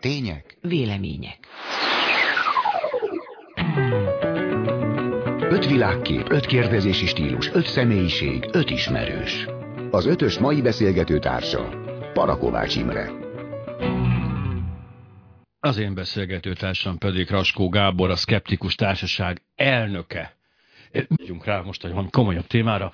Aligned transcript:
Tények? 0.00 0.56
Vélemények. 0.60 1.38
Öt 5.38 5.66
világkép, 5.66 6.30
öt 6.30 6.46
kérdezési 6.46 7.06
stílus, 7.06 7.50
öt 7.52 7.66
személyiség, 7.66 8.48
öt 8.52 8.70
ismerős. 8.70 9.46
Az 9.90 10.06
ötös 10.06 10.38
mai 10.38 10.62
beszélgető 10.62 11.18
társa, 11.18 11.68
Parakovács 12.12 12.76
Imre. 12.76 13.10
Az 15.60 15.78
én 15.78 15.94
beszélgető 15.94 16.52
társam 16.52 16.98
pedig 16.98 17.30
Raskó 17.30 17.68
Gábor, 17.68 18.10
a 18.10 18.16
Skeptikus 18.16 18.74
Társaság 18.74 19.42
elnöke. 19.54 20.36
Megyünk 20.92 21.44
rá 21.44 21.60
most 21.60 21.84
egy 21.84 22.10
komolyabb 22.10 22.46
témára. 22.46 22.92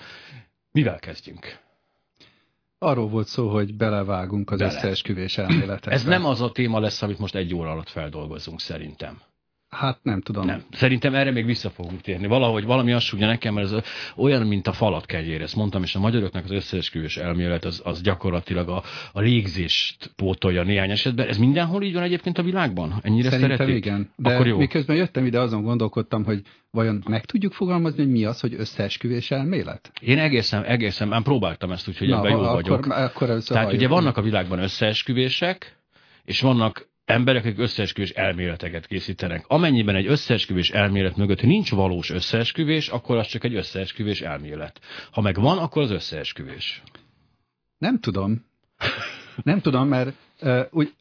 Mivel 0.73 0.98
kezdjünk? 0.98 1.59
Arról 2.87 3.09
volt 3.09 3.27
szó, 3.27 3.48
hogy 3.48 3.75
belevágunk 3.75 4.50
az 4.50 4.59
Bele. 4.59 4.73
összeesküvés 4.73 5.39
elméletekbe. 5.39 5.91
Ez 5.91 6.05
nem 6.05 6.25
az 6.25 6.41
a 6.41 6.53
téma 6.53 6.80
lesz, 6.80 7.03
amit 7.03 7.18
most 7.18 7.35
egy 7.35 7.55
óra 7.55 7.71
alatt 7.71 7.89
feldolgozunk, 7.89 8.61
szerintem. 8.61 9.21
Hát 9.79 9.98
nem 10.03 10.21
tudom. 10.21 10.46
Nem. 10.46 10.62
Szerintem 10.72 11.14
erre 11.14 11.30
még 11.30 11.44
vissza 11.44 11.71
fogunk 11.71 12.00
térni. 12.00 12.26
Valahogy 12.26 12.64
valami 12.64 12.93
azt 12.93 13.04
súgja 13.04 13.26
nekem, 13.26 13.54
mert 13.54 13.72
ez 13.72 13.82
olyan, 14.16 14.46
mint 14.46 14.66
a 14.66 14.72
falat 14.72 15.07
kegyér. 15.07 15.43
Ezt 15.43 15.57
mondtam, 15.57 15.82
és 15.82 15.94
a 15.94 15.99
magyaroknak 15.99 16.44
az 16.44 16.50
összeesküvés 16.50 17.16
elmélet 17.16 17.64
az, 17.64 17.80
az 17.85 18.00
gyakorlatilag 18.00 18.68
a, 18.68 18.82
a 19.12 19.21
légzést 19.21 20.12
pótolja 20.16 20.62
néhány 20.62 20.90
esetben. 20.90 21.29
Ez 21.29 21.39
mindenhol 21.39 21.82
így 21.82 21.93
van 21.93 22.02
egyébként 22.02 22.39
a 22.39 22.43
világban? 22.43 22.94
Ennyire 23.02 23.30
Szerintem 23.30 23.57
szeretik? 23.57 23.85
igen. 23.85 24.11
De 24.16 24.35
Akkor 24.35 24.46
jó. 24.46 24.58
miközben 24.58 24.96
jöttem 24.96 25.26
ide, 25.26 25.40
azon 25.40 25.62
gondolkodtam, 25.62 26.24
hogy 26.24 26.43
vajon 26.71 27.02
meg 27.08 27.24
tudjuk 27.24 27.52
fogalmazni, 27.52 28.02
hogy 28.02 28.13
mi 28.13 28.24
az, 28.24 28.40
hogy 28.40 28.54
összeesküvés 28.54 29.30
elmélet? 29.30 29.93
Én 30.00 30.18
egészen, 30.18 30.64
egészen, 30.64 31.08
már 31.08 31.22
próbáltam 31.22 31.71
ezt, 31.71 31.88
úgyhogy 31.88 32.11
ebben 32.11 32.30
jó 32.30 32.38
akkor, 32.38 32.62
vagyok. 32.62 32.86
Akkor 32.86 33.30
ez 33.30 33.44
Tehát 33.44 33.72
ugye 33.72 33.88
vannak 33.88 34.16
a 34.16 34.22
világban 34.22 34.58
összeesküvések, 34.58 35.77
és 36.24 36.41
vannak 36.41 36.88
emberek, 37.06 37.44
akik 37.44 37.58
összeesküvés 37.58 38.10
elméleteket 38.10 38.86
készítenek. 38.86 39.44
Amennyiben 39.48 39.94
egy 39.94 40.06
összeesküvés 40.06 40.70
elmélet 40.70 41.16
mögött 41.16 41.42
nincs 41.42 41.70
valós 41.70 42.10
összeesküvés, 42.10 42.88
akkor 42.88 43.16
az 43.16 43.26
csak 43.26 43.44
egy 43.44 43.54
összeesküvés 43.54 44.20
elmélet. 44.20 44.80
Ha 45.10 45.20
meg 45.20 45.34
van, 45.34 45.58
akkor 45.58 45.82
az 45.82 45.90
összeesküvés. 45.90 46.82
Nem 47.78 47.98
tudom. 47.98 48.44
Nem 49.42 49.60
tudom, 49.60 49.88
mert 49.88 50.14
uh, 50.40 50.66
úgy, 50.70 50.94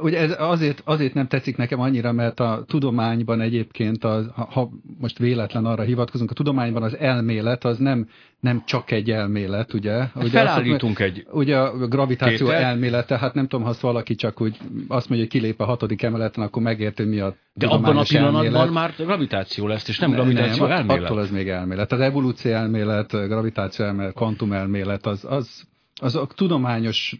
ugye 0.00 0.18
ez 0.18 0.34
azért, 0.38 0.82
azért 0.84 1.14
nem 1.14 1.26
tetszik 1.26 1.56
nekem 1.56 1.80
annyira, 1.80 2.12
mert 2.12 2.40
a 2.40 2.64
tudományban 2.66 3.40
egyébként, 3.40 4.04
az, 4.04 4.26
ha, 4.34 4.70
most 4.98 5.18
véletlen 5.18 5.64
arra 5.64 5.82
hivatkozunk, 5.82 6.30
a 6.30 6.34
tudományban 6.34 6.82
az 6.82 6.96
elmélet 6.96 7.64
az 7.64 7.78
nem, 7.78 8.08
nem 8.40 8.62
csak 8.66 8.90
egy 8.90 9.10
elmélet, 9.10 9.74
ugye? 9.74 9.96
ugye 9.96 10.24
azt 10.24 10.28
Felállítunk 10.30 10.98
egy... 10.98 11.26
Ugye 11.30 11.58
a 11.58 11.86
gravitáció 11.86 12.46
Tételt. 12.46 12.64
elmélete, 12.64 13.18
hát 13.18 13.34
nem 13.34 13.46
tudom, 13.46 13.64
ha 13.64 13.70
azt 13.70 13.80
valaki 13.80 14.14
csak 14.14 14.40
úgy 14.40 14.56
azt 14.88 15.08
mondja, 15.08 15.26
hogy 15.30 15.40
kilép 15.40 15.60
a 15.60 15.64
hatodik 15.64 16.02
emeleten, 16.02 16.44
akkor 16.44 16.62
megérti, 16.62 17.02
mi 17.04 17.18
a 17.20 17.34
De 17.52 17.66
abban 17.66 17.96
a 17.96 18.02
pillanatban 18.02 18.44
elmélet. 18.44 18.70
már 18.72 18.94
gravitáció 18.96 19.66
lesz, 19.66 19.88
és 19.88 19.98
nem 19.98 20.10
Ne- 20.10 20.16
gravitáció 20.16 20.66
nem, 20.66 20.76
elmélet. 20.76 21.04
Attól 21.04 21.18
az 21.18 21.30
még 21.30 21.48
elmélet. 21.48 21.92
Az 21.92 22.00
evolúció 22.00 22.52
elmélet, 22.52 23.10
gravitáció 23.10 23.84
elmélet, 23.84 24.14
kvantum 24.14 24.52
elmélet, 24.52 25.06
az, 25.06 25.24
az, 25.28 25.66
az 26.00 26.16
a 26.16 26.26
tudományos 26.34 27.16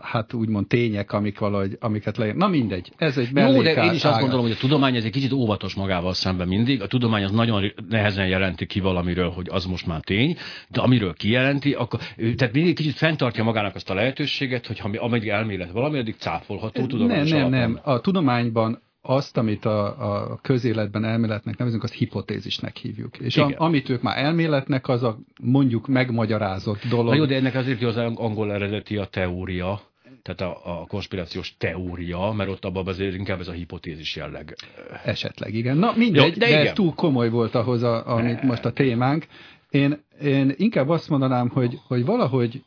hát 0.00 0.32
úgymond 0.32 0.66
tények, 0.66 1.12
amik 1.12 1.38
valahogy, 1.38 1.76
amiket 1.80 2.16
leír. 2.16 2.34
Na 2.34 2.48
mindegy, 2.48 2.92
ez 2.96 3.18
egy 3.18 3.28
Jó, 3.34 3.62
de 3.62 3.84
én 3.84 3.92
is 3.92 4.04
azt 4.04 4.20
gondolom, 4.20 4.44
hogy 4.44 4.54
a 4.54 4.60
tudomány 4.60 4.96
ez 4.96 5.04
egy 5.04 5.10
kicsit 5.10 5.32
óvatos 5.32 5.74
magával 5.74 6.14
szemben 6.14 6.48
mindig. 6.48 6.82
A 6.82 6.86
tudomány 6.86 7.24
az 7.24 7.30
nagyon 7.30 7.72
nehezen 7.88 8.26
jelenti 8.26 8.66
ki 8.66 8.80
valamiről, 8.80 9.30
hogy 9.30 9.46
az 9.50 9.64
most 9.64 9.86
már 9.86 10.00
tény, 10.00 10.36
de 10.68 10.80
amiről 10.80 11.14
kijelenti, 11.14 11.72
akkor 11.72 12.00
tehát 12.36 12.54
mindig 12.54 12.74
kicsit 12.74 12.94
fenntartja 12.94 13.44
magának 13.44 13.74
azt 13.74 13.90
a 13.90 13.94
lehetőséget, 13.94 14.66
hogy 14.66 14.78
ha 14.78 14.88
mi- 14.88 14.96
ameddig 14.96 15.28
elmélet 15.28 15.70
valami, 15.70 15.98
addig 15.98 16.14
cáfolható 16.18 16.80
Nem, 16.80 16.88
tudományos 16.88 17.30
nem, 17.30 17.38
alapon. 17.38 17.58
nem. 17.58 17.80
A 17.82 18.00
tudományban 18.00 18.82
azt, 19.06 19.36
amit 19.36 19.64
a, 19.64 19.86
a 19.86 20.38
közéletben 20.42 21.04
elméletnek 21.04 21.56
nevezünk, 21.56 21.82
azt 21.82 21.92
hipotézisnek 21.92 22.76
hívjuk. 22.76 23.18
És 23.18 23.36
a, 23.36 23.46
Igen. 23.46 23.58
amit 23.58 23.88
ők 23.88 24.02
már 24.02 24.18
elméletnek, 24.18 24.88
az 24.88 25.02
a 25.02 25.18
mondjuk 25.42 25.86
megmagyarázott 25.86 26.84
dolog. 26.84 27.06
Na 27.06 27.14
jó, 27.14 27.24
de 27.24 27.34
ennek 27.34 27.54
azért 27.54 27.80
jó 27.80 27.88
az 27.88 27.96
angol 27.96 28.52
eredeti 28.52 28.96
a 28.96 29.04
teória, 29.04 29.80
tehát 30.22 30.40
a, 30.40 30.80
a 30.80 30.86
konspirációs 30.86 31.56
teória, 31.58 32.32
mert 32.32 32.50
ott 32.50 32.64
abban 32.64 32.86
azért 32.86 33.14
inkább 33.14 33.40
ez 33.40 33.48
a 33.48 33.52
hipotézis 33.52 34.16
jelleg. 34.16 34.56
Esetleg, 35.04 35.54
igen. 35.54 35.76
Na 35.76 35.92
mindegy, 35.96 36.22
Jó, 36.22 36.38
de 36.38 36.46
de, 36.46 36.60
igen. 36.60 36.74
túl 36.74 36.94
komoly 36.94 37.30
volt 37.30 37.54
ahhoz, 37.54 37.82
a, 37.82 38.14
amit 38.16 38.42
most 38.42 38.64
a 38.64 38.72
témánk. 38.72 39.26
Én, 39.70 40.04
én 40.22 40.54
inkább 40.56 40.88
azt 40.88 41.08
mondanám, 41.08 41.48
hogy, 41.48 41.78
hogy 41.86 42.04
valahogy 42.04 42.62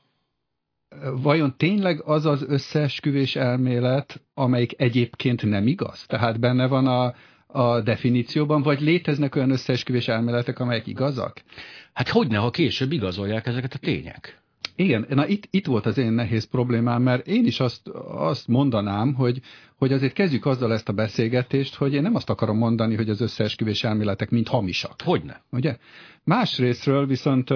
vajon 1.22 1.54
tényleg 1.58 2.02
az 2.06 2.26
az 2.26 2.46
összeesküvés 2.48 3.36
elmélet, 3.36 4.22
amelyik 4.34 4.74
egyébként 4.82 5.44
nem 5.44 5.68
igaz? 5.68 6.06
Tehát 6.06 6.40
benne 6.40 6.68
van 6.68 6.88
a, 6.88 7.14
a 7.48 7.82
definícióban, 7.82 8.62
vagy 8.62 8.82
léteznek 8.82 9.36
olyan 9.36 9.52
összeesküvés 9.52 10.08
elméletek, 10.08 10.60
amelyek 10.60 10.88
igazak? 10.88 11.42
Hát 11.94 12.10
hogyne, 12.10 12.38
ha 12.38 12.50
később 12.50 12.92
igazolják 12.92 13.48
ezeket 13.48 13.74
a 13.74 13.78
tények? 13.78 14.42
Igen, 14.76 15.06
na 15.10 15.28
itt, 15.28 15.48
itt 15.52 15.66
volt 15.66 15.86
az 15.86 15.98
én 15.98 16.12
nehéz 16.12 16.46
problémám, 16.46 17.02
mert 17.02 17.28
én 17.28 17.46
is 17.46 17.60
azt, 17.60 17.88
azt 18.08 18.48
mondanám, 18.48 19.14
hogy, 19.14 19.42
hogy 19.76 19.94
azért 19.94 20.14
kezdjük 20.14 20.46
azzal 20.46 20.74
ezt 20.74 20.90
a 20.90 20.94
beszélgetést, 20.94 21.76
hogy 21.76 21.94
én 21.94 22.02
nem 22.02 22.16
azt 22.16 22.30
akarom 22.30 22.58
mondani, 22.58 22.96
hogy 22.96 23.10
az 23.10 23.22
összeesküvés 23.22 23.84
elméletek 23.84 24.30
mind 24.30 24.48
hamisak. 24.48 25.02
Hogyne? 25.04 25.42
Ugye? 25.52 25.78
Másrésztről 26.24 27.08
viszont 27.08 27.50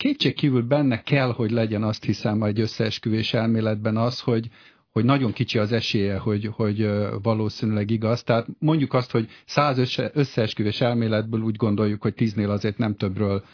kétségkívül 0.00 0.62
benne 0.62 1.02
kell, 1.02 1.32
hogy 1.32 1.50
legyen 1.50 1.82
azt 1.82 2.04
hiszem 2.04 2.42
egy 2.42 2.60
összeesküvés 2.60 3.34
elméletben 3.34 3.96
az, 3.96 4.20
hogy, 4.20 4.48
hogy 4.90 5.04
nagyon 5.04 5.32
kicsi 5.32 5.58
az 5.58 5.72
esélye, 5.72 6.18
hogy, 6.18 6.46
hogy 6.52 6.90
valószínűleg 7.22 7.90
igaz. 7.90 8.22
Tehát 8.22 8.46
mondjuk 8.58 8.94
azt, 8.94 9.10
hogy 9.10 9.28
száz 9.44 9.78
össze- 9.78 10.10
összeesküvés 10.14 10.80
elméletből 10.80 11.40
úgy 11.40 11.56
gondoljuk, 11.56 12.02
hogy 12.02 12.14
tíznél 12.14 12.50
azért 12.50 12.78
nem 12.78 12.96
többről 12.96 13.44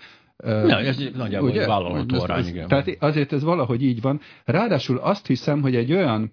Na, 0.44 0.78
ez 0.78 1.02
nagyjából 1.14 1.50
egy 1.50 1.66
vállalható 1.66 2.20
arány, 2.20 2.38
ez- 2.38 2.48
igen. 2.48 2.68
Tehát 2.68 2.96
azért 2.98 3.32
ez 3.32 3.42
valahogy 3.42 3.82
így 3.82 4.00
van. 4.00 4.20
Ráadásul 4.44 4.98
azt 4.98 5.26
hiszem, 5.26 5.60
hogy 5.60 5.76
egy 5.76 5.92
olyan 5.92 6.32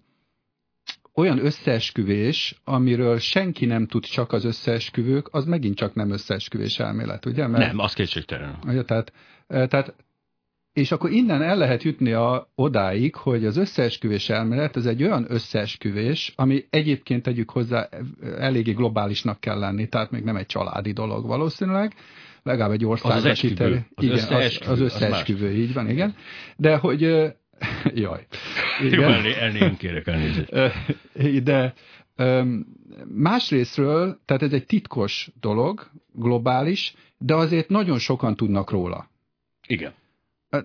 olyan 1.15 1.45
összeesküvés, 1.45 2.61
amiről 2.63 3.19
senki 3.19 3.65
nem 3.65 3.87
tud, 3.87 4.03
csak 4.03 4.31
az 4.31 4.45
összeesküvők, 4.45 5.27
az 5.31 5.45
megint 5.45 5.75
csak 5.75 5.93
nem 5.93 6.11
összeesküvés 6.11 6.79
elmélet, 6.79 7.25
ugye? 7.25 7.47
Mert, 7.47 7.67
Nem, 7.67 7.79
az 7.79 7.93
kétségtelen. 7.93 8.57
Ugye, 8.65 8.83
tehát, 8.83 9.11
tehát, 9.47 9.95
és 10.73 10.91
akkor 10.91 11.11
innen 11.11 11.41
el 11.41 11.57
lehet 11.57 11.83
jutni 11.83 12.11
a, 12.11 12.51
odáig, 12.55 13.15
hogy 13.15 13.45
az 13.45 13.57
összeesküvés 13.57 14.29
elmélet 14.29 14.75
az 14.75 14.85
egy 14.85 15.03
olyan 15.03 15.25
összeesküvés, 15.29 16.33
ami 16.35 16.65
egyébként 16.69 17.23
tegyük 17.23 17.49
hozzá 17.49 17.89
e, 17.91 17.99
eléggé 18.37 18.71
globálisnak 18.71 19.39
kell 19.39 19.59
lenni, 19.59 19.87
tehát 19.87 20.11
még 20.11 20.23
nem 20.23 20.35
egy 20.35 20.45
családi 20.45 20.91
dolog 20.91 21.27
valószínűleg, 21.27 21.93
legalább 22.43 22.71
egy 22.71 22.85
országra 22.85 23.17
Az 23.17 23.25
az 23.25 23.39
kiterjed. 23.39 23.85
Az 23.95 24.03
igen, 24.03 24.15
összeesküvő, 24.15 24.71
az, 24.71 24.79
az 24.79 24.85
az 24.85 24.93
összeesküvő, 24.93 25.51
így 25.51 25.73
van, 25.73 25.89
igen. 25.89 26.15
De 26.57 26.75
hogy, 26.75 27.01
jaj. 28.03 28.25
Jó, 28.89 29.01
elné, 29.01 29.33
elné, 29.33 29.75
kérek 29.77 30.07
elnézést. 30.07 30.53
De 31.43 31.73
másrésztről, 33.07 34.19
tehát 34.25 34.41
ez 34.41 34.53
egy 34.53 34.65
titkos 34.65 35.29
dolog, 35.39 35.89
globális, 36.11 36.93
de 37.17 37.35
azért 37.35 37.69
nagyon 37.69 37.99
sokan 37.99 38.35
tudnak 38.35 38.71
róla. 38.71 39.11
Igen. 39.67 39.93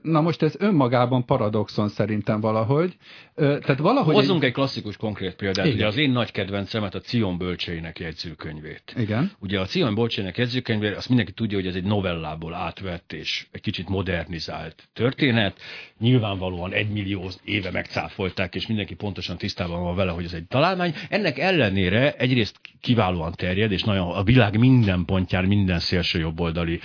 Na 0.02 0.20
most 0.20 0.42
ez 0.42 0.54
önmagában 0.58 1.24
paradoxon 1.24 1.88
szerintem 1.88 2.40
valahogy. 2.40 2.96
Tehát 3.34 3.78
valahogy... 3.78 4.14
Hozzunk 4.14 4.44
egy 4.44 4.52
klasszikus 4.52 4.96
konkrét 4.96 5.34
példát. 5.34 5.64
Igen. 5.66 5.76
Ugye 5.76 5.86
az 5.86 5.96
én 5.96 6.10
nagy 6.10 6.30
kedvencemet 6.30 6.94
a 6.94 7.00
Cion 7.00 7.38
bölcseinek 7.38 7.98
jegyzőkönyvét. 7.98 8.94
Igen. 8.96 9.30
Ugye 9.38 9.60
a 9.60 9.64
Cion 9.64 9.94
bölcseinek 9.94 10.36
jegyzőkönyvét, 10.36 10.96
azt 10.96 11.08
mindenki 11.08 11.32
tudja, 11.32 11.56
hogy 11.58 11.66
ez 11.66 11.74
egy 11.74 11.84
novellából 11.84 12.54
átvett 12.54 13.12
és 13.12 13.46
egy 13.50 13.60
kicsit 13.60 13.88
modernizált 13.88 14.88
történet. 14.92 15.56
Nyilvánvalóan 15.98 16.72
egymillió 16.72 17.30
éve 17.44 17.70
megcáfolták, 17.70 18.54
és 18.54 18.66
mindenki 18.66 18.94
pontosan 18.94 19.36
tisztában 19.36 19.82
van 19.82 19.96
vele, 19.96 20.10
hogy 20.10 20.24
ez 20.24 20.32
egy 20.32 20.46
találmány. 20.46 20.94
Ennek 21.08 21.38
ellenére 21.38 22.12
egyrészt 22.12 22.60
kiválóan 22.80 23.32
terjed, 23.36 23.72
és 23.72 23.82
nagyon 23.82 24.10
a 24.10 24.22
világ 24.22 24.58
minden 24.58 25.04
pontján 25.04 25.44
minden 25.44 25.78
szélső 25.78 26.18
jobboldali 26.18 26.80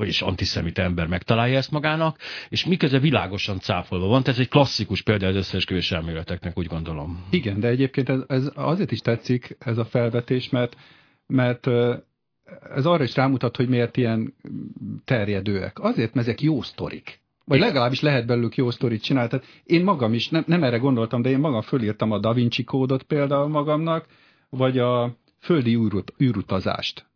és 0.00 0.22
antiszemita 0.22 0.82
ember 0.82 1.06
megtalálja 1.06 1.62
ezt 1.64 1.72
magának, 1.72 2.18
és 2.48 2.64
miközben 2.64 3.00
világosan 3.00 3.58
cáfolva 3.58 4.06
van. 4.06 4.22
Tehát 4.22 4.38
ez 4.38 4.44
egy 4.44 4.50
klasszikus 4.50 5.02
példa 5.02 5.26
az 5.26 5.36
összeesküvés 5.36 5.92
elméleteknek, 5.92 6.58
úgy 6.58 6.66
gondolom. 6.66 7.24
Igen, 7.30 7.60
de 7.60 7.68
egyébként 7.68 8.08
ez, 8.08 8.20
ez 8.26 8.50
azért 8.54 8.92
is 8.92 9.00
tetszik 9.00 9.56
ez 9.58 9.78
a 9.78 9.84
felvetés, 9.84 10.48
mert, 10.50 10.76
mert 11.26 11.66
ez 12.74 12.86
arra 12.86 13.02
is 13.02 13.16
rámutat, 13.16 13.56
hogy 13.56 13.68
miért 13.68 13.96
ilyen 13.96 14.34
terjedőek. 15.04 15.78
Azért, 15.78 16.14
mert 16.14 16.26
ezek 16.26 16.40
jó 16.40 16.62
sztorik. 16.62 17.22
Vagy 17.44 17.56
Igen. 17.56 17.68
legalábbis 17.68 18.00
lehet 18.00 18.26
belőlük 18.26 18.56
jó 18.56 18.70
sztorit 18.70 19.02
csinálni. 19.02 19.28
Tehát 19.28 19.46
én 19.64 19.84
magam 19.84 20.12
is, 20.12 20.28
nem, 20.28 20.44
nem 20.46 20.62
erre 20.62 20.76
gondoltam, 20.76 21.22
de 21.22 21.30
én 21.30 21.38
magam 21.38 21.60
fölírtam 21.60 22.10
a 22.10 22.18
Da 22.18 22.32
Vinci 22.32 22.64
kódot 22.64 23.02
például 23.02 23.48
magamnak, 23.48 24.06
vagy 24.50 24.78
a 24.78 25.16
földi 25.40 25.74
űrut, 25.74 26.12
űrutazást. 26.22 27.06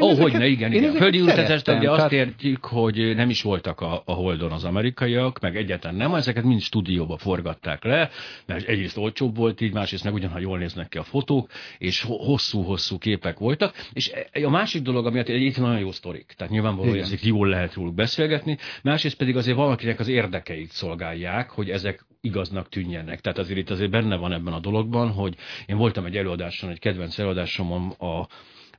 Ó, 0.00 0.08
oh, 0.08 0.18
hogy 0.18 0.32
ne, 0.32 0.46
igen, 0.46 0.72
igen. 0.72 0.94
Földi 0.94 1.20
utazást 1.20 1.68
ugye 1.68 1.78
tehát... 1.78 1.98
azt 1.98 2.12
értjük, 2.12 2.64
hogy 2.64 3.14
nem 3.14 3.30
is 3.30 3.42
voltak 3.42 3.80
a, 3.80 4.02
a 4.04 4.12
Holdon 4.12 4.52
az 4.52 4.64
amerikaiak, 4.64 5.40
meg 5.40 5.56
egyáltalán 5.56 5.96
nem, 5.96 6.14
ezeket 6.14 6.44
mind 6.44 6.60
stúdióba 6.60 7.18
forgatták 7.18 7.84
le, 7.84 8.10
mert 8.46 8.68
egyrészt 8.68 8.96
olcsóbb 8.96 9.36
volt 9.36 9.60
így, 9.60 9.72
másrészt 9.72 10.04
meg 10.04 10.14
ugyanha 10.14 10.38
jól 10.38 10.58
néznek 10.58 10.88
ki 10.88 10.98
a 10.98 11.02
fotók, 11.02 11.50
és 11.78 12.02
hosszú-hosszú 12.02 12.98
képek 12.98 13.38
voltak, 13.38 13.74
és 13.92 14.10
e, 14.32 14.46
a 14.46 14.50
másik 14.50 14.82
dolog, 14.82 15.06
ami 15.06 15.18
egy 15.18 15.58
nagyon 15.58 15.78
jó 15.78 15.92
sztorik, 15.92 16.34
tehát 16.36 16.52
nyilvánvalóan 16.52 16.90
hogy 16.90 17.00
ezek 17.02 17.24
jól 17.24 17.48
lehet 17.48 17.74
róluk 17.74 17.94
beszélgetni, 17.94 18.58
másrészt 18.82 19.16
pedig 19.16 19.36
azért 19.36 19.56
valakinek 19.56 20.00
az 20.00 20.08
érdekeit 20.08 20.70
szolgálják, 20.70 21.50
hogy 21.50 21.70
ezek 21.70 22.06
igaznak 22.20 22.68
tűnjenek. 22.68 23.20
Tehát 23.20 23.38
azért 23.38 23.58
itt 23.58 23.70
azért 23.70 23.90
benne 23.90 24.16
van 24.16 24.32
ebben 24.32 24.52
a 24.52 24.60
dologban, 24.60 25.10
hogy 25.10 25.34
én 25.66 25.76
voltam 25.76 26.04
egy 26.04 26.16
előadáson, 26.16 26.70
egy 26.70 26.78
kedvenc 26.78 27.18
előadásomon 27.18 27.90
a 27.90 28.26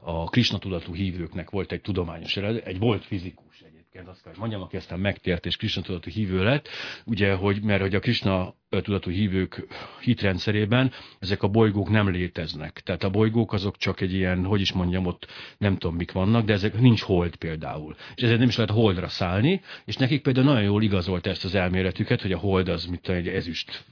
a 0.04 0.24
Krishna 0.30 0.58
tudatú 0.58 0.94
hívőknek 0.94 1.50
volt 1.50 1.72
egy 1.72 1.82
tudományos 1.82 2.38
eredet, 2.38 2.66
egy 2.66 2.80
volt 2.80 3.06
fizikus 3.06 3.62
egyébként, 3.62 4.08
azt 4.08 4.22
kell, 4.22 4.32
hogy 4.32 4.40
mondjam, 4.40 4.62
aki 4.62 4.78
aztán 4.78 5.00
megtért 5.00 5.46
és 5.46 5.56
Krishna 5.56 5.82
tudatú 5.82 6.10
hívő 6.10 6.44
lett, 6.44 6.68
ugye, 7.06 7.34
hogy, 7.34 7.62
mert 7.62 7.82
hogy 7.82 7.96
a 7.96 8.00
Krishna 8.00 8.56
tudatú 8.70 9.10
hívők 9.12 9.68
hitrendszerében 10.02 10.92
ezek 11.20 11.44
a 11.44 11.48
bolygók 11.48 11.90
nem 11.90 12.10
léteznek. 12.10 12.80
Tehát 12.80 13.04
a 13.04 13.10
bolygók 13.10 13.54
azok 13.54 13.78
csak 13.78 14.02
egy 14.02 14.14
ilyen, 14.14 14.46
hogy 14.46 14.62
is 14.62 14.72
mondjam, 14.72 15.06
ott 15.06 15.28
nem 15.58 15.78
tudom 15.78 15.96
mik 15.96 16.12
vannak, 16.12 16.46
de 16.46 16.54
ezek 16.54 16.80
nincs 16.80 17.02
hold 17.02 17.36
például. 17.36 17.96
És 18.16 18.24
ezért 18.24 18.40
nem 18.40 18.48
is 18.48 18.56
lehet 18.56 18.72
holdra 18.72 19.08
szállni, 19.08 19.62
és 19.86 19.96
nekik 19.96 20.22
például 20.22 20.46
nagyon 20.46 20.64
jól 20.64 20.84
igazolt 20.84 21.28
ezt 21.28 21.46
az 21.46 21.56
elméletüket, 21.56 22.22
hogy 22.22 22.32
a 22.32 22.38
hold 22.38 22.68
az, 22.68 22.86
mint 22.86 23.10
egy 23.10 23.28
ezüst 23.28 23.86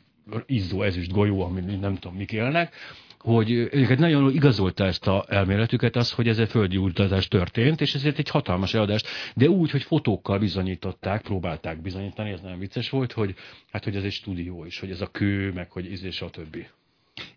izzó 0.45 0.81
ezüst 0.81 1.11
golyó, 1.11 1.41
amin 1.41 1.79
nem 1.79 1.95
tudom 1.95 2.17
mik 2.17 2.31
élnek, 2.31 2.73
hogy 3.19 3.51
őket 3.51 4.00
nagyon 4.00 4.33
igazolta 4.33 4.86
ezt 4.86 5.07
a 5.07 5.25
elméletüket 5.27 5.95
az, 5.95 6.12
hogy 6.12 6.27
ez 6.27 6.39
egy 6.39 6.50
földi 6.50 6.77
utazás 6.77 7.27
történt, 7.27 7.81
és 7.81 7.95
ezért 7.95 8.18
egy 8.18 8.30
hatalmas 8.30 8.74
eladást, 8.74 9.07
de 9.36 9.50
úgy, 9.50 9.71
hogy 9.71 9.83
fotókkal 9.83 10.39
bizonyították, 10.39 11.21
próbálták 11.21 11.81
bizonyítani, 11.81 12.31
ez 12.31 12.42
nagyon 12.42 12.60
vicces 12.60 12.89
volt, 12.89 13.12
hogy 13.12 13.36
hát, 13.71 13.83
hogy 13.83 13.95
ez 13.95 14.04
egy 14.04 14.12
stúdió 14.12 14.66
is, 14.66 14.80
hogy 14.80 14.92
ez 14.92 15.01
a 15.01 15.07
kő, 15.07 15.51
meg 15.54 15.71
hogy 15.71 15.92
ez 15.92 16.04
és 16.04 16.21
a 16.21 16.30
többi. 16.30 16.68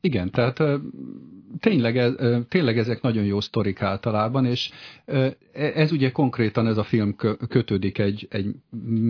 Igen, 0.04 0.30
tehát 0.30 0.62
tényleg, 1.60 2.14
tényleg 2.48 2.78
ezek 2.78 3.00
nagyon 3.02 3.24
jó 3.24 3.40
sztorik 3.40 3.82
általában, 3.82 4.46
és 4.46 4.70
e, 5.04 5.36
ez 5.52 5.92
ugye 5.92 6.10
konkrétan 6.10 6.66
ez 6.66 6.76
a 6.76 6.82
film 6.82 7.16
kötődik 7.48 7.98
egy, 7.98 8.26
egy 8.30 8.54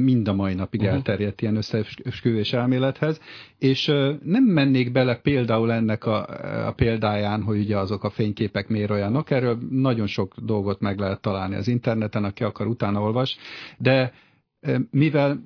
mind 0.05 0.29
a 0.29 0.33
mai 0.33 0.55
napig 0.55 0.81
uh-huh. 0.81 0.95
elterjedt 0.95 1.41
ilyen 1.41 1.57
összesküvés 1.57 2.53
elmélethez, 2.53 3.21
és 3.59 3.87
nem 4.25 4.45
mennék 4.45 4.93
bele 4.93 5.17
például 5.17 5.73
ennek 5.73 6.05
a, 6.05 6.27
a 6.67 6.73
példáján, 6.73 7.43
hogy 7.43 7.59
ugye 7.59 7.79
azok 7.79 8.05
a 8.05 8.11
fényképek 8.11 8.69
miért 8.69 8.91
olyanok, 8.91 9.31
erről 9.31 9.59
nagyon 9.71 10.07
sok 10.07 10.35
dolgot 10.37 10.81
meg 10.81 10.99
lehet 10.99 11.21
találni 11.21 11.55
az 11.55 11.69
interneten, 11.69 12.25
aki 12.25 12.45
akar 12.45 12.67
utána 12.67 13.01
olvas, 13.01 13.37
de 13.79 14.13
mivel 14.91 15.43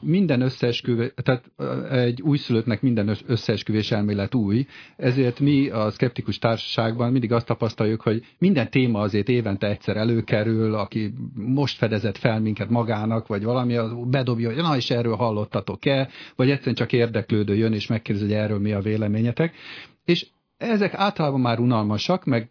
minden 0.00 0.40
összeesküvés, 0.40 1.12
tehát 1.22 1.50
egy 1.90 2.22
újszülöttnek 2.22 2.82
minden 2.82 3.16
összeesküvés 3.26 3.90
elmélet 3.90 4.34
új, 4.34 4.66
ezért 4.96 5.40
mi 5.40 5.68
a 5.68 5.90
szkeptikus 5.90 6.38
társaságban 6.38 7.12
mindig 7.12 7.32
azt 7.32 7.46
tapasztaljuk, 7.46 8.00
hogy 8.00 8.24
minden 8.38 8.70
téma 8.70 9.00
azért 9.00 9.28
évente 9.28 9.66
egyszer 9.68 9.96
előkerül, 9.96 10.74
aki 10.74 11.12
most 11.34 11.76
fedezett 11.76 12.16
fel 12.16 12.40
minket 12.40 12.68
magának, 12.70 13.26
vagy 13.26 13.44
valami, 13.44 13.76
bedobja, 14.10 14.48
hogy 14.52 14.62
na 14.62 14.76
és 14.76 14.90
erről 14.90 15.14
hallottatok-e, 15.16 16.08
vagy 16.36 16.50
egyszerűen 16.50 16.74
csak 16.76 16.92
érdeklődő 16.92 17.54
jön 17.56 17.72
és 17.72 17.86
megkérdezi, 17.86 18.26
hogy 18.26 18.34
erről 18.34 18.58
mi 18.58 18.72
a 18.72 18.80
véleményetek. 18.80 19.54
És 20.04 20.26
ezek 20.60 20.94
általában 20.94 21.40
már 21.40 21.58
unalmasak, 21.58 22.24
meg 22.24 22.50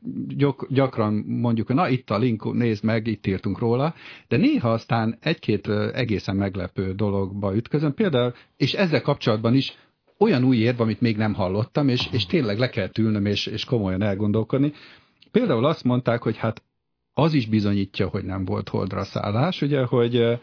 gyakran 0.69 1.13
mondjuk, 1.13 1.73
na 1.73 1.89
itt 1.89 2.09
a 2.09 2.17
link, 2.17 2.53
nézd 2.53 2.83
meg, 2.83 3.07
itt 3.07 3.27
írtunk 3.27 3.59
róla, 3.59 3.93
de 4.27 4.37
néha 4.37 4.71
aztán 4.71 5.17
egy-két 5.19 5.67
egészen 5.93 6.35
meglepő 6.35 6.93
dologba 6.93 7.55
ütközöm, 7.55 7.93
például, 7.93 8.33
és 8.57 8.73
ezzel 8.73 9.01
kapcsolatban 9.01 9.55
is 9.55 9.77
olyan 10.17 10.43
új 10.43 10.57
érv, 10.57 10.81
amit 10.81 11.01
még 11.01 11.17
nem 11.17 11.33
hallottam, 11.33 11.87
és, 11.87 12.07
és 12.11 12.25
tényleg 12.25 12.59
le 12.59 12.69
kell 12.69 12.89
ülnöm, 12.99 13.25
és, 13.25 13.45
és 13.45 13.65
komolyan 13.65 14.01
elgondolkodni. 14.01 14.73
Például 15.31 15.65
azt 15.65 15.83
mondták, 15.83 16.21
hogy 16.21 16.37
hát 16.37 16.63
az 17.13 17.33
is 17.33 17.47
bizonyítja, 17.47 18.07
hogy 18.07 18.23
nem 18.23 18.45
volt 18.45 18.69
holdra 18.69 19.03
szállás, 19.03 19.61
ugye, 19.61 19.83
hogy 19.83 20.39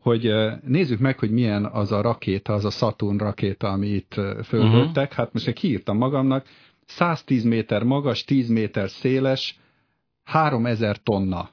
hogy 0.00 0.32
nézzük 0.66 0.98
meg, 0.98 1.18
hogy 1.18 1.30
milyen 1.30 1.64
az 1.64 1.92
a 1.92 2.00
rakéta, 2.00 2.52
az 2.52 2.64
a 2.64 2.70
Saturn 2.70 3.16
rakéta, 3.16 3.68
ami 3.68 3.86
itt 3.86 4.14
földöttek. 4.44 5.04
Uh-huh. 5.04 5.16
Hát 5.16 5.32
most 5.32 5.46
én 5.46 5.54
kiírtam 5.54 5.96
magamnak, 5.96 6.46
110 6.86 7.44
méter 7.44 7.82
magas, 7.82 8.24
10 8.24 8.48
méter 8.48 8.90
széles, 8.90 9.58
3000 10.24 10.96
tonna. 11.02 11.50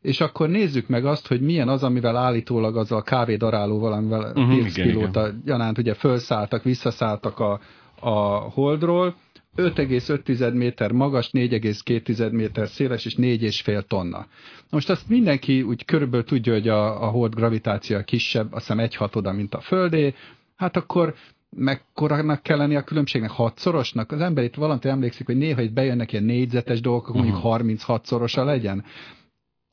És 0.00 0.20
akkor 0.20 0.48
nézzük 0.48 0.88
meg 0.88 1.04
azt, 1.04 1.26
hogy 1.26 1.40
milyen 1.40 1.68
az, 1.68 1.82
amivel 1.82 2.16
állítólag 2.16 2.76
az 2.76 2.92
a 2.92 3.02
kávédarálóval, 3.02 3.92
amivel 3.92 4.20
uh-huh, 4.20 4.48
Pierce 4.48 4.80
igen, 4.80 4.92
pilóta 4.92 5.26
igen. 5.26 5.42
gyanánt 5.44 5.78
ugye 5.78 5.94
felszálltak, 5.94 6.62
visszaszálltak 6.62 7.38
a, 7.38 7.60
a 8.00 8.10
holdról, 8.38 9.14
5,5 9.56 10.54
méter 10.54 10.92
magas, 10.92 11.30
4,2 11.32 12.30
méter 12.30 12.68
széles 12.68 13.04
és 13.04 13.14
4,5 13.14 13.82
tonna. 13.82 14.26
Most 14.70 14.90
azt 14.90 15.08
mindenki 15.08 15.62
úgy 15.62 15.84
körülbelül 15.84 16.26
tudja, 16.26 16.52
hogy 16.52 16.68
a, 16.68 17.02
a 17.02 17.06
hold 17.06 17.34
gravitáció 17.34 18.02
kisebb, 18.04 18.52
azt 18.52 18.66
hiszem 18.66 18.78
egy 18.78 18.94
hatoda, 18.94 19.32
mint 19.32 19.54
a 19.54 19.60
Földé, 19.60 20.14
hát 20.56 20.76
akkor 20.76 21.14
mekkorának 21.56 22.42
kell 22.42 22.56
lenni 22.56 22.76
a 22.76 22.84
különbségnek? 22.84 23.30
Hatszorosnak? 23.30 24.12
Az 24.12 24.20
ember 24.20 24.44
itt 24.44 24.54
valamit 24.54 24.84
emlékszik, 24.84 25.26
hogy 25.26 25.36
néha 25.36 25.60
itt 25.60 25.72
bejönnek 25.72 26.12
ilyen 26.12 26.24
négyzetes 26.24 26.80
dolgok, 26.80 27.08
uh-huh. 27.08 27.42
mondjuk 27.42 27.42
36-szorosa 27.44 28.44
legyen. 28.44 28.84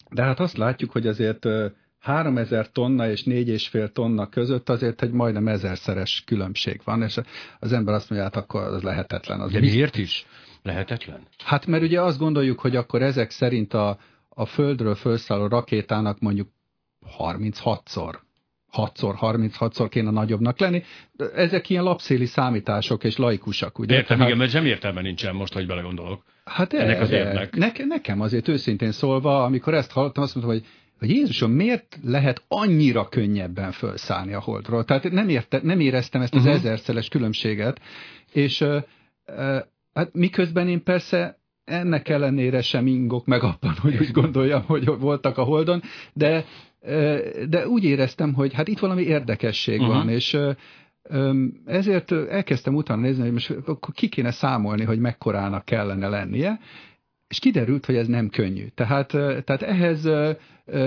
De 0.09 0.24
hát 0.24 0.39
azt 0.39 0.57
látjuk, 0.57 0.91
hogy 0.91 1.07
azért 1.07 1.45
3000 2.00 2.71
tonna 2.71 3.09
és 3.09 3.24
4,5 3.24 3.91
tonna 3.91 4.29
között 4.29 4.69
azért 4.69 5.01
egy 5.01 5.12
majdnem 5.12 5.47
ezerszeres 5.47 6.24
különbség 6.25 6.81
van, 6.83 7.01
és 7.01 7.19
az 7.59 7.74
ember 7.74 7.94
azt 7.94 8.09
mondja, 8.09 8.27
hát 8.27 8.44
akkor 8.44 8.62
az 8.62 8.81
lehetetlen. 8.81 9.39
Az 9.39 9.51
De 9.51 9.59
miért 9.59 9.97
is 9.97 10.25
lehetetlen? 10.62 11.27
Hát 11.44 11.65
mert 11.65 11.83
ugye 11.83 12.01
azt 12.01 12.19
gondoljuk, 12.19 12.59
hogy 12.59 12.75
akkor 12.75 13.01
ezek 13.01 13.29
szerint 13.31 13.74
a, 13.74 13.97
a 14.29 14.45
Földről 14.45 14.95
felszálló 14.95 15.47
rakétának 15.47 16.19
mondjuk 16.19 16.47
36-szor 17.19 18.13
6-szor, 18.74 19.16
36-szor 19.22 19.88
kéne 19.90 20.12
nagyobbnak 20.12 20.60
lenni. 20.60 20.84
Ezek 21.36 21.69
ilyen 21.69 21.84
lapszéli 21.84 22.25
számítások 22.25 23.04
és 23.04 23.18
laikusak. 23.18 23.80
Ugye? 23.80 23.96
Értem, 23.96 24.08
Tehát, 24.08 24.25
igen, 24.25 24.38
mert 24.38 24.52
sem 24.52 24.66
értelme 24.66 25.02
nincsen 25.02 25.36
most, 25.36 25.54
hogy 25.54 25.68
belegondolok. 25.68 26.24
Hát 26.44 26.74
ennek 26.74 27.02
az 27.02 27.12
érnek. 27.12 27.56
Ne, 27.56 27.72
nekem 27.86 28.22
azért 28.22 28.48
őszintén 28.48 28.92
szólva, 28.92 29.44
amikor 29.44 29.74
ezt 29.74 29.92
hallottam, 29.92 30.24
azt 30.24 30.36
mondtam, 30.36 30.58
hogy 30.58 30.66
hogy 31.00 31.10
Jézusom, 31.10 31.52
miért 31.52 32.00
lehet 32.04 32.44
annyira 32.48 33.08
könnyebben 33.10 33.72
felszállni 33.72 34.34
a 34.34 34.40
holdról? 34.40 34.84
Tehát 34.84 35.12
nem, 35.12 35.30
érte, 35.30 35.60
nem 35.63 35.80
éreztem 35.80 36.22
ezt 36.22 36.36
az 36.36 36.42
uh-huh. 36.42 36.56
ezerszeres 36.56 37.08
különbséget, 37.08 37.80
és 38.31 38.62
uh, 38.62 38.84
uh, 39.28 39.58
hát 39.94 40.13
miközben 40.13 40.68
én 40.68 40.84
persze 40.84 41.39
ennek 41.67 42.09
ellenére 42.09 42.62
sem 42.62 42.88
ingok 42.88 43.25
meg 43.25 43.43
abban, 43.43 43.75
hogy 43.81 43.97
úgy 43.97 44.12
gondoljam, 44.12 44.63
hogy 44.65 44.86
voltak 44.86 45.38
a 45.38 45.43
holdon, 45.43 45.81
de 46.13 46.45
de 47.50 47.67
úgy 47.67 47.83
éreztem, 47.83 48.33
hogy 48.33 48.53
hát 48.53 48.67
itt 48.67 48.79
valami 48.79 49.01
érdekesség 49.01 49.79
uh-huh. 49.79 49.95
van, 49.95 50.09
és 50.09 50.38
ezért 51.65 52.12
elkezdtem 52.12 52.75
utána 52.75 53.01
nézni, 53.01 53.24
hogy 53.24 53.31
most 53.31 53.50
akkor 53.50 53.93
ki 53.93 54.09
kéne 54.09 54.31
számolni, 54.31 54.83
hogy 54.83 55.00
mekkorának 55.00 55.65
kellene 55.65 56.07
lennie, 56.07 56.59
és 57.27 57.39
kiderült, 57.39 57.86
hogy 57.86 57.95
ez 57.95 58.07
nem 58.07 58.29
könnyű. 58.29 58.67
Tehát, 58.75 59.07
tehát 59.43 59.62
ehhez 59.62 60.09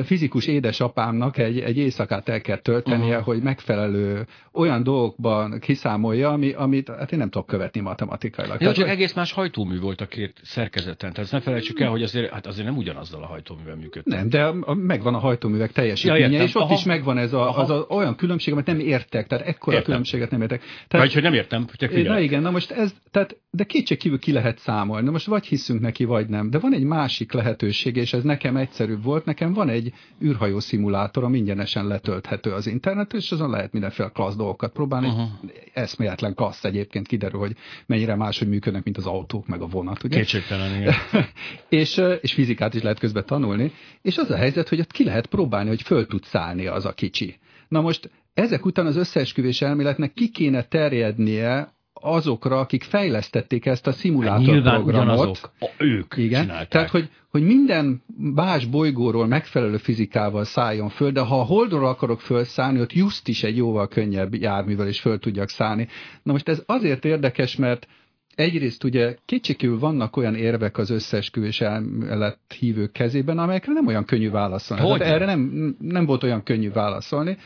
fizikus 0.04 0.46
édesapámnak 0.46 1.38
egy, 1.38 1.58
egy 1.58 1.76
éjszakát 1.76 2.28
el 2.28 2.40
kell 2.40 2.58
töltenie, 2.58 3.08
uh-huh. 3.08 3.24
hogy 3.24 3.42
megfelelő 3.42 4.26
olyan 4.52 4.82
dolgokban 4.82 5.58
kiszámolja, 5.58 6.28
ami, 6.28 6.52
amit 6.52 6.88
hát 6.88 7.12
én 7.12 7.18
nem 7.18 7.30
tudok 7.30 7.46
követni 7.46 7.80
matematikailag. 7.80 8.52
Ja, 8.52 8.58
Tehát, 8.58 8.74
csak 8.74 8.88
egész 8.88 9.12
más 9.12 9.32
hajtómű 9.32 9.78
volt 9.78 10.00
a 10.00 10.06
két 10.06 10.40
szerkezeten. 10.42 11.12
Tehát 11.12 11.30
ne 11.30 11.40
felejtsük 11.40 11.80
el, 11.80 11.90
hogy 11.90 12.02
azért, 12.02 12.32
hát 12.32 12.46
azért 12.46 12.66
nem 12.66 12.76
ugyanazzal 12.76 13.22
a 13.22 13.26
hajtóművel 13.26 13.76
működtek. 13.76 14.18
Nem, 14.18 14.28
de 14.28 14.44
a, 14.44 14.74
megvan 14.74 15.14
a 15.14 15.18
hajtóművek 15.18 15.72
teljesítménye, 15.72 16.28
ja, 16.28 16.42
és 16.42 16.54
ott 16.54 16.62
Aha. 16.62 16.74
is 16.74 16.84
megvan 16.84 17.18
ez 17.18 17.32
a, 17.32 17.58
az 17.58 17.70
a, 17.70 17.86
olyan 17.88 18.16
különbség, 18.16 18.52
amit 18.52 18.66
nem 18.66 18.78
értek. 18.78 19.26
Tehát 19.26 19.46
ekkora 19.46 19.76
értem. 19.76 19.90
különbséget 19.90 20.30
nem 20.30 20.40
értek. 20.40 20.62
Tehát, 20.88 21.06
vagy 21.06 21.14
hogy 21.14 21.22
nem 21.22 21.34
értem, 21.34 21.66
csak 21.72 22.02
Na 22.02 22.20
igen, 22.20 22.42
na 22.42 22.50
most 22.50 22.70
ez, 22.70 22.94
tehát, 23.10 23.36
de 23.50 23.64
kétségkívül 23.64 24.18
ki 24.18 24.32
lehet 24.32 24.58
számolni. 24.58 25.04
Na 25.04 25.10
most 25.10 25.26
vagy 25.26 25.46
hiszünk 25.46 25.80
neki, 25.80 26.04
vagy 26.04 26.28
nem. 26.28 26.50
De 26.50 26.58
van 26.58 26.74
egy 26.74 26.82
másik 26.82 27.32
lehetőség, 27.32 27.96
és 27.96 28.12
ez 28.12 28.22
nekem 28.22 28.56
egyszerűbb 28.56 29.02
volt. 29.02 29.24
Nekem 29.24 29.52
van 29.52 29.68
egy 29.70 29.92
űrhajó 30.22 30.58
szimulátor, 30.60 31.24
ami 31.24 31.38
ingyenesen 31.38 31.86
letölthető 31.86 32.52
az 32.52 32.66
internet, 32.66 33.12
és 33.12 33.32
azon 33.32 33.50
lehet 33.50 33.72
mindenféle 33.72 34.08
klassz 34.08 34.36
dolgokat 34.36 34.72
próbálni. 34.72 35.06
Uh-huh. 35.06 35.28
Eszméletlen 35.72 36.34
klassz 36.34 36.64
egyébként 36.64 37.06
kiderül, 37.06 37.40
hogy 37.40 37.56
mennyire 37.86 38.14
máshogy 38.14 38.48
működnek, 38.48 38.84
mint 38.84 38.96
az 38.96 39.06
autók, 39.06 39.46
meg 39.46 39.60
a 39.60 39.66
vonat. 39.66 40.04
Ugye? 40.04 40.16
Kétségtelen, 40.16 40.80
igen. 40.80 40.94
és, 41.68 42.02
és 42.20 42.32
fizikát 42.32 42.74
is 42.74 42.82
lehet 42.82 42.98
közben 42.98 43.26
tanulni. 43.26 43.72
És 44.02 44.18
az 44.18 44.30
a 44.30 44.36
helyzet, 44.36 44.68
hogy 44.68 44.80
ott 44.80 44.92
ki 44.92 45.04
lehet 45.04 45.26
próbálni, 45.26 45.68
hogy 45.68 45.82
föl 45.82 46.06
tud 46.06 46.24
szállni 46.24 46.66
az 46.66 46.84
a 46.84 46.92
kicsi. 46.92 47.38
Na 47.68 47.80
most 47.80 48.10
ezek 48.34 48.64
után 48.64 48.86
az 48.86 48.96
összeesküvés 48.96 49.62
elméletnek 49.62 50.12
ki 50.12 50.30
kéne 50.30 50.62
terjednie 50.62 51.74
azokra, 52.00 52.58
akik 52.58 52.82
fejlesztették 52.82 53.66
ezt 53.66 53.86
a 53.86 53.92
szimulátorprogramot. 53.92 54.86
Ugyanazok, 54.86 55.52
a, 55.60 55.66
ők 55.78 56.14
Igen, 56.16 56.40
csinálták. 56.42 56.68
tehát 56.68 56.90
hogy, 56.90 57.08
hogy 57.30 57.42
minden 57.42 58.02
más 58.16 58.64
bolygóról 58.64 59.26
megfelelő 59.26 59.76
fizikával 59.76 60.44
szálljon 60.44 60.88
föl, 60.88 61.10
de 61.10 61.20
ha 61.20 61.40
a 61.40 61.44
Holdról 61.44 61.86
akarok 61.86 62.20
fölszállni, 62.20 62.80
ott 62.80 62.92
just 62.92 63.28
is 63.28 63.42
egy 63.42 63.56
jóval 63.56 63.88
könnyebb 63.88 64.34
járművel 64.34 64.88
is 64.88 65.00
föl 65.00 65.18
tudjak 65.18 65.48
szállni. 65.48 65.88
Na 66.22 66.32
most 66.32 66.48
ez 66.48 66.62
azért 66.66 67.04
érdekes, 67.04 67.56
mert 67.56 67.86
egyrészt 68.34 68.84
ugye 68.84 69.16
kétségkívül 69.24 69.78
vannak 69.78 70.16
olyan 70.16 70.34
érvek 70.34 70.78
az 70.78 70.90
összeesküvés 70.90 71.60
elmélet 71.60 72.38
hívők 72.58 72.92
kezében, 72.92 73.38
amelyekre 73.38 73.72
nem 73.72 73.86
olyan 73.86 74.04
könnyű 74.04 74.30
válaszolni. 74.30 74.82
Hogy? 74.82 74.98
Tehát 74.98 75.14
erre 75.14 75.24
nem, 75.24 75.76
nem 75.78 76.06
volt 76.06 76.22
olyan 76.22 76.42
könnyű 76.42 76.70
válaszolni. 76.70 77.36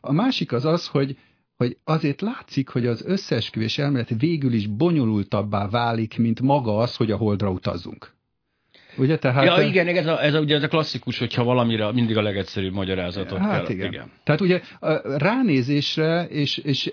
A 0.00 0.12
másik 0.12 0.52
az 0.52 0.64
az, 0.64 0.86
hogy 0.86 1.16
hogy 1.56 1.76
azért 1.84 2.20
látszik, 2.20 2.68
hogy 2.68 2.86
az 2.86 3.04
összeesküvés 3.06 3.78
elmélet 3.78 4.10
végül 4.18 4.52
is 4.52 4.66
bonyolultabbá 4.66 5.68
válik, 5.68 6.18
mint 6.18 6.40
maga 6.40 6.76
az, 6.76 6.96
hogy 6.96 7.10
a 7.10 7.16
holdra 7.16 7.50
utazzunk. 7.50 8.12
Ugye, 8.96 9.18
tehát, 9.18 9.44
ja, 9.44 9.66
igen, 9.66 9.88
ez 9.88 10.06
a, 10.06 10.24
ez 10.24 10.34
a, 10.34 10.40
ugye 10.40 10.54
ez 10.54 10.62
a 10.62 10.68
klasszikus, 10.68 11.18
hogyha 11.18 11.44
valamire 11.44 11.92
mindig 11.92 12.16
a 12.16 12.22
legegyszerűbb 12.22 12.72
magyarázatot 12.72 13.38
hát 13.38 13.64
kell. 13.64 13.74
Igen. 13.74 13.92
igen. 13.92 14.10
Tehát 14.24 14.40
ugye 14.40 14.60
ránézésre, 15.16 16.26
és, 16.28 16.56
és 16.56 16.90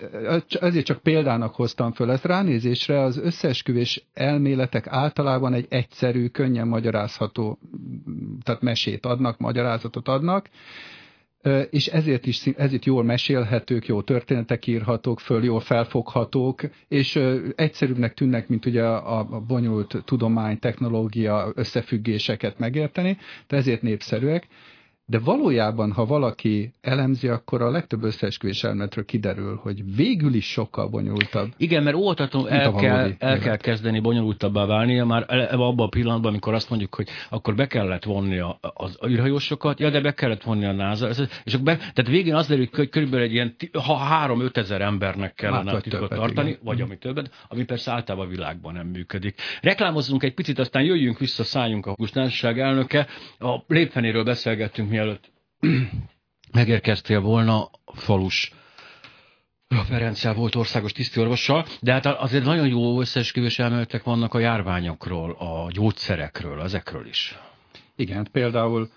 ezért 0.59 0.85
csak 0.85 1.01
példának 1.01 1.55
hoztam 1.55 1.91
föl 1.91 2.11
ezt, 2.11 2.25
ránézésre 2.25 3.01
az 3.01 3.17
összeesküvés 3.17 4.03
elméletek 4.13 4.87
általában 4.87 5.53
egy 5.53 5.65
egyszerű, 5.69 6.27
könnyen 6.27 6.67
magyarázható, 6.67 7.59
tehát 8.43 8.61
mesét 8.61 9.05
adnak, 9.05 9.37
magyarázatot 9.37 10.07
adnak, 10.07 10.49
és 11.69 11.87
ezért 11.87 12.25
is 12.25 12.45
ezért 12.57 12.85
jól 12.85 13.03
mesélhetők, 13.03 13.87
jó 13.87 14.01
történetek 14.01 14.67
írhatók 14.67 15.19
föl, 15.19 15.43
jól 15.43 15.59
felfoghatók, 15.59 16.61
és 16.87 17.19
egyszerűbbnek 17.55 18.13
tűnnek, 18.13 18.47
mint 18.47 18.65
ugye 18.65 18.83
a, 18.83 19.43
bonyolult 19.47 20.01
tudomány, 20.05 20.59
technológia 20.59 21.51
összefüggéseket 21.55 22.59
megérteni, 22.59 23.17
de 23.47 23.57
ezért 23.57 23.81
népszerűek. 23.81 24.47
De 25.11 25.19
valójában, 25.19 25.91
ha 25.91 26.05
valaki 26.05 26.73
elemzi, 26.81 27.27
akkor 27.27 27.61
a 27.61 27.69
legtöbb 27.69 28.03
összeesküvés 28.03 28.63
elméletről 28.63 29.05
kiderül, 29.05 29.59
hogy 29.61 29.95
végül 29.95 30.33
is 30.33 30.51
sokkal 30.51 30.87
bonyolultabb. 30.87 31.49
Igen, 31.57 31.83
mert 31.83 31.95
óvatatlanul 31.95 32.49
el, 32.49 32.73
kell, 32.73 33.11
el 33.19 33.39
kell 33.39 33.57
kezdeni 33.57 33.99
bonyolultabbá 33.99 34.65
válnia, 34.65 35.05
már 35.05 35.25
abban 35.53 35.85
a 35.85 35.89
pillanatban, 35.89 36.29
amikor 36.31 36.53
azt 36.53 36.69
mondjuk, 36.69 36.95
hogy 36.95 37.07
akkor 37.29 37.55
be 37.55 37.67
kellett 37.67 38.03
vonni 38.03 38.39
az 38.59 38.97
űrhajósokat, 39.07 39.79
ja, 39.79 39.89
de 39.89 40.01
be 40.01 40.13
kellett 40.13 40.43
vonni 40.43 40.65
a 40.65 40.71
NASA, 40.71 41.09
és 41.43 41.55
be, 41.55 41.75
tehát 41.77 42.07
végén 42.07 42.35
az 42.35 42.47
derül, 42.47 42.67
hogy 42.75 42.89
körülbelül 42.89 43.25
egy 43.25 43.33
ilyen, 43.33 43.55
ha 43.73 44.27
3-5 44.27 44.57
ezer 44.57 44.81
embernek 44.81 45.33
kellene 45.33 45.71
hát, 45.71 45.81
titkot 45.81 46.09
tartani, 46.09 46.49
igen. 46.49 46.61
vagy 46.63 46.81
ami 46.81 46.97
többet, 46.97 47.31
ami 47.47 47.63
persze 47.63 47.91
általában 47.91 48.27
a 48.27 48.29
világban 48.29 48.73
nem 48.73 48.87
működik. 48.87 49.35
Reklámozzunk 49.61 50.23
egy 50.23 50.33
picit, 50.33 50.59
aztán 50.59 50.83
jöjjünk 50.83 51.19
vissza, 51.19 51.43
szálljunk 51.43 51.85
a 51.85 51.93
Gustánság 51.93 52.59
elnöke. 52.59 53.07
A 53.39 53.57
lépfenéről 53.67 54.23
beszélgettünk 54.23 54.89
mi 54.89 54.99
mielőtt 55.01 55.31
megérkeztél 56.59 57.19
volna, 57.21 57.69
falus 57.93 58.51
referenciál 59.67 60.33
volt 60.33 60.55
országos 60.55 60.91
tisztiorvossal, 60.91 61.65
de 61.79 61.91
hát 61.91 62.05
azért 62.05 62.45
nagyon 62.45 62.67
jó 62.67 62.99
összeesküvés 62.99 63.59
elméletek 63.59 64.03
vannak 64.03 64.33
a 64.33 64.39
járványokról, 64.39 65.31
a 65.31 65.71
gyógyszerekről, 65.71 66.61
ezekről 66.61 67.07
is. 67.07 67.39
Igen, 67.95 68.27
például, 68.31 68.89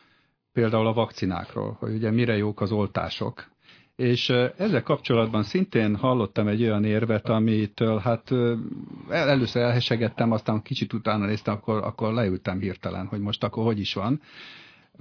például 0.52 0.87
a 0.87 0.92
vakcinákról, 0.92 1.76
hogy 1.80 1.94
ugye 1.94 2.11
mire 2.11 2.37
jók 2.37 2.61
az 2.61 2.73
oltások. 2.73 3.52
És 3.96 4.28
ezzel 4.56 4.82
kapcsolatban 4.82 5.42
szintén 5.42 5.96
hallottam 5.96 6.49
egy 6.49 6.62
olyan 6.62 6.84
érvet, 6.84 7.28
amitől 7.28 7.99
hát 7.99 8.30
először 9.08 9.62
elhesegettem, 9.62 10.32
aztán 10.32 10.62
kicsit 10.62 10.92
utána 10.92 11.26
néztem, 11.26 11.54
akkor, 11.54 11.82
akkor 11.82 12.12
leültem 12.12 12.61
hirtelen, 12.61 13.06
hogy 13.06 13.20
most 13.20 13.44
akkor 13.44 13.64
hogy 13.64 13.80
is 13.80 13.94
van. 13.94 14.20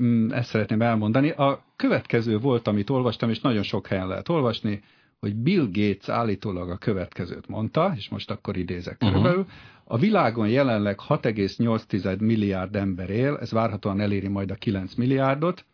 Mm, 0.02 0.32
ezt 0.32 0.50
szeretném 0.50 0.82
elmondani. 0.82 1.30
A 1.30 1.64
következő 1.76 2.38
volt, 2.38 2.68
amit 2.68 2.90
olvastam, 2.90 3.30
és 3.30 3.40
nagyon 3.40 3.64
sok 3.64 3.88
helyen 3.88 4.08
lehet 4.08 4.30
olvasni, 4.30 4.84
hogy 5.20 5.36
Bill 5.36 5.68
Gates 5.72 6.10
állítólag 6.10 6.70
a 6.70 6.78
következőt 6.78 7.48
mondta, 7.48 7.94
és 7.96 8.10
most 8.10 8.32
akkor 8.32 8.58
idézek 8.58 8.94
uh-huh. 8.94 9.10
körülbelül, 9.10 9.46
a 9.84 9.98
világon 9.98 10.50
jelenleg 10.50 11.00
6,8 11.08 12.20
milliárd 12.20 12.76
ember 12.76 13.10
él, 13.10 13.38
ez 13.42 13.52
várhatóan 13.52 14.00
eléri 14.00 14.28
majd 14.28 14.52
a 14.52 14.56
9 14.56 14.94
milliárdot, 14.94 15.66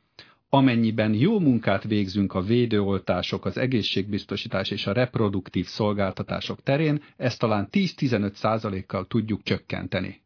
amennyiben 0.49 1.13
jó 1.13 1.39
munkát 1.39 1.83
végzünk 1.83 2.33
a 2.33 2.41
védőoltások, 2.41 3.45
az 3.45 3.57
egészségbiztosítás 3.57 4.71
és 4.71 4.87
a 4.87 4.93
reproduktív 4.93 5.65
szolgáltatások 5.65 6.63
terén, 6.63 7.01
ezt 7.17 7.39
talán 7.39 7.67
10-15 7.71 8.33
százalékkal 8.33 9.07
tudjuk 9.07 9.43
csökkenteni. 9.43 10.21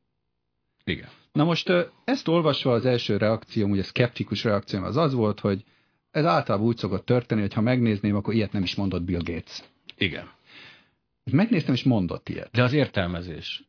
Igen. 0.84 1.08
Na 1.34 1.44
most 1.44 1.72
ezt 2.04 2.28
olvasva 2.28 2.72
az 2.74 2.86
első 2.86 3.18
reakcióm, 3.18 3.72
ugye 3.72 3.84
szkeptikus 3.84 4.44
reakcióm 4.44 4.84
az 4.84 4.98
az 4.98 5.14
volt, 5.14 5.40
hogy 5.40 5.64
ez 6.12 6.26
általában 6.26 6.68
úgy 6.68 6.78
szokott 6.78 7.06
történni, 7.06 7.42
hogy 7.42 7.54
ha 7.54 7.62
megnézném, 7.62 8.16
akkor 8.16 8.34
ilyet 8.34 8.52
nem 8.52 8.64
is 8.64 8.76
mondott 8.76 9.04
Bill 9.04 9.22
Gates. 9.24 9.64
Igen. 9.98 10.30
Megnéztem, 11.32 11.74
és 11.74 11.84
mondott 11.84 12.30
ilyet. 12.30 12.52
De 12.52 12.64
az 12.64 12.74
értelmezés. 12.74 13.64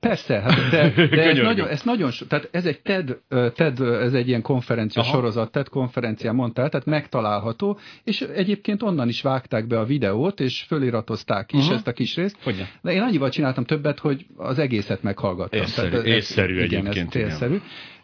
Persze, 0.00 0.40
hát 0.40 0.70
de, 0.70 1.06
de 1.06 1.22
ez, 1.30 1.38
nagyon, 1.38 1.68
ez 1.68 1.82
nagyon, 1.82 2.10
tehát 2.28 2.48
ez 2.50 2.66
egy 2.66 2.80
TED, 2.80 3.18
TED, 3.54 3.80
ez 3.80 4.12
egy 4.12 4.28
ilyen 4.28 4.42
konferencia 4.42 5.02
Aha. 5.02 5.12
sorozat, 5.12 5.52
TED 5.52 5.68
konferencia 5.68 6.32
mondta 6.32 6.68
tehát 6.68 6.86
megtalálható, 6.86 7.78
és 8.04 8.20
egyébként 8.20 8.82
onnan 8.82 9.08
is 9.08 9.22
vágták 9.22 9.66
be 9.66 9.78
a 9.78 9.84
videót, 9.84 10.40
és 10.40 10.62
föliratozták 10.62 11.52
is 11.52 11.60
uh-huh. 11.60 11.74
ezt 11.74 11.86
a 11.86 11.92
kis 11.92 12.16
részt. 12.16 12.36
Hogyne? 12.42 12.68
De 12.82 12.92
én 12.92 13.00
annyival 13.00 13.30
csináltam 13.30 13.64
többet, 13.64 13.98
hogy 13.98 14.26
az 14.36 14.58
egészet 14.58 15.02
meghallgattam. 15.02 15.60
Észszerű, 15.60 15.90
tehát 15.90 16.06
ez, 16.06 16.12
észszerű 16.12 16.62
igen, 16.62 16.86
egyébként. 16.86 17.14
Ez 17.14 17.30
észszerű. 17.30 17.60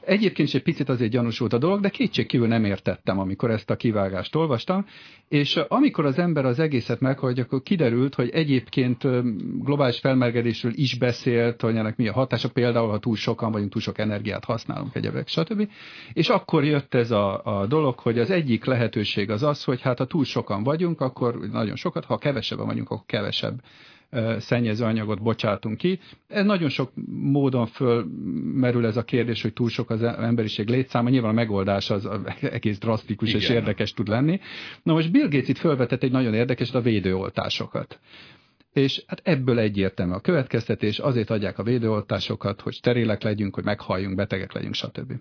Egyébként 0.07 0.49
is 0.49 0.55
egy 0.55 0.63
picit 0.63 0.89
azért 0.89 1.11
gyanúsult 1.11 1.53
a 1.53 1.59
dolog, 1.59 1.81
de 1.81 1.89
kétségkívül 1.89 2.47
nem 2.47 2.65
értettem, 2.65 3.19
amikor 3.19 3.51
ezt 3.51 3.71
a 3.71 3.77
kivágást 3.77 4.35
olvastam, 4.35 4.87
és 5.29 5.57
amikor 5.57 6.05
az 6.05 6.19
ember 6.19 6.45
az 6.45 6.59
egészet 6.59 7.01
meghallja, 7.01 7.43
akkor 7.43 7.63
kiderült, 7.63 8.15
hogy 8.15 8.31
egyébként 8.31 9.03
globális 9.65 9.99
felmelegedésről 9.99 10.73
is 10.75 10.99
beszélt, 10.99 11.61
hogy 11.61 11.77
ennek 11.77 11.97
mi 11.97 12.09
a 12.09 12.13
hatása, 12.13 12.49
például, 12.51 12.89
ha 12.89 12.99
túl 12.99 13.17
sokan 13.17 13.53
vagyunk, 13.53 13.73
túl 13.73 13.83
sok 13.83 13.99
energiát 13.99 14.45
használunk, 14.45 14.95
egyebek, 14.95 15.29
stb. 15.29 15.69
És 16.13 16.29
akkor 16.29 16.65
jött 16.65 16.95
ez 16.95 17.11
a, 17.11 17.61
a 17.61 17.67
dolog, 17.67 17.99
hogy 17.99 18.19
az 18.19 18.31
egyik 18.31 18.65
lehetőség 18.65 19.31
az 19.31 19.43
az, 19.43 19.65
hogy 19.65 19.81
hát 19.81 19.99
ha 19.99 20.05
túl 20.05 20.25
sokan 20.25 20.63
vagyunk, 20.63 21.01
akkor 21.01 21.39
nagyon 21.53 21.77
sokat, 21.77 22.05
ha 22.05 22.19
kevesebben 22.19 22.67
vagyunk, 22.67 22.91
akkor 22.91 23.07
kevesebb 23.07 23.61
szennyező 24.39 24.85
anyagot 24.85 25.23
bocsátunk 25.23 25.77
ki. 25.77 26.01
Ez 26.29 26.45
nagyon 26.45 26.69
sok 26.69 26.93
módon 27.23 27.67
fölmerül 27.67 28.87
ez 28.87 28.97
a 28.97 29.05
kérdés, 29.05 29.43
hogy 29.43 29.53
túl 29.53 29.69
sok 29.69 29.91
az 29.91 30.03
emberiség 30.03 30.69
létszáma. 30.69 31.09
Nyilván 31.09 31.31
a 31.31 31.35
megoldás 31.35 31.91
az 31.91 32.09
egész 32.41 32.79
drasztikus 32.79 33.29
Igen. 33.29 33.41
és 33.41 33.49
érdekes 33.49 33.93
tud 33.93 34.09
lenni. 34.09 34.41
Na 34.83 34.93
most 34.93 35.11
Bill 35.11 35.29
Gates 35.29 35.49
itt 35.49 35.59
felvetett 35.59 36.03
egy 36.03 36.11
nagyon 36.11 36.35
érdekes, 36.35 36.73
a 36.73 36.81
védőoltásokat. 36.81 37.99
És 38.73 39.03
hát 39.07 39.21
ebből 39.25 39.59
egyértelmű 39.59 40.13
a 40.13 40.21
következtetés, 40.21 40.99
azért 40.99 41.31
adják 41.31 41.59
a 41.59 41.63
védőoltásokat, 41.63 42.61
hogy 42.61 42.73
sterilek 42.73 43.23
legyünk, 43.23 43.55
hogy 43.55 43.65
meghalljunk, 43.65 44.17
betegek 44.17 44.53
legyünk, 44.53 44.75
stb. 44.75 45.13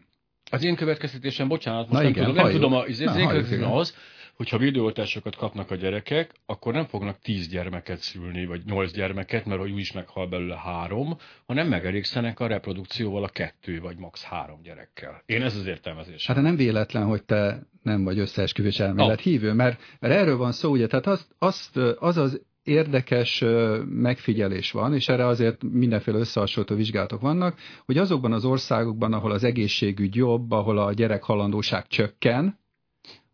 Az 0.52 0.64
én 0.64 0.76
következtetésem, 0.76 1.48
bocsánat, 1.48 1.90
most 1.90 1.92
Na 1.92 2.02
nem 2.02 2.10
igen, 2.10 2.24
tudom, 2.24 2.36
nem 2.36 2.44
halljuk. 2.44 2.62
tudom, 2.62 2.78
az, 2.80 3.00
én 3.00 3.28
következtetésem 3.28 3.72
az, 3.72 3.96
hogyha 4.36 4.58
védőoltásokat 4.58 5.36
kapnak 5.36 5.72
a 5.72 5.76
gyerekek, 5.76 6.32
akkor 6.46 6.74
nem 6.74 6.86
fognak 6.86 7.20
tíz 7.20 7.48
gyermeket 7.48 8.00
szülni, 8.00 8.46
vagy 8.46 8.62
nyolc 8.66 8.92
gyermeket, 8.92 9.46
mert 9.46 9.60
hogy 9.60 9.72
úgy 9.72 9.80
is 9.80 9.92
meghal 9.92 10.28
belőle 10.28 10.56
három, 10.56 11.18
hanem 11.46 11.68
megelégszenek 11.68 12.40
a 12.40 12.48
reprodukcióval 12.48 13.24
a 13.24 13.30
kettő, 13.30 13.80
vagy 13.80 13.98
max. 13.98 14.24
három 14.24 14.62
gyerekkel. 14.62 15.22
Én 15.26 15.42
ez 15.42 15.56
az 15.56 15.66
értelmezés. 15.66 16.28
Hát 16.28 16.42
nem 16.42 16.56
véletlen, 16.56 17.06
hogy 17.06 17.24
te 17.24 17.68
nem 17.84 18.04
vagy 18.04 18.20
összeesküvés 18.20 18.80
elmélet 18.80 19.18
Ah. 19.18 19.24
hívő, 19.24 19.54
mert, 19.54 19.82
mert 20.00 20.14
erről 20.14 20.38
van 20.38 20.52
szó, 20.52 20.72
ugye, 20.72 20.88
tehát 20.88 21.08
azt, 21.08 21.36
azt, 21.38 21.78
az 21.78 22.18
az 22.18 22.42
érdekes 22.64 23.44
megfigyelés 23.86 24.72
van, 24.72 24.94
és 24.94 25.10
erre 25.10 25.26
azért 25.26 25.64
mindenféle 25.64 26.18
összehasonlító 26.18 26.76
vizsgálatok 26.76 27.22
vannak, 27.22 27.58
hogy 27.86 27.98
azokban 27.98 28.34
az 28.34 28.46
országokban, 28.46 29.14
ahol 29.14 29.32
az 29.32 29.44
egészségügy 29.44 30.16
jobb, 30.16 30.52
ahol 30.52 30.78
a 30.78 30.94
gyerek 30.94 31.24
halandóság 31.24 31.88
csökken, 31.88 32.60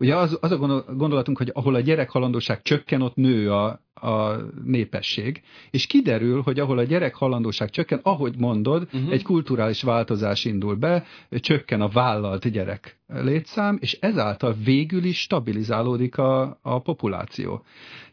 ugye 0.02 0.16
az, 0.16 0.38
az 0.42 0.52
a 0.52 0.58
gondol- 0.58 0.98
gondolatunk, 0.98 1.38
hogy 1.38 1.52
ahol 1.54 1.76
a 1.76 1.80
gyerek 1.80 2.10
halandóság 2.10 2.62
csökken, 2.62 3.02
ott 3.02 3.16
nő 3.16 3.52
a, 3.52 3.80
a 3.94 4.36
népesség, 4.64 5.42
és 5.72 5.88
kiderül, 5.88 6.42
hogy 6.42 6.60
ahol 6.60 6.78
a 6.78 6.84
gyerek 6.84 7.16
halandóság 7.16 7.70
csökken, 7.70 8.00
ahogy 8.04 8.36
mondod, 8.38 8.88
uh-huh. 8.94 9.12
egy 9.12 9.24
kulturális 9.24 9.82
változás 9.82 10.46
indul 10.46 10.76
be, 10.76 11.06
csökken 11.30 11.82
a 11.82 11.88
vállalt 11.88 12.52
gyerek 12.52 13.00
létszám, 13.08 13.78
és 13.82 13.98
ezáltal 14.00 14.56
végül 14.64 15.04
is 15.04 15.20
stabilizálódik 15.20 16.18
a, 16.18 16.60
a 16.62 16.80
populáció. 16.80 17.64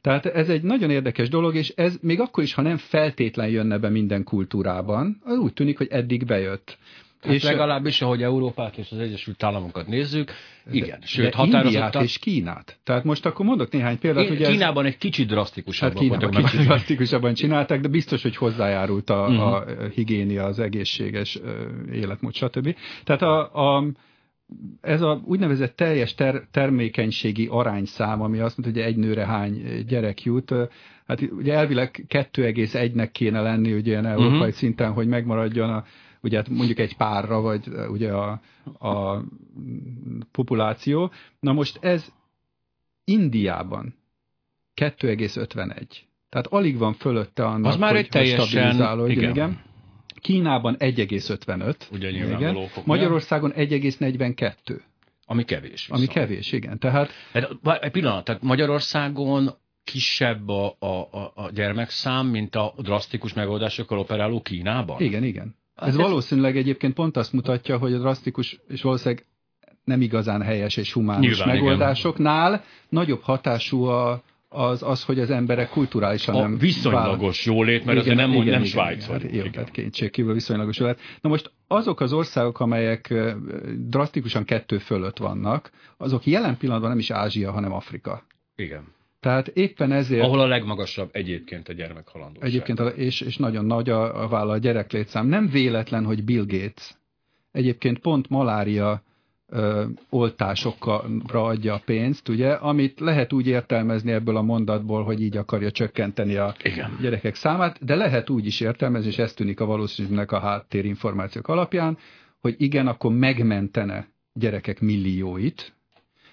Tehát 0.01 0.27
ez 0.27 0.49
egy 0.49 0.63
nagyon 0.63 0.91
érdekes 0.91 1.29
dolog, 1.29 1.55
és 1.55 1.69
ez 1.69 1.99
még 2.01 2.21
akkor 2.21 2.43
is, 2.43 2.55
ha 2.55 2.63
nem 2.63 2.77
feltétlen 2.77 3.49
jönne 3.49 3.79
be 3.79 3.89
minden 3.89 4.25
kultúrában, 4.25 5.21
az 5.25 5.39
úgy 5.39 5.53
tűnik, 5.53 5.79
hogy 5.79 5.89
eddig 5.91 6.25
bejött. 6.25 6.79
Hát 7.21 7.33
és 7.33 7.43
legalábbis, 7.43 8.03
ahogy 8.03 8.23
Európát 8.23 8.77
és 8.77 8.91
az 8.91 8.99
Egyesült 8.99 9.43
Államokat 9.43 9.87
nézzük, 9.87 10.33
igen. 10.71 11.01
De, 11.01 11.07
Sőt, 11.07 11.31
de 11.31 11.37
határozottan... 11.37 11.85
Indiát 11.85 12.03
és 12.03 12.19
Kínát. 12.19 12.79
Tehát 12.85 13.05
most 13.05 13.27
akkor 13.27 13.47
mondok 13.47 13.71
néhány 13.71 13.99
példát. 13.99 14.25
Én, 14.25 14.33
ugye 14.33 14.49
Kínában 14.49 14.85
ez... 14.85 14.93
egy 14.93 14.99
kicsit 14.99 15.27
drasztikusabban. 15.29 16.09
Hát 16.09 16.19
Kínában 16.19 16.43
kicsit 16.43 16.61
drasztikusabban 16.61 17.35
csinálták, 17.35 17.81
de 17.81 17.89
biztos, 17.89 18.23
hogy 18.23 18.37
hozzájárult 18.37 19.11
a, 19.11 19.21
uh-huh. 19.21 19.53
a 19.53 19.65
higiénia, 19.95 20.45
az 20.45 20.59
egészséges 20.59 21.39
életmód, 21.93 22.35
stb. 22.35 22.77
Tehát 23.05 23.23
a, 23.23 23.77
a 23.77 23.85
ez 24.81 25.03
a 25.03 25.23
úgynevezett 25.25 25.77
teljes 25.77 26.15
ter, 26.15 26.43
termékenységi 26.51 27.47
arányszám, 27.51 28.23
ami 28.23 28.39
azt 28.39 28.59
mondja, 28.59 28.83
hogy 28.83 28.93
egy 28.93 28.99
nőre 28.99 29.27
hány 29.27 29.85
gyerek 29.87 30.23
jut, 30.23 30.55
hát 31.07 31.21
ugye 31.31 31.55
elvileg 31.55 32.05
2,1-nek 32.09 33.09
kéne 33.13 33.41
lenni 33.41 33.73
ugye 33.73 33.91
ilyen 33.91 34.07
európai 34.07 34.37
uh-huh. 34.37 34.51
szinten, 34.51 34.93
hogy 34.93 35.07
megmaradjon 35.07 35.71
a, 35.71 35.85
ugye 36.23 36.37
hát 36.37 36.49
mondjuk 36.49 36.79
egy 36.79 36.97
párra, 36.97 37.41
vagy 37.41 37.69
ugye 37.89 38.13
a, 38.13 38.41
a 38.79 39.23
populáció. 40.33 41.11
Na 41.41 41.53
most 41.53 41.79
ez 41.81 42.13
Indiában 43.05 43.95
2,51. 44.75 45.87
Tehát 46.29 46.47
alig 46.47 46.79
van 46.79 46.93
fölötte 46.93 47.45
annak, 47.45 47.73
Az 47.73 47.77
már 47.77 47.91
hogy, 47.91 48.01
egy 48.01 48.09
teljesen, 48.09 49.09
igen. 49.09 49.31
igen. 49.31 49.61
Kínában 50.21 50.77
1,55. 50.79 51.75
Ugye 51.93 52.11
igen. 52.11 52.57
Magyarországon 52.85 53.53
1,42. 53.57 54.81
Ami 55.25 55.45
kevés. 55.45 55.71
Viszont. 55.71 55.99
Ami 55.99 56.07
kevés, 56.07 56.53
igen. 56.53 56.79
Tehát... 56.79 57.11
Hát, 57.33 57.83
egy 57.83 57.91
pillanat, 57.91 58.25
tehát 58.25 58.43
Magyarországon 58.43 59.51
kisebb 59.85 60.49
a, 60.49 60.77
a, 60.79 61.33
a 61.35 61.51
gyermekszám, 61.55 62.27
mint 62.27 62.55
a 62.55 62.75
drasztikus 62.77 63.33
megoldásokkal 63.33 63.99
operáló 63.99 64.43
Kínában? 64.43 65.01
Igen, 65.01 65.25
igen. 65.25 65.57
Ez, 65.79 65.89
ez 65.89 65.97
valószínűleg 65.97 66.57
egyébként 66.57 66.95
pont 66.95 67.17
azt 67.17 67.33
mutatja, 67.33 67.79
hogy 67.79 67.93
a 67.93 67.99
drasztikus 67.99 68.61
és 68.69 68.83
valószínűleg 68.83 69.27
nem 69.85 70.01
igazán 70.01 70.43
helyes 70.43 70.77
és 70.77 70.93
humánus 70.93 71.27
Nyilván, 71.27 71.55
megoldásoknál 71.55 72.53
igen. 72.53 72.65
nagyobb 72.89 73.23
hatású 73.23 73.83
a, 73.83 74.23
az, 74.49 74.83
az, 74.83 75.05
hogy 75.05 75.21
az 75.21 75.31
emberek 75.31 75.69
kulturálisan 75.69 76.35
a 76.35 76.41
nem... 76.41 76.59
viszonylagos 76.59 77.45
vállal. 77.45 77.61
jólét, 77.61 77.85
mert 77.85 77.99
igen, 77.99 77.99
azért 77.99 78.17
nem, 78.17 78.31
igen, 78.31 78.45
nem 78.45 78.55
igen, 78.55 78.65
Svájc 78.65 79.05
igen, 79.05 79.19
vagyunk. 79.19 79.45
Jó, 79.45 79.51
tehát 79.51 79.71
kétségkívül 79.71 80.33
viszonylagos 80.33 80.79
jólét. 80.79 81.01
Na 81.21 81.29
most 81.29 81.53
azok 81.67 82.01
az 82.01 82.13
országok, 82.13 82.61
amelyek 82.61 83.15
drasztikusan 83.77 84.45
kettő 84.45 84.79
fölött 84.79 85.19
vannak, 85.19 85.71
azok 85.97 86.27
jelen 86.27 86.57
pillanatban 86.57 86.91
nem 86.91 86.99
is 86.99 87.11
Ázsia, 87.11 87.53
hanem 87.53 87.73
Afrika. 87.73 88.23
Igen. 88.57 88.97
Tehát 89.21 89.49
éppen 89.49 89.93
ezért... 89.93 90.23
Ahol 90.23 90.41
a 90.41 90.47
legmagasabb 90.47 91.09
egyébként 91.13 91.69
a 91.69 91.73
gyermekhalandóság. 91.73 92.49
Egyébként, 92.49 92.81
a, 92.81 92.87
és, 92.87 93.21
és 93.21 93.37
nagyon 93.37 93.65
nagy 93.65 93.91
a, 93.91 94.23
a 94.23 94.29
vállal 94.29 94.51
a 94.51 94.59
gyereklétszám. 94.59 95.27
Nem 95.27 95.49
véletlen, 95.49 96.05
hogy 96.05 96.25
Bill 96.25 96.45
Gates 96.47 96.97
egyébként 97.53 97.99
pont 97.99 98.29
malária 98.29 99.03
ö, 99.47 99.85
oltásokra 100.11 101.45
adja 101.45 101.75
a 101.75 101.83
pénzt, 101.85 102.29
ugye, 102.29 102.53
amit 102.53 103.01
lehet 103.01 103.33
úgy 103.33 103.47
értelmezni 103.47 104.13
ebből 104.13 104.37
a 104.37 104.43
mondatból, 104.43 105.05
hogy 105.05 105.23
így 105.23 105.37
akarja 105.37 105.71
csökkenteni 105.71 106.37
a 106.37 106.55
Igen. 106.63 106.99
gyerekek 107.01 107.35
számát, 107.35 107.85
de 107.85 107.95
lehet 107.95 108.31
úgy 108.31 108.47
is 108.47 108.61
értelmezni, 108.61 109.09
és 109.09 109.19
ez 109.19 109.33
tűnik 109.33 109.61
a 109.61 109.65
valószínűleg 109.65 110.33
a 110.33 110.39
háttérinformációk 110.39 111.49
alapján, 111.49 111.99
hogy 112.41 112.55
igen, 112.59 112.87
akkor 112.87 113.13
megmentene 113.13 114.09
gyerekek 114.33 114.81
millióit, 114.81 115.73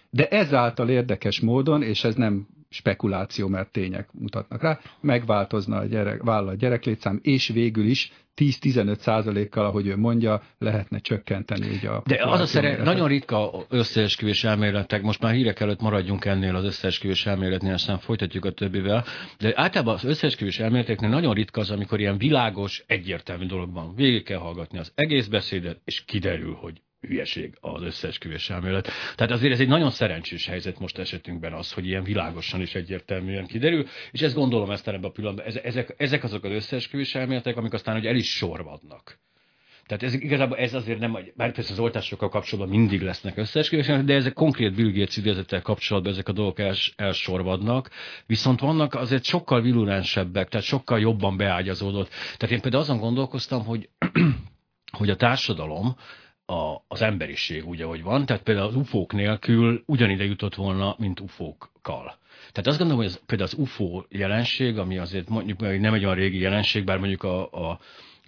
de 0.09 0.27
ezáltal 0.27 0.89
érdekes 0.89 1.39
módon, 1.39 1.81
és 1.81 2.03
ez 2.03 2.15
nem 2.15 2.47
spekuláció, 2.75 3.47
mert 3.47 3.71
tények 3.71 4.09
mutatnak 4.11 4.61
rá, 4.61 4.79
megváltozna 5.01 5.77
a 5.77 5.85
gyerek, 5.85 6.23
vállalat 6.23 6.57
gyereklétszám, 6.57 7.19
és 7.23 7.47
végül 7.47 7.85
is 7.85 8.11
10-15 8.35 8.97
százalékkal, 8.97 9.65
ahogy 9.65 9.87
ő 9.87 9.97
mondja, 9.97 10.41
lehetne 10.57 10.99
csökkenteni 10.99 11.67
így 11.67 11.85
a 11.85 12.03
De 12.05 12.25
az 12.25 12.39
a 12.39 12.45
szere, 12.45 12.83
nagyon 12.83 13.07
ritka 13.07 13.65
összeesküvés 13.69 14.43
elméletek, 14.43 15.01
most 15.01 15.21
már 15.21 15.33
hírek 15.33 15.59
előtt 15.59 15.81
maradjunk 15.81 16.25
ennél 16.25 16.55
az 16.55 16.63
összeesküvés 16.63 17.25
elméletnél, 17.25 17.73
aztán 17.73 17.99
folytatjuk 17.99 18.45
a 18.45 18.51
többivel, 18.51 19.05
de 19.37 19.53
általában 19.55 19.93
az 19.93 20.03
összeesküvés 20.03 20.59
elméleteknél 20.59 21.09
nagyon 21.09 21.33
ritka 21.33 21.61
az, 21.61 21.71
amikor 21.71 21.99
ilyen 21.99 22.17
világos, 22.17 22.83
egyértelmű 22.87 23.45
dolog 23.45 23.73
van. 23.73 23.95
Végig 23.95 24.23
kell 24.23 24.39
hallgatni 24.39 24.77
az 24.77 24.91
egész 24.95 25.27
beszédet, 25.27 25.81
és 25.85 26.05
kiderül, 26.05 26.53
hogy 26.53 26.81
hülyeség 27.07 27.57
az 27.59 27.81
összeesküvés 27.81 28.49
elmélet. 28.49 28.89
Tehát 29.15 29.31
azért 29.31 29.53
ez 29.53 29.59
egy 29.59 29.67
nagyon 29.67 29.89
szerencsés 29.89 30.45
helyzet 30.47 30.79
most 30.79 30.97
esetünkben 30.97 31.53
az, 31.53 31.71
hogy 31.71 31.87
ilyen 31.87 32.03
világosan 32.03 32.61
és 32.61 32.75
egyértelműen 32.75 33.45
kiderül, 33.45 33.85
és 34.11 34.21
ezt 34.21 34.35
gondolom 34.35 34.71
ezt 34.71 34.87
ebben 34.87 35.03
a 35.03 35.09
pillanatban, 35.09 35.45
ezek, 35.63 35.93
ezek 35.97 36.23
azok 36.23 36.43
az 36.43 36.51
összeesküvés 36.51 37.15
elméletek, 37.15 37.57
amik 37.57 37.73
aztán 37.73 37.95
hogy 37.95 38.05
el 38.05 38.15
is 38.15 38.35
sorvadnak. 38.35 39.19
Tehát 39.85 40.03
ez, 40.03 40.13
igazából 40.13 40.57
ez 40.57 40.73
azért 40.73 40.99
nem, 40.99 41.17
bár 41.35 41.53
persze 41.53 41.71
az 41.71 41.79
oltásokkal 41.79 42.29
kapcsolatban 42.29 42.77
mindig 42.77 43.01
lesznek 43.01 43.37
összeesküvések, 43.37 44.03
de 44.03 44.13
ezek 44.13 44.33
konkrét 44.33 44.75
Bill 44.75 44.91
Gates 44.91 45.17
idézettel 45.17 45.61
kapcsolatban 45.61 46.11
ezek 46.11 46.27
a 46.27 46.31
dolgok 46.31 46.59
els, 46.59 46.93
elsorvadnak, 46.95 47.89
viszont 48.25 48.59
vannak 48.59 48.93
azért 48.93 49.23
sokkal 49.23 49.61
virulensebbek, 49.61 50.49
tehát 50.49 50.65
sokkal 50.65 50.99
jobban 50.99 51.37
beágyazódott. 51.37 52.09
Tehát 52.09 52.55
én 52.55 52.61
például 52.61 52.83
azon 52.83 52.99
gondolkoztam, 52.99 53.65
hogy, 53.65 53.89
hogy 54.97 55.09
a 55.09 55.15
társadalom, 55.15 55.95
a, 56.45 56.75
az 56.87 57.01
emberiség 57.01 57.67
úgy, 57.67 57.81
ahogy 57.81 58.03
van. 58.03 58.25
Tehát 58.25 58.43
például 58.43 58.67
az 58.67 58.75
ufók 58.75 59.13
nélkül 59.13 59.83
ugyanide 59.85 60.23
jutott 60.23 60.55
volna, 60.55 60.95
mint 60.97 61.19
ufókkal. 61.19 62.17
Tehát 62.51 62.67
azt 62.67 62.77
gondolom, 62.77 63.03
hogy 63.03 63.05
az, 63.05 63.21
például 63.25 63.49
az 63.49 63.57
UFO 63.59 64.03
jelenség, 64.09 64.77
ami 64.77 64.97
azért 64.97 65.29
mondjuk 65.29 65.59
nem 65.59 65.93
egy 65.93 66.03
olyan 66.05 66.15
régi 66.15 66.39
jelenség, 66.39 66.83
bár 66.83 66.97
mondjuk 66.97 67.23
a, 67.23 67.69
a 67.69 67.79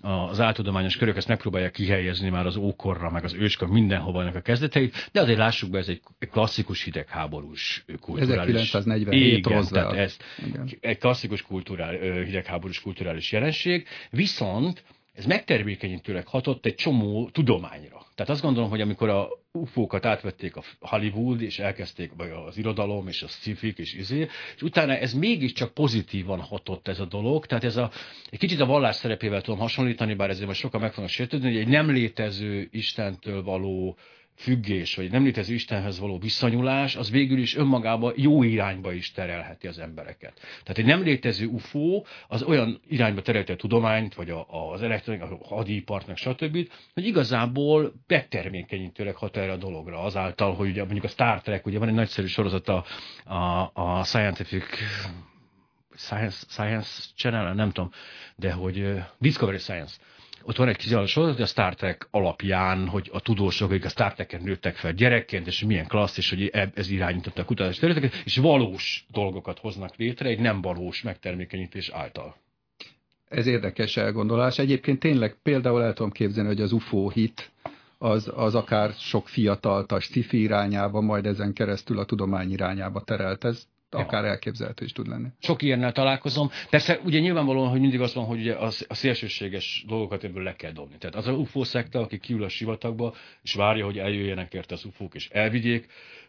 az 0.01 0.39
áltudományos 0.39 0.97
körök 0.97 1.17
ezt 1.17 1.27
megpróbálják 1.27 1.71
kihelyezni 1.71 2.29
már 2.29 2.45
az 2.45 2.55
ókorra, 2.55 3.09
meg 3.09 3.23
az 3.23 3.33
őskor 3.33 3.67
mindenhova 3.67 4.21
ennek 4.21 4.35
a 4.35 4.41
kezdeteit, 4.41 5.09
de 5.11 5.21
azért 5.21 5.37
lássuk 5.37 5.69
be, 5.69 5.77
ez 5.77 5.87
egy 5.87 6.01
klasszikus 6.31 6.83
hidegháborús 6.83 7.85
kulturális... 8.01 8.55
1947 8.55 9.37
Igen, 9.37 9.65
tehát 9.67 9.93
ez 9.93 10.17
Igen. 10.47 10.69
egy 10.79 10.97
klasszikus 10.97 11.41
kulturál, 11.41 11.99
hidegháborús 12.23 12.81
kulturális 12.81 13.31
jelenség, 13.31 13.87
viszont 14.09 14.83
ez 15.17 15.25
megtermékenyítőleg 15.25 16.27
hatott 16.27 16.65
egy 16.65 16.75
csomó 16.75 17.29
tudományra. 17.29 18.05
Tehát 18.15 18.31
azt 18.31 18.41
gondolom, 18.41 18.69
hogy 18.69 18.81
amikor 18.81 19.09
a 19.09 19.27
UFO-kat 19.51 20.05
átvették 20.05 20.55
a 20.55 20.63
Hollywood, 20.79 21.41
és 21.41 21.59
elkezdték 21.59 22.11
vagy 22.17 22.29
az 22.47 22.57
irodalom, 22.57 23.07
és 23.07 23.21
a 23.23 23.27
sci 23.27 23.73
és 23.75 23.93
izé, 23.93 24.27
és 24.55 24.61
utána 24.61 24.95
ez 24.95 25.13
mégiscsak 25.13 25.73
pozitívan 25.73 26.39
hatott 26.39 26.87
ez 26.87 26.99
a 26.99 27.05
dolog, 27.05 27.45
tehát 27.45 27.63
ez 27.63 27.77
a, 27.77 27.91
egy 28.29 28.39
kicsit 28.39 28.59
a 28.59 28.65
vallás 28.65 28.95
szerepével 28.95 29.41
tudom 29.41 29.59
hasonlítani, 29.59 30.13
bár 30.13 30.29
ezért 30.29 30.47
most 30.47 30.59
sokan 30.59 30.81
meg 30.81 30.93
fognak 30.93 31.11
sértődni, 31.11 31.47
hogy 31.47 31.61
egy 31.61 31.67
nem 31.67 31.89
létező 31.91 32.67
Istentől 32.71 33.43
való 33.43 33.97
függés, 34.37 34.95
vagy 34.95 35.11
nem 35.11 35.23
létező 35.23 35.53
Istenhez 35.53 35.99
való 35.99 36.17
viszonyulás, 36.17 36.95
az 36.95 37.11
végül 37.11 37.37
is 37.37 37.55
önmagában 37.55 38.13
jó 38.15 38.43
irányba 38.43 38.93
is 38.93 39.11
terelheti 39.11 39.67
az 39.67 39.79
embereket. 39.79 40.33
Tehát 40.35 40.77
egy 40.77 40.85
nem 40.85 41.03
létező 41.03 41.45
UFO 41.45 42.03
az 42.27 42.43
olyan 42.43 42.81
irányba 42.87 43.21
terelheti 43.21 43.51
a 43.51 43.55
tudományt, 43.55 44.13
vagy 44.13 44.29
a, 44.29 44.71
az 44.71 44.81
elektronik, 44.81 45.21
a 45.21 45.37
hadipart, 45.41 46.07
meg 46.07 46.17
stb., 46.17 46.69
hogy 46.93 47.05
igazából 47.05 47.93
betermékenyítőleg 48.07 49.15
hat 49.15 49.37
erre 49.37 49.51
a 49.51 49.57
dologra, 49.57 49.99
azáltal, 49.99 50.53
hogy 50.53 50.69
ugye 50.69 50.81
mondjuk 50.83 51.03
a 51.03 51.07
Star 51.07 51.41
Trek, 51.41 51.65
ugye 51.65 51.79
van 51.79 51.87
egy 51.87 51.93
nagyszerű 51.93 52.27
sorozat 52.27 52.67
a, 52.67 52.85
a, 53.25 53.71
a 53.73 54.03
Scientific 54.03 54.65
Science, 55.95 56.45
Science 56.49 57.03
Channel, 57.15 57.53
nem 57.53 57.71
tudom, 57.71 57.91
de 58.35 58.51
hogy 58.51 59.03
Discovery 59.17 59.57
Science, 59.57 59.95
ott 60.47 60.55
van 60.55 60.67
egy 60.67 60.77
kizárólagos 60.77 61.11
sorozat, 61.11 61.35
hogy 61.35 61.43
a 61.43 61.47
Star 61.47 61.75
Trek 61.75 62.07
alapján, 62.11 62.87
hogy 62.87 63.09
a 63.13 63.19
tudósok, 63.19 63.69
akik 63.69 63.85
a 63.85 63.89
Star 63.89 64.13
Trek-en 64.13 64.41
nőttek 64.43 64.75
fel 64.75 64.93
gyerekként, 64.93 65.47
és 65.47 65.63
milyen 65.63 65.87
klassz, 65.87 66.17
és 66.17 66.29
hogy 66.29 66.51
ez 66.73 66.89
irányította 66.89 67.41
a 67.41 67.45
kutatási 67.45 67.79
területeket, 67.79 68.21
és 68.25 68.37
valós 68.37 69.05
dolgokat 69.11 69.59
hoznak 69.59 69.95
létre 69.95 70.29
egy 70.29 70.39
nem 70.39 70.61
valós 70.61 71.01
megtermékenyítés 71.01 71.89
által. 71.89 72.35
Ez 73.29 73.45
érdekes 73.45 73.97
elgondolás. 73.97 74.59
Egyébként 74.59 74.99
tényleg 74.99 75.35
például 75.43 75.83
el 75.83 75.93
tudom 75.93 76.11
képzelni, 76.11 76.49
hogy 76.49 76.61
az 76.61 76.71
UFO 76.71 77.09
hit 77.09 77.51
az, 77.97 78.31
az 78.35 78.55
akár 78.55 78.91
sok 78.91 79.27
fiatalt 79.27 79.91
a 79.91 79.99
sci 79.99 80.25
irányába, 80.31 81.01
majd 81.01 81.25
ezen 81.25 81.53
keresztül 81.53 81.99
a 81.99 82.05
tudomány 82.05 82.51
irányába 82.51 83.01
terelt. 83.01 83.43
Ez 83.43 83.67
akár 83.89 84.23
ja. 84.23 84.29
elképzelhető 84.29 84.85
is 84.85 84.91
tud 84.91 85.07
lenni. 85.07 85.27
Sok 85.39 85.61
ilyennel 85.61 85.91
találkozom. 85.91 86.49
Persze 86.69 86.99
ugye 87.03 87.19
nyilvánvalóan, 87.19 87.69
hogy 87.69 87.79
mindig 87.79 88.01
az 88.01 88.13
van, 88.13 88.25
hogy 88.25 88.39
ugye 88.39 88.53
a, 88.53 88.71
a 88.87 88.93
szélsőséges 88.93 89.83
dolgokat 89.87 90.23
ebből 90.23 90.43
le 90.43 90.55
kell 90.55 90.71
dobni. 90.71 90.97
Tehát 90.97 91.15
az 91.15 91.27
a 91.27 91.31
UFO 91.31 91.63
szekta, 91.63 91.99
aki 91.99 92.19
kiül 92.19 92.43
a 92.43 92.49
sivatagba, 92.49 93.13
és 93.41 93.53
várja, 93.53 93.85
hogy 93.85 93.97
eljöjjenek 93.97 94.53
érte 94.53 94.73
az 94.73 94.85
UFO-k, 94.85 95.15
és 95.15 95.29
elvigyék, 95.29 95.87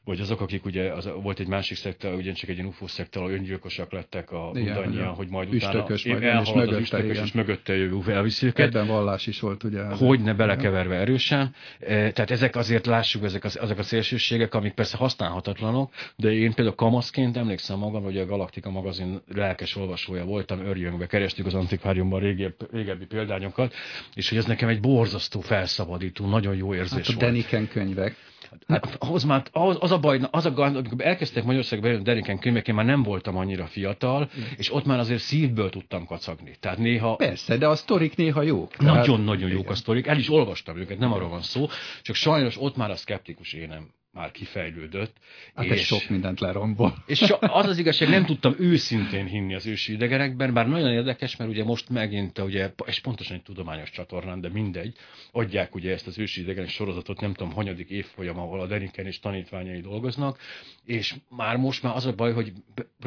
vagy 0.09 0.21
azok, 0.21 0.41
akik 0.41 0.65
ugye, 0.65 0.93
az, 0.93 1.09
volt 1.23 1.41
egy 1.41 1.47
másik 1.47 1.77
szekta, 1.77 2.15
ugyancsak 2.15 2.49
egy 2.49 2.55
ilyen 2.55 2.69
UFO 2.69 2.87
szekta, 2.87 3.21
ahol 3.21 3.33
öngyilkosak 3.33 3.93
lettek 3.93 4.31
a 4.33 4.51
mindannyian, 4.53 5.15
hogy 5.15 5.29
majd 5.29 5.53
üstökös 5.53 6.05
utána 6.05 6.33
majd, 6.33 6.47
és 6.47 6.53
mögötte, 6.53 6.75
az 6.75 6.81
üstökös, 6.81 7.11
igen. 7.11 7.25
és 7.25 7.33
mögötte 7.33 7.77
jövő 7.77 8.13
elviszi 8.13 8.47
őket. 8.47 8.67
Ebben 8.67 8.87
vallás 8.87 9.27
is 9.27 9.41
volt, 9.41 9.65
ugye? 9.65 9.83
Hogy 9.83 10.21
ne 10.21 10.35
belekeverve 10.35 10.95
erősen. 10.95 11.55
E, 11.81 11.87
Tehát 12.13 12.31
ezek 12.31 12.57
azért 12.57 12.87
lássuk, 12.87 13.25
ezek 13.25 13.45
az, 13.45 13.59
azok 13.61 13.79
a 13.79 13.83
szélsőségek, 13.83 14.55
amik 14.55 14.73
persze 14.73 14.97
használhatatlanok, 14.97 15.93
de 16.17 16.33
én 16.33 16.53
például 16.55 16.77
kamaszként 16.77 17.37
emlékszem 17.37 17.79
magam, 17.79 18.03
hogy 18.03 18.19
a 18.19 18.27
Galaktika 18.27 18.71
magazin 18.71 19.21
lelkes 19.35 19.77
olvasója 19.77 20.25
voltam, 20.25 20.67
örjöngve 20.67 21.07
kerestük 21.07 21.47
az 21.47 21.55
antikváriumban 21.55 22.21
régebbi, 22.21 22.65
régebbi 22.73 23.07
példányokat, 23.07 23.75
és 24.15 24.29
hogy 24.29 24.39
ez 24.39 24.45
nekem 24.45 24.69
egy 24.69 24.81
borzasztó 24.81 25.41
felszabadító, 25.41 26.27
nagyon 26.27 26.57
jó 26.57 26.75
érzés 26.75 26.91
Hát 26.91 27.09
a 27.09 27.13
volt. 27.13 27.19
Deniken 27.19 27.69
könyvek. 27.69 28.28
Hát, 28.69 28.97
ahhoz 28.99 29.25
már, 29.25 29.43
ahhoz, 29.53 29.77
az 29.81 29.91
a 29.91 29.99
baj, 29.99 30.21
az 30.31 30.47
a 30.47 30.51
gond, 30.51 30.77
amikor 30.77 31.07
elkezdtek 31.07 31.45
Magyarországba 31.45 31.85
bejönni 31.85 32.05
Deriken 32.05 32.39
könyvek, 32.39 32.69
én 32.69 32.75
már 32.75 32.85
nem 32.85 33.03
voltam 33.03 33.37
annyira 33.37 33.67
fiatal, 33.67 34.31
és 34.57 34.75
ott 34.75 34.85
már 34.85 34.99
azért 34.99 35.21
szívből 35.21 35.71
tudtam 35.71 36.07
kacagni. 36.07 36.57
Tehát 36.61 36.79
néha 36.79 37.17
Persze, 37.17 37.57
de 37.57 37.67
a 37.67 37.77
sztorik 37.77 38.17
néha. 38.17 38.41
Tehát- 38.41 38.97
nagyon-nagyon 38.97 39.51
jók 39.51 39.71
a 39.71 39.75
sztorik, 39.75 40.07
el 40.07 40.19
is 40.19 40.31
olvastam 40.31 40.77
őket, 40.77 40.99
nem 40.99 41.13
arról 41.13 41.29
van 41.29 41.43
szó, 41.43 41.67
csak 42.03 42.15
sajnos 42.15 42.61
ott 42.61 42.77
már 42.77 42.91
a 42.91 42.97
szkeptikus 42.97 43.53
énem 43.53 43.91
már 44.19 44.31
kifejlődött. 44.31 45.17
Hát 45.55 45.71
ez 45.71 45.81
sok 45.81 46.09
mindent 46.09 46.41
lerombol. 46.41 46.95
És 47.07 47.23
az 47.41 47.67
az 47.67 47.79
igazság, 47.79 48.09
nem 48.09 48.25
tudtam 48.31 48.55
őszintén 48.59 49.27
hinni 49.27 49.55
az 49.55 49.67
ősi 49.67 49.93
idegenekben, 49.93 50.53
bár 50.53 50.69
nagyon 50.69 50.93
érdekes, 50.93 51.37
mert 51.37 51.51
ugye 51.51 51.65
most 51.65 51.89
megint, 51.89 52.39
ugye, 52.39 52.71
és 52.87 53.01
pontosan 53.01 53.37
egy 53.37 53.43
tudományos 53.43 53.91
csatornán, 53.91 54.41
de 54.41 54.49
mindegy, 54.49 54.97
adják 55.33 55.75
ugye 55.75 55.93
ezt 55.93 56.07
az 56.07 56.19
ősi 56.19 56.41
idegenek 56.41 56.71
sorozatot, 56.71 57.21
nem 57.21 57.35
tudom, 57.35 57.53
hanyadik 57.53 57.89
évfolyam, 57.91 58.39
ahol 58.39 58.61
a 58.61 58.67
Deniken 58.67 59.07
és 59.07 59.19
tanítványai 59.19 59.81
dolgoznak, 59.81 60.39
és 60.85 61.15
már 61.29 61.57
most 61.57 61.83
már 61.83 61.97
az 61.97 62.07
a 62.07 62.13
baj, 62.13 62.33
hogy 62.33 62.53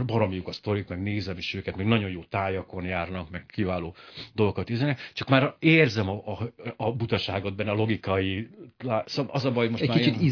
baromiuk 0.06 0.47
a 0.47 0.52
sztorik, 0.52 0.88
meg 0.88 1.02
nézem 1.02 1.38
is 1.38 1.54
őket, 1.54 1.76
meg 1.78 1.88
nagyon 1.88 2.10
jó 2.10 2.24
tájakon 2.30 2.84
járnak, 2.84 3.30
meg 3.32 3.45
kiváló 3.45 3.95
dolgokat 4.34 4.69
üzenek, 4.69 5.12
csak 5.13 5.30
már 5.30 5.56
érzem 5.60 6.10
a, 6.10 6.32
a, 6.32 6.52
a 6.78 6.91
butaságot 6.93 7.56
benne, 7.56 7.71
a 7.71 7.76
logikai, 7.76 8.47
az 9.28 9.45
a 9.45 9.52
baj, 9.52 9.69
most 9.69 9.82
Egy 9.82 9.88
már 9.88 9.97
kicsit 9.97 10.13
ilyen- 10.13 10.26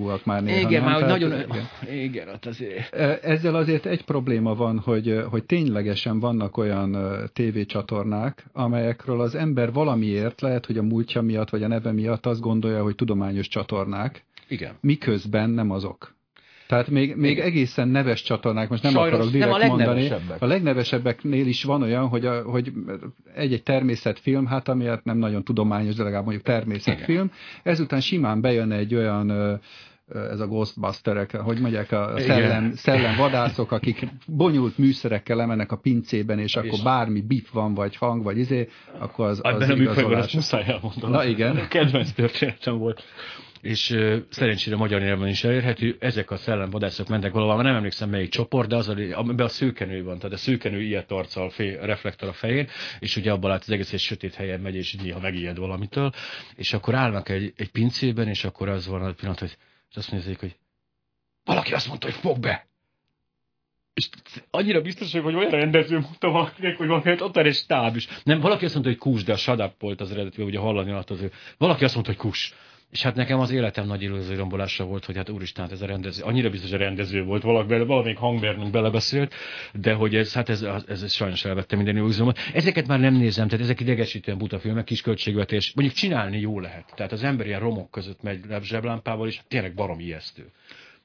izzadságszagúak 0.00 0.24
már 0.24 0.42
néha. 0.42 0.58
igen, 0.68 0.82
nem? 0.82 0.90
már 0.90 1.00
Tehát- 1.00 1.18
nagyon, 1.18 1.40
igen. 1.40 2.04
igen, 2.04 2.26
hát 2.26 2.46
azért. 2.46 2.94
Ezzel 3.24 3.54
azért 3.54 3.86
egy 3.86 4.04
probléma 4.04 4.54
van, 4.54 4.78
hogy, 4.78 5.22
hogy 5.30 5.44
ténylegesen 5.44 6.20
vannak 6.20 6.56
olyan 6.56 6.96
tévécsatornák, 7.32 8.44
amelyekről 8.52 9.20
az 9.20 9.34
ember 9.34 9.72
valamiért, 9.72 10.40
lehet, 10.40 10.66
hogy 10.66 10.78
a 10.78 10.82
múltja 10.82 11.20
miatt, 11.22 11.50
vagy 11.50 11.62
a 11.62 11.68
neve 11.68 11.92
miatt 11.92 12.26
azt 12.26 12.40
gondolja, 12.40 12.82
hogy 12.82 12.94
tudományos 12.94 13.48
csatornák, 13.48 14.24
Igen. 14.48 14.72
miközben 14.80 15.50
nem 15.50 15.70
azok. 15.70 16.18
Tehát 16.70 16.88
még, 16.88 17.16
még 17.16 17.30
Igen. 17.30 17.46
egészen 17.46 17.88
neves 17.88 18.22
csatornák, 18.22 18.68
most 18.68 18.82
nem 18.82 18.92
Sajnos 18.92 19.08
akarok 19.12 19.32
nem 19.32 19.40
direkt 19.40 19.62
a 19.62 19.66
mondani. 19.66 20.10
A 20.38 20.46
legnevesebbeknél 20.46 21.46
is 21.46 21.64
van 21.64 21.82
olyan, 21.82 22.08
hogy, 22.08 22.26
a, 22.26 22.42
hogy 22.42 22.72
egy-egy 23.34 23.62
természetfilm, 23.62 24.46
hát 24.46 24.68
amiért 24.68 25.04
nem 25.04 25.18
nagyon 25.18 25.44
tudományos, 25.44 25.94
de 25.94 26.02
legalább 26.02 26.24
mondjuk 26.24 26.44
természetfilm, 26.44 27.30
ezután 27.62 28.00
simán 28.00 28.40
bejön 28.40 28.72
egy 28.72 28.94
olyan 28.94 29.60
ez 30.14 30.40
a 30.40 30.46
Ghostbusterek, 30.46 31.36
hogy 31.36 31.60
mondják, 31.60 31.92
a 31.92 32.12
szellem, 32.16 32.72
szellemvadászok, 32.74 33.72
akik 33.72 34.08
bonyolult 34.26 34.78
műszerekkel 34.78 35.36
lemennek 35.36 35.72
a 35.72 35.76
pincében, 35.76 36.38
és, 36.38 36.56
akkor 36.56 36.78
bármi 36.84 37.20
bip 37.20 37.48
van, 37.48 37.74
vagy 37.74 37.96
hang, 37.96 38.22
vagy 38.22 38.38
izé, 38.38 38.68
akkor 38.98 39.26
az, 39.26 39.40
az 39.42 39.54
Ebben 39.54 39.70
a 39.70 39.74
műfajban 39.74 40.18
ezt 40.18 40.34
muszáj 40.34 40.64
elmondanom. 40.66 41.10
Na 41.10 41.24
igen. 41.24 41.68
Kedvenc 41.68 42.12
történetem 42.12 42.78
volt. 42.78 43.02
És 43.60 43.90
ö, 43.90 44.16
szerencsére 44.28 44.76
magyar 44.76 45.00
nyelven 45.00 45.28
is 45.28 45.44
elérhető. 45.44 45.96
Ezek 45.98 46.30
a 46.30 46.36
szellemvadászok 46.36 47.08
mentek 47.08 47.32
valahol, 47.32 47.54
már 47.54 47.64
nem 47.64 47.74
emlékszem 47.74 48.10
melyik 48.10 48.30
csoport, 48.30 48.68
de 48.68 48.76
az, 48.76 48.88
amiben 48.88 49.46
a 49.46 49.48
szőkenő 49.48 50.04
van, 50.04 50.18
tehát 50.18 50.32
a 50.32 50.38
szőkenő 50.38 50.82
ilyet 50.82 51.10
arccal 51.10 51.50
fél, 51.50 51.80
reflektor 51.80 52.28
a 52.28 52.32
fején, 52.32 52.68
és 52.98 53.16
ugye 53.16 53.32
abban 53.32 53.50
lát 53.50 53.62
az 53.62 53.70
egész 53.70 53.92
egy 53.92 54.00
sötét 54.00 54.34
helyen 54.34 54.60
megy, 54.60 54.74
és 54.74 54.94
néha 54.94 55.20
megijed 55.20 55.58
valamitől, 55.58 56.12
és 56.56 56.72
akkor 56.72 56.94
állnak 56.94 57.28
egy, 57.28 57.52
egy 57.56 57.70
pincében, 57.70 58.28
és 58.28 58.44
akkor 58.44 58.68
az 58.68 58.86
van 58.86 59.02
a 59.02 59.12
pillanat, 59.12 59.40
hogy 59.40 59.56
és 59.90 59.96
azt 59.96 60.10
nézik, 60.10 60.40
hogy 60.40 60.56
valaki 61.44 61.74
azt 61.74 61.88
mondta, 61.88 62.06
hogy 62.06 62.16
fog 62.16 62.38
be. 62.38 62.68
És 63.94 64.08
annyira 64.50 64.80
biztos 64.80 65.12
hogy 65.12 65.34
olyan 65.34 65.50
rendező 65.50 65.98
mondta 65.98 66.30
valakinek, 66.30 66.76
hogy 66.76 66.86
van 66.86 67.20
ott 67.20 67.36
egy 67.36 67.54
stáb 67.54 67.96
is. 67.96 68.08
Nem, 68.22 68.40
valaki 68.40 68.64
azt 68.64 68.74
mondta, 68.74 68.92
hogy 68.92 69.00
kus, 69.00 69.24
de 69.24 69.32
a 69.32 69.36
shut 69.36 69.60
up 69.60 69.80
volt 69.80 70.00
az 70.00 70.10
eredeti, 70.10 70.42
ugye 70.42 70.58
hallani 70.58 70.90
alatt 70.90 71.10
az 71.10 71.20
ő. 71.20 71.32
Valaki 71.58 71.84
azt 71.84 71.94
mondta, 71.94 72.12
hogy 72.12 72.20
kus. 72.20 72.54
És 72.90 73.02
hát 73.02 73.14
nekem 73.14 73.40
az 73.40 73.50
életem 73.50 73.86
nagy 73.86 74.02
illúziórombolása 74.02 74.84
volt, 74.84 75.04
hogy 75.04 75.16
hát 75.16 75.28
úristen, 75.28 75.64
hát 75.64 75.72
ez 75.72 75.82
a 75.82 75.86
rendező, 75.86 76.22
annyira 76.22 76.50
biztos, 76.50 76.72
a 76.72 76.76
rendező 76.76 77.24
volt, 77.24 77.42
valaki, 77.42 77.84
valamelyik 77.84 78.18
hangmérnök 78.18 78.70
belebeszélt, 78.70 79.34
de 79.72 79.92
hogy 79.92 80.14
ez, 80.14 80.32
hát 80.32 80.48
ez, 80.48 80.62
ez, 80.62 81.02
ez 81.02 81.12
sajnos 81.12 81.44
elvette 81.44 81.76
minden 81.76 81.96
illúziómat. 81.96 82.38
Ezeket 82.52 82.86
már 82.86 83.00
nem 83.00 83.14
nézem, 83.14 83.48
tehát 83.48 83.64
ezek 83.64 83.80
idegesítően 83.80 84.38
buta 84.38 84.58
filmek, 84.58 84.84
kis 84.84 85.00
költségvetés, 85.00 85.72
mondjuk 85.74 85.96
csinálni 85.96 86.38
jó 86.38 86.60
lehet. 86.60 86.92
Tehát 86.94 87.12
az 87.12 87.22
ember 87.22 87.46
ilyen 87.46 87.60
romok 87.60 87.90
között 87.90 88.22
megy 88.22 88.44
zseblámpával, 88.62 89.26
és 89.26 89.40
tényleg 89.48 89.74
barom 89.74 90.00
ijesztő. 90.00 90.50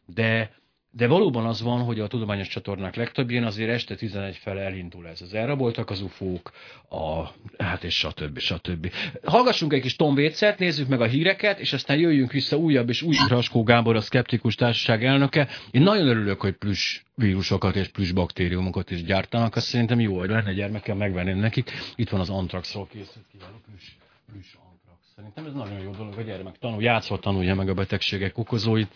De 0.05 0.51
de 0.97 1.07
valóban 1.07 1.45
az 1.45 1.61
van, 1.61 1.83
hogy 1.83 1.99
a 1.99 2.07
tudományos 2.07 2.47
csatornák 2.47 2.95
legtöbbjén 2.95 3.43
azért 3.43 3.69
este 3.69 3.95
11 3.95 4.35
fele 4.35 4.61
elindul 4.61 5.07
ez. 5.07 5.21
Az 5.21 5.33
elraboltak 5.33 5.89
az 5.89 6.01
ufók, 6.01 6.51
a, 6.89 7.23
hát 7.57 7.83
és 7.83 7.97
stb. 7.97 8.39
stb. 8.39 8.91
Hallgassunk 9.23 9.73
egy 9.73 9.81
kis 9.81 9.95
Tom 9.95 10.13
Waits-et, 10.13 10.59
nézzük 10.59 10.87
meg 10.87 11.01
a 11.01 11.05
híreket, 11.05 11.59
és 11.59 11.73
aztán 11.73 11.97
jöjjünk 11.97 12.31
vissza 12.31 12.57
újabb 12.57 12.89
és 12.89 13.01
új 13.01 13.15
Raskó 13.27 13.63
Gábor, 13.63 13.95
a 13.95 14.01
Szkeptikus 14.01 14.55
Társaság 14.55 15.05
elnöke. 15.05 15.47
Én 15.71 15.81
nagyon 15.81 16.07
örülök, 16.07 16.41
hogy 16.41 16.53
plusz 16.53 17.01
vírusokat 17.15 17.75
és 17.75 17.87
plusz 17.87 18.11
baktériumokat 18.11 18.91
is 18.91 19.03
gyártanak, 19.03 19.55
azt 19.55 19.67
szerintem 19.67 19.99
jó, 19.99 20.17
hogy 20.17 20.29
lenne 20.29 20.53
gyermekem, 20.53 20.97
megvenném 20.97 21.37
nekik. 21.37 21.71
Itt 21.95 22.09
van 22.09 22.19
az 22.19 22.29
Antraxról 22.29 22.87
készült 22.87 23.25
kiváló 23.31 23.61
plusz, 23.65 23.91
plusz 24.31 24.55
Antrax. 24.71 24.99
Szerintem 25.15 25.45
ez 25.45 25.53
nagyon 25.53 25.79
jó 25.83 25.91
dolog, 25.91 26.17
a 26.17 26.21
gyermek 26.21 26.57
tanul, 26.59 26.81
játszva 26.81 27.19
tanulja 27.19 27.55
meg 27.55 27.69
a 27.69 27.73
betegségek 27.73 28.37
okozóit. 28.37 28.91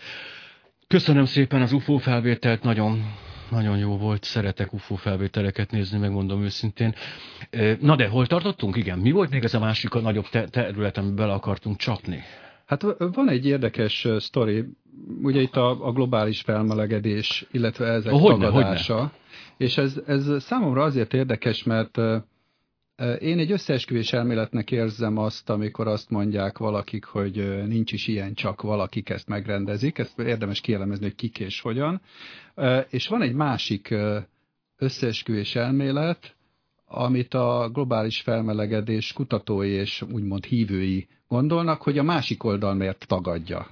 Köszönöm 0.94 1.26
szépen 1.26 1.62
az 1.62 1.72
UFO 1.72 1.98
felvételt, 1.98 2.64
nagyon, 2.64 3.14
nagyon 3.50 3.78
jó 3.78 3.98
volt, 3.98 4.24
szeretek 4.24 4.74
UFO 4.74 4.96
felvételeket 4.96 5.72
nézni, 5.72 5.98
megmondom 6.00 6.44
őszintén. 6.44 6.96
Na 7.80 7.96
de 7.96 8.08
hol 8.08 8.28
tartottunk? 8.28 8.76
Igen, 8.76 9.00
mi 9.00 9.12
volt 9.12 9.30
még 9.30 9.44
ez 9.44 9.54
a 9.54 9.60
másik 9.60 9.94
a 9.94 10.00
nagyobb 10.00 10.28
te- 10.30 10.48
terület, 10.48 10.98
amiben 10.98 11.16
bele 11.16 11.34
akartunk 11.34 11.78
csapni? 11.78 12.24
Hát 12.66 12.82
van 12.98 13.30
egy 13.30 13.46
érdekes 13.46 14.08
sztori, 14.18 14.66
ugye 15.22 15.42
itt 15.42 15.56
a, 15.56 15.88
a 15.88 15.92
globális 15.92 16.42
felmelegedés, 16.42 17.46
illetve 17.52 17.86
ezek 17.86 18.12
hogyne, 18.12 18.46
tagadása, 18.46 19.12
és 19.58 19.78
ez, 19.78 20.02
ez 20.08 20.44
számomra 20.44 20.84
azért 20.84 21.14
érdekes, 21.14 21.64
mert 21.64 21.98
én 23.20 23.40
egy 23.40 23.52
összeesküvés 23.52 24.14
elméletnek 24.14 24.72
érzem 24.72 25.18
azt, 25.18 25.50
amikor 25.50 25.88
azt 25.88 26.10
mondják 26.10 26.58
valakik, 26.58 27.06
hogy 27.06 27.66
nincs 27.68 27.92
is 27.92 28.08
ilyen, 28.08 28.34
csak 28.34 28.62
valakik 28.62 29.10
ezt 29.10 29.28
megrendezik, 29.28 29.98
ezt 29.98 30.20
érdemes 30.20 30.62
kielemezni, 30.62 31.04
hogy 31.04 31.16
kik 31.16 31.40
és 31.40 31.62
hogyan, 31.62 32.02
és 32.90 33.08
van 33.08 33.22
egy 33.22 33.34
másik 33.34 33.96
összeesküvés 34.78 35.56
elmélet, 35.56 36.36
amit 36.86 37.34
a 37.34 37.70
globális 37.74 38.22
felmelegedés 38.22 39.14
kutatói 39.14 39.70
és 39.70 40.02
úgymond 40.12 40.46
hívői 40.46 41.08
gondolnak, 41.28 41.82
hogy 41.82 41.98
a 41.98 42.04
másik 42.04 42.44
oldal 42.44 42.74
miért 42.74 43.06
tagadja. 43.08 43.68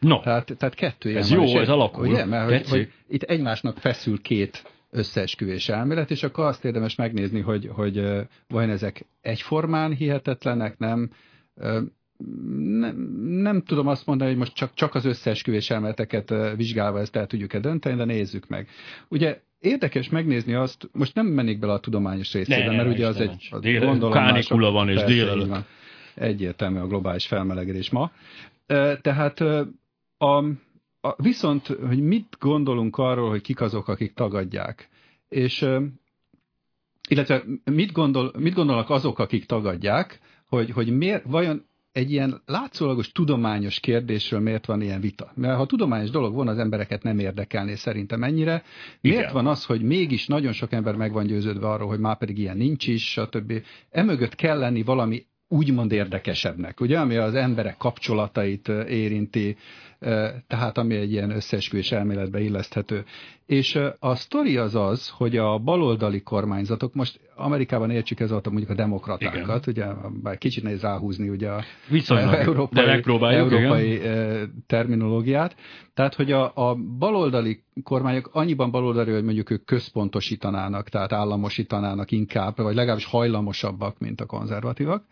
No, 0.00 0.20
Tehát, 0.20 0.54
tehát 0.58 0.74
kettő 0.74 1.08
ilyen 1.08 1.22
Ez 1.22 1.30
van, 1.30 1.46
jó, 1.46 1.58
ez 1.58 1.68
alakul. 1.68 2.06
Ugye? 2.06 2.24
Mert 2.24 2.48
hogy, 2.48 2.68
hogy 2.68 2.92
itt 3.08 3.22
egymásnak 3.22 3.76
feszül 3.78 4.20
két 4.20 4.77
összeesküvés 4.90 5.68
elmélet, 5.68 6.10
és 6.10 6.22
akkor 6.22 6.44
azt 6.44 6.64
érdemes 6.64 6.94
megnézni, 6.94 7.40
hogy, 7.40 7.68
hogy 7.72 8.26
vajon 8.48 8.70
ezek 8.70 9.06
egyformán 9.20 9.94
hihetetlenek, 9.94 10.78
nem, 10.78 11.10
nem, 12.58 12.96
nem 13.28 13.62
tudom 13.62 13.86
azt 13.86 14.06
mondani, 14.06 14.30
hogy 14.30 14.38
most 14.38 14.54
csak, 14.54 14.74
csak 14.74 14.94
az 14.94 15.04
összeesküvés 15.04 15.70
elméleteket 15.70 16.34
vizsgálva 16.56 17.00
ezt 17.00 17.16
el 17.16 17.26
tudjuk-e 17.26 17.58
dönteni, 17.58 17.96
de 17.96 18.04
nézzük 18.04 18.48
meg. 18.48 18.68
Ugye 19.08 19.40
érdekes 19.58 20.08
megnézni 20.08 20.54
azt, 20.54 20.88
most 20.92 21.14
nem 21.14 21.26
mennék 21.26 21.58
bele 21.58 21.72
a 21.72 21.80
tudományos 21.80 22.32
részébe, 22.32 22.58
Ne, 22.58 22.76
mert 22.76 22.88
ne, 22.88 22.92
ugye 22.92 23.06
az 23.06 23.20
egy 23.20 23.48
az 23.50 23.60
Dél- 23.60 23.84
gondolom 23.84 24.12
kánikula 24.12 24.70
van, 24.70 24.88
és 24.88 25.02
délelőtt. 25.02 25.56
Egyértelmű 26.14 26.78
a 26.78 26.86
globális 26.86 27.26
felmelegedés 27.26 27.90
ma. 27.90 28.12
Tehát 29.00 29.40
a, 30.18 30.44
a, 31.00 31.22
viszont, 31.22 31.66
hogy 31.66 32.00
mit 32.00 32.36
gondolunk 32.38 32.96
arról, 32.96 33.28
hogy 33.28 33.40
kik 33.40 33.60
azok, 33.60 33.88
akik 33.88 34.14
tagadják, 34.14 34.88
és 35.28 35.66
illetve 37.08 37.42
mit, 37.64 37.92
gondol, 37.92 38.32
mit 38.38 38.54
gondolnak 38.54 38.90
azok, 38.90 39.18
akik 39.18 39.44
tagadják, 39.44 40.20
hogy, 40.46 40.70
hogy 40.70 40.96
miért, 40.96 41.24
vajon 41.26 41.66
egy 41.92 42.10
ilyen 42.10 42.42
látszólagos 42.46 43.12
tudományos 43.12 43.80
kérdésről 43.80 44.40
miért 44.40 44.66
van 44.66 44.80
ilyen 44.80 45.00
vita? 45.00 45.32
Mert 45.34 45.56
ha 45.56 45.66
tudományos 45.66 46.10
dolog 46.10 46.34
van, 46.34 46.48
az 46.48 46.58
embereket 46.58 47.02
nem 47.02 47.18
érdekelné 47.18 47.74
szerintem 47.74 48.22
ennyire. 48.22 48.62
Miért 49.00 49.18
Igen. 49.18 49.32
van 49.32 49.46
az, 49.46 49.64
hogy 49.64 49.82
mégis 49.82 50.26
nagyon 50.26 50.52
sok 50.52 50.72
ember 50.72 50.94
meg 50.94 51.12
van 51.12 51.26
győződve 51.26 51.68
arról, 51.68 51.88
hogy 51.88 51.98
már 51.98 52.18
pedig 52.18 52.38
ilyen 52.38 52.56
nincs 52.56 52.86
is, 52.86 53.10
stb. 53.10 53.52
Emögött 53.90 54.34
kell 54.34 54.58
lenni 54.58 54.82
valami 54.82 55.26
úgymond 55.48 55.92
érdekesebbnek, 55.92 56.80
ugye, 56.80 56.98
ami 56.98 57.16
az 57.16 57.34
emberek 57.34 57.76
kapcsolatait 57.76 58.68
érinti, 58.88 59.56
tehát 60.46 60.78
ami 60.78 60.94
egy 60.94 61.12
ilyen 61.12 61.30
összeesküvés 61.30 61.92
elméletbe 61.92 62.40
illeszthető. 62.40 63.04
És 63.46 63.78
a 63.98 64.14
sztori 64.14 64.56
az 64.56 64.74
az, 64.74 65.08
hogy 65.08 65.36
a 65.36 65.58
baloldali 65.58 66.22
kormányzatok, 66.22 66.94
most 66.94 67.20
Amerikában 67.36 67.90
értsük 67.90 68.20
ez 68.20 68.30
alatt 68.30 68.48
mondjuk 68.48 68.70
a 68.70 68.74
demokratákat, 68.74 69.66
igen. 69.66 69.88
ugye, 69.88 70.08
bár 70.22 70.38
kicsit 70.38 70.62
nehéz 70.62 70.80
ráhúzni 70.80 71.28
ugye 71.28 71.48
a 71.48 71.62
Viszonylag, 71.88 72.34
európai, 72.34 73.18
de 73.18 73.26
európai 73.26 73.92
igen. 73.92 74.64
terminológiát, 74.66 75.56
tehát 75.94 76.14
hogy 76.14 76.32
a, 76.32 76.52
a 76.54 76.74
baloldali 76.74 77.62
kormányok 77.82 78.30
annyiban 78.32 78.70
baloldali, 78.70 79.12
hogy 79.12 79.24
mondjuk 79.24 79.50
ők 79.50 79.64
központosítanának, 79.64 80.88
tehát 80.88 81.12
államosítanának 81.12 82.10
inkább, 82.10 82.56
vagy 82.56 82.74
legalábbis 82.74 83.06
hajlamosabbak, 83.06 83.98
mint 83.98 84.20
a 84.20 84.26
konzervatívak. 84.26 85.04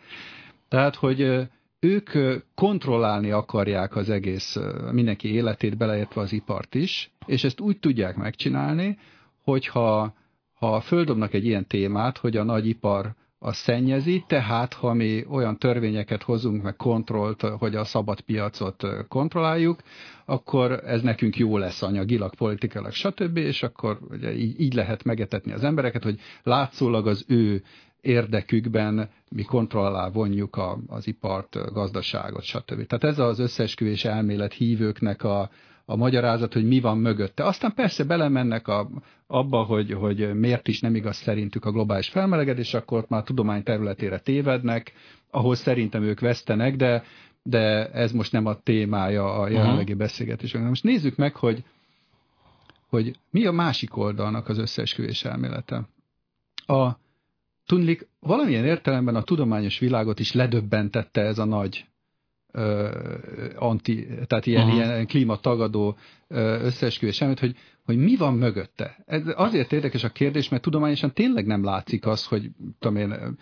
Tehát, 0.69 0.95
hogy 0.95 1.49
ők 1.81 2.11
kontrollálni 2.55 3.31
akarják 3.31 3.97
az 3.97 4.11
egész 4.11 4.57
mindenki 4.93 5.33
életét, 5.33 5.77
beleértve 5.77 6.21
az 6.21 6.33
ipart 6.33 6.75
is, 6.75 7.11
és 7.27 7.45
ezt 7.45 7.61
úgy 7.61 7.79
tudják 7.79 8.17
megcsinálni, 8.17 8.99
hogyha 9.43 10.15
ha 10.55 10.81
földobnak 10.81 11.35
egy 11.35 11.45
ilyen 11.45 11.67
témát, 11.67 12.19
hogy 12.19 12.37
a 12.37 12.43
nagyipar 12.43 13.15
a 13.39 13.53
szennyezi, 13.53 14.25
tehát 14.27 14.75
ha 14.75 14.93
mi 14.95 15.25
olyan 15.29 15.59
törvényeket 15.59 16.23
hozunk, 16.23 16.63
meg 16.63 16.77
kontrollt, 16.77 17.43
hogy 17.43 17.75
a 17.75 17.85
szabad 17.85 18.21
piacot 18.21 18.87
kontrolláljuk, 19.09 19.81
akkor 20.25 20.73
ez 20.73 21.03
nekünk 21.03 21.37
jó 21.37 21.59
lesz 21.59 21.83
anyagilag, 21.83 22.35
politikailag, 22.35 22.93
stb., 22.93 23.37
és 23.37 23.63
akkor 23.63 23.99
ugye, 24.11 24.35
így, 24.37 24.61
így 24.61 24.75
lehet 24.75 25.05
megetetni 25.05 25.53
az 25.53 25.65
embereket, 25.65 26.03
hogy 26.03 26.21
látszólag 26.43 27.07
az 27.07 27.25
ő 27.29 27.63
érdekükben 28.01 29.11
mi 29.31 29.43
kontroll 29.43 29.85
alá 29.85 30.09
vonjuk 30.09 30.57
a, 30.57 30.79
az 30.87 31.07
ipart, 31.07 31.73
gazdaságot, 31.73 32.43
stb. 32.43 32.87
Tehát 32.87 33.05
ez 33.05 33.19
az 33.19 33.39
összeesküvés 33.39 34.05
elmélet 34.05 34.53
hívőknek 34.53 35.23
a, 35.23 35.51
a 35.85 35.97
magyarázat, 35.97 36.53
hogy 36.53 36.67
mi 36.67 36.81
van 36.81 36.99
mögötte. 36.99 37.45
Aztán 37.45 37.75
persze 37.75 38.05
belemennek 38.05 38.69
a, 38.69 38.89
abba, 39.27 39.63
hogy, 39.63 39.93
hogy 39.93 40.35
miért 40.35 40.69
is 40.69 40.81
nem 40.81 40.95
igaz 40.95 41.17
szerintük 41.17 41.65
a 41.65 41.71
globális 41.71 42.09
felmelegedés, 42.09 42.75
akkor 42.75 43.05
már 43.09 43.23
tudomány 43.23 43.63
területére 43.63 44.19
tévednek, 44.19 44.93
ahol 45.31 45.55
szerintem 45.55 46.03
ők 46.03 46.21
vesztenek, 46.21 46.77
de, 46.77 47.05
de 47.43 47.91
ez 47.91 48.13
most 48.13 48.33
nem 48.33 48.47
a 48.47 48.61
témája 48.61 49.41
a 49.41 49.49
jelenlegi 49.49 49.83
uh-huh. 49.83 49.99
beszélgetésünknek. 49.99 50.71
Most 50.71 50.85
nézzük 50.85 51.17
meg, 51.17 51.35
hogy, 51.37 51.65
hogy 52.89 53.19
mi 53.31 53.47
a 53.47 53.53
másik 53.53 53.97
oldalnak 53.97 54.49
az 54.49 54.59
összeesküvés 54.59 55.25
elmélete. 55.25 55.89
A, 56.67 56.91
Tudnik, 57.67 58.09
valamilyen 58.21 58.65
értelemben 58.65 59.15
a 59.15 59.23
tudományos 59.23 59.79
világot 59.79 60.21
is 60.21 60.33
ledöbbentette 60.33 61.21
ez 61.21 61.39
a 61.39 61.45
nagy 61.45 61.87
ö, 62.53 62.89
anti, 63.57 64.07
tehát 64.27 64.47
ilyen, 64.47 64.69
ilyen 64.69 65.07
klímatagadó 65.07 65.97
összeesküvés 66.29 67.21
elmélet, 67.21 67.43
hogy, 67.43 67.57
hogy 67.85 67.97
mi 67.97 68.17
van 68.17 68.35
mögötte. 68.35 68.97
Ez 69.07 69.23
azért 69.35 69.73
érdekes 69.73 70.05
a 70.05 70.09
kérdés, 70.09 70.49
mert 70.49 70.63
tudományosan 70.63 71.13
tényleg 71.13 71.47
nem 71.47 71.65
látszik 71.65 72.07
az, 72.07 72.27
hogy 72.27 72.51
tudom 72.79 72.97
én, 72.97 73.37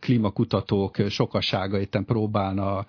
klímakutatók 0.00 0.96
sokasága 1.08 1.78
itt 1.78 1.98
próbálna 2.06 2.86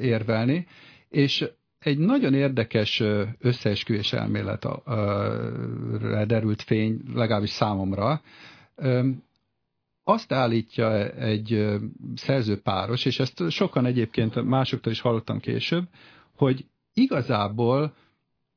érvelni, 0.00 0.66
és 1.08 1.48
egy 1.78 1.98
nagyon 1.98 2.34
érdekes 2.34 3.02
összeesküvés 3.38 4.12
elméletre 4.12 4.70
derült 6.26 6.62
fény, 6.62 7.00
legalábbis 7.14 7.50
számomra, 7.50 8.20
azt 10.08 10.32
állítja 10.32 11.08
egy 11.08 11.66
szerzőpáros, 12.14 13.04
és 13.04 13.18
ezt 13.18 13.50
sokan 13.50 13.86
egyébként 13.86 14.44
másoktól 14.44 14.92
is 14.92 15.00
hallottam 15.00 15.38
később, 15.38 15.84
hogy 16.36 16.64
igazából 16.94 17.94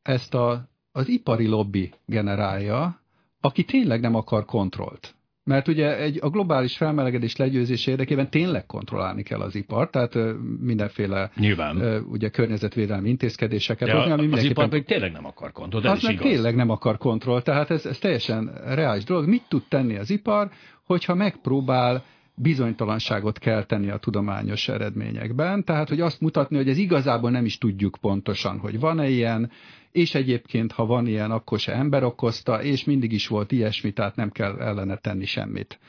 ezt 0.01 0.33
a, 0.33 0.69
az 0.91 1.07
ipari 1.07 1.47
lobby 1.47 1.93
generálja, 2.05 3.01
aki 3.41 3.63
tényleg 3.63 4.01
nem 4.01 4.15
akar 4.15 4.45
kontrollt. 4.45 5.13
Mert 5.43 5.67
ugye 5.67 5.97
egy, 5.97 6.17
a 6.21 6.29
globális 6.29 6.77
felmelegedés 6.77 7.35
legyőzés 7.35 7.87
érdekében 7.87 8.29
tényleg 8.29 8.65
kontrollálni 8.65 9.23
kell 9.23 9.39
az 9.39 9.55
ipart, 9.55 9.91
tehát 9.91 10.15
mindenféle 10.59 11.31
Nyilván. 11.35 12.03
ugye 12.09 12.29
környezetvédelmi 12.29 13.09
intézkedéseket 13.09 13.87
De 13.87 13.95
hozni, 13.95 14.11
ami 14.11 14.31
az 14.31 14.43
ipar 14.43 14.69
pedig 14.69 14.85
tényleg 14.85 15.11
nem 15.11 15.25
akar 15.25 15.51
kontroll, 15.51 15.81
az 15.81 16.03
meg 16.03 16.19
tényleg 16.19 16.55
nem 16.55 16.69
akar 16.69 16.97
kontroll, 16.97 17.41
tehát 17.41 17.69
ez, 17.69 17.85
ez 17.85 17.97
teljesen 17.97 18.51
reális 18.65 19.03
dolog. 19.03 19.27
Mit 19.27 19.43
tud 19.47 19.63
tenni 19.67 19.97
az 19.97 20.09
ipar, 20.09 20.49
hogyha 20.89 21.15
megpróbál 21.15 22.03
bizonytalanságot 22.35 23.39
kell 23.39 23.63
tenni 23.63 23.89
a 23.89 23.97
tudományos 23.97 24.67
eredményekben, 24.67 25.63
tehát 25.63 25.89
hogy 25.89 26.01
azt 26.01 26.21
mutatni, 26.21 26.55
hogy 26.55 26.69
ez 26.69 26.77
igazából 26.77 27.31
nem 27.31 27.45
is 27.45 27.57
tudjuk 27.57 27.97
pontosan, 28.01 28.59
hogy 28.59 28.79
van-e 28.79 29.09
ilyen, 29.09 29.51
és 29.91 30.15
egyébként, 30.15 30.71
ha 30.71 30.85
van 30.85 31.07
ilyen, 31.07 31.31
akkor 31.31 31.59
se 31.59 31.73
ember 31.73 32.03
okozta, 32.03 32.63
és 32.63 32.83
mindig 32.83 33.11
is 33.11 33.27
volt 33.27 33.51
ilyesmi, 33.51 33.91
tehát 33.91 34.15
nem 34.15 34.29
kell 34.31 34.59
ellene 34.59 34.95
tenni 34.95 35.25
semmit. 35.25 35.79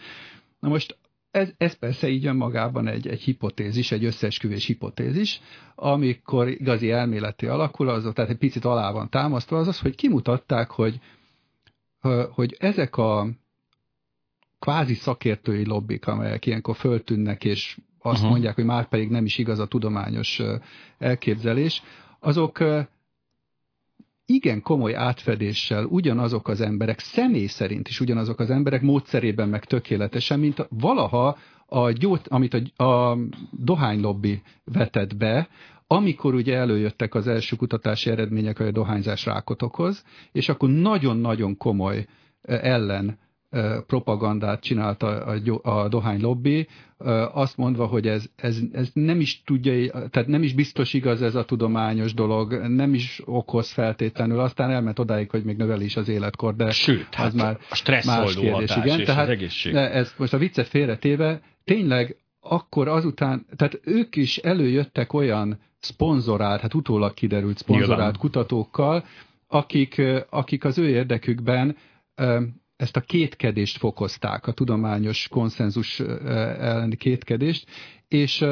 Na 0.58 0.68
most 0.68 0.98
ez, 1.30 1.52
ez 1.56 1.78
persze 1.78 2.08
így 2.08 2.26
önmagában 2.26 2.86
egy, 2.86 3.08
egy 3.08 3.20
hipotézis, 3.20 3.92
egy 3.92 4.04
összeesküvés 4.04 4.66
hipotézis, 4.66 5.40
amikor 5.74 6.48
igazi 6.48 6.90
elméleti 6.90 7.46
alakul, 7.46 7.88
az, 7.88 8.10
tehát 8.14 8.30
egy 8.30 8.38
picit 8.38 8.64
alá 8.64 8.92
van 8.92 9.10
támasztva, 9.10 9.58
az 9.58 9.68
az, 9.68 9.78
hogy 9.78 9.94
kimutatták, 9.94 10.70
hogy, 10.70 11.00
hogy 12.34 12.56
ezek 12.58 12.96
a 12.96 13.28
kvázi 14.60 14.94
szakértői 14.94 15.66
lobbik, 15.66 16.06
amelyek 16.06 16.46
ilyenkor 16.46 16.76
föltűnnek, 16.76 17.44
és 17.44 17.78
azt 17.98 18.16
uh-huh. 18.16 18.30
mondják, 18.30 18.54
hogy 18.54 18.64
már 18.64 18.88
pedig 18.88 19.08
nem 19.08 19.24
is 19.24 19.38
igaz 19.38 19.58
a 19.58 19.66
tudományos 19.66 20.42
elképzelés, 20.98 21.82
azok 22.20 22.58
igen 24.26 24.62
komoly 24.62 24.94
átfedéssel 24.94 25.84
ugyanazok 25.84 26.48
az 26.48 26.60
emberek, 26.60 26.98
személy 26.98 27.46
szerint 27.46 27.88
is 27.88 28.00
ugyanazok 28.00 28.40
az 28.40 28.50
emberek 28.50 28.82
módszerében 28.82 29.48
meg 29.48 29.64
tökéletesen, 29.64 30.38
mint 30.38 30.66
valaha 30.68 31.36
a 31.66 31.90
gyógy, 31.90 32.20
amit 32.24 32.54
a, 32.76 32.84
a 32.84 33.18
dohánylobbi 33.50 34.42
vetett 34.64 35.16
be, 35.16 35.48
amikor 35.86 36.34
ugye 36.34 36.56
előjöttek 36.56 37.14
az 37.14 37.26
első 37.26 37.56
kutatási 37.56 38.10
eredmények, 38.10 38.56
hogy 38.56 38.66
a 38.66 38.70
dohányzás 38.70 39.24
rákot 39.24 39.62
okoz, 39.62 40.04
és 40.32 40.48
akkor 40.48 40.68
nagyon-nagyon 40.68 41.56
komoly 41.56 42.06
ellen 42.42 43.18
propagandát 43.86 44.60
csinált 44.60 45.02
a, 45.02 45.28
a, 45.28 45.60
a 45.62 45.88
dohány 45.88 46.20
lobby, 46.20 46.68
azt 47.32 47.56
mondva, 47.56 47.86
hogy 47.86 48.08
ez, 48.08 48.24
ez, 48.36 48.58
ez 48.72 48.90
nem 48.92 49.20
is 49.20 49.42
tudja, 49.42 49.90
tehát 50.08 50.28
nem 50.28 50.42
is 50.42 50.54
biztos 50.54 50.92
igaz 50.92 51.22
ez 51.22 51.34
a 51.34 51.44
tudományos 51.44 52.14
dolog, 52.14 52.52
nem 52.52 52.94
is 52.94 53.22
okoz 53.24 53.70
feltétlenül, 53.70 54.40
aztán 54.40 54.70
elment 54.70 54.98
odáig, 54.98 55.30
hogy 55.30 55.44
még 55.44 55.56
növeli 55.56 55.84
is 55.84 55.96
az 55.96 56.08
életkor, 56.08 56.56
de 56.56 56.70
Sőt, 56.70 57.06
az 57.10 57.16
hát 57.16 57.32
már 57.32 57.58
a 57.70 57.74
stressz 57.74 58.06
más 58.06 58.34
kérdés. 58.34 58.76
Igen, 58.76 59.04
tehát 59.04 59.22
az 59.22 59.28
egészség. 59.28 59.74
ez 59.74 60.14
most 60.16 60.32
a 60.32 60.38
viccet 60.38 60.66
félretéve, 60.66 61.40
tényleg 61.64 62.16
akkor 62.40 62.88
azután, 62.88 63.46
tehát 63.56 63.80
ők 63.84 64.16
is 64.16 64.36
előjöttek 64.36 65.12
olyan 65.12 65.58
szponzorált, 65.78 66.60
hát 66.60 66.74
utólag 66.74 67.14
kiderült 67.14 67.58
szponzorált 67.58 67.98
Nyilván. 67.98 68.16
kutatókkal, 68.18 69.04
akik, 69.48 70.02
akik 70.30 70.64
az 70.64 70.78
ő 70.78 70.88
érdekükben 70.88 71.76
ezt 72.80 72.96
a 72.96 73.00
kétkedést 73.00 73.78
fokozták, 73.78 74.46
a 74.46 74.52
tudományos 74.52 75.28
konszenzus 75.28 76.00
elleni 76.00 76.96
kétkedést, 76.96 77.68
és 78.08 78.44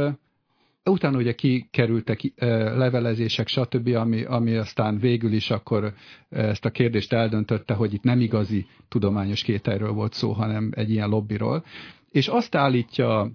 utána 0.85 1.17
ugye 1.19 1.35
kikerültek 1.35 2.33
levelezések, 2.77 3.49
stb., 3.49 3.89
ami, 3.89 4.23
ami 4.23 4.55
aztán 4.55 4.99
végül 4.99 5.33
is 5.33 5.51
akkor 5.51 5.95
ezt 6.29 6.65
a 6.65 6.71
kérdést 6.71 7.13
eldöntötte, 7.13 7.75
hogy 7.75 7.95
itt 7.95 8.03
nem 8.03 8.21
igazi 8.21 8.67
tudományos 8.89 9.43
kételről 9.43 9.93
volt 9.93 10.13
szó, 10.13 10.33
hanem 10.33 10.71
egy 10.75 10.91
ilyen 10.91 11.09
lobbiról. 11.09 11.65
És 12.11 12.29
azt 12.29 12.55
állítja 12.55 13.31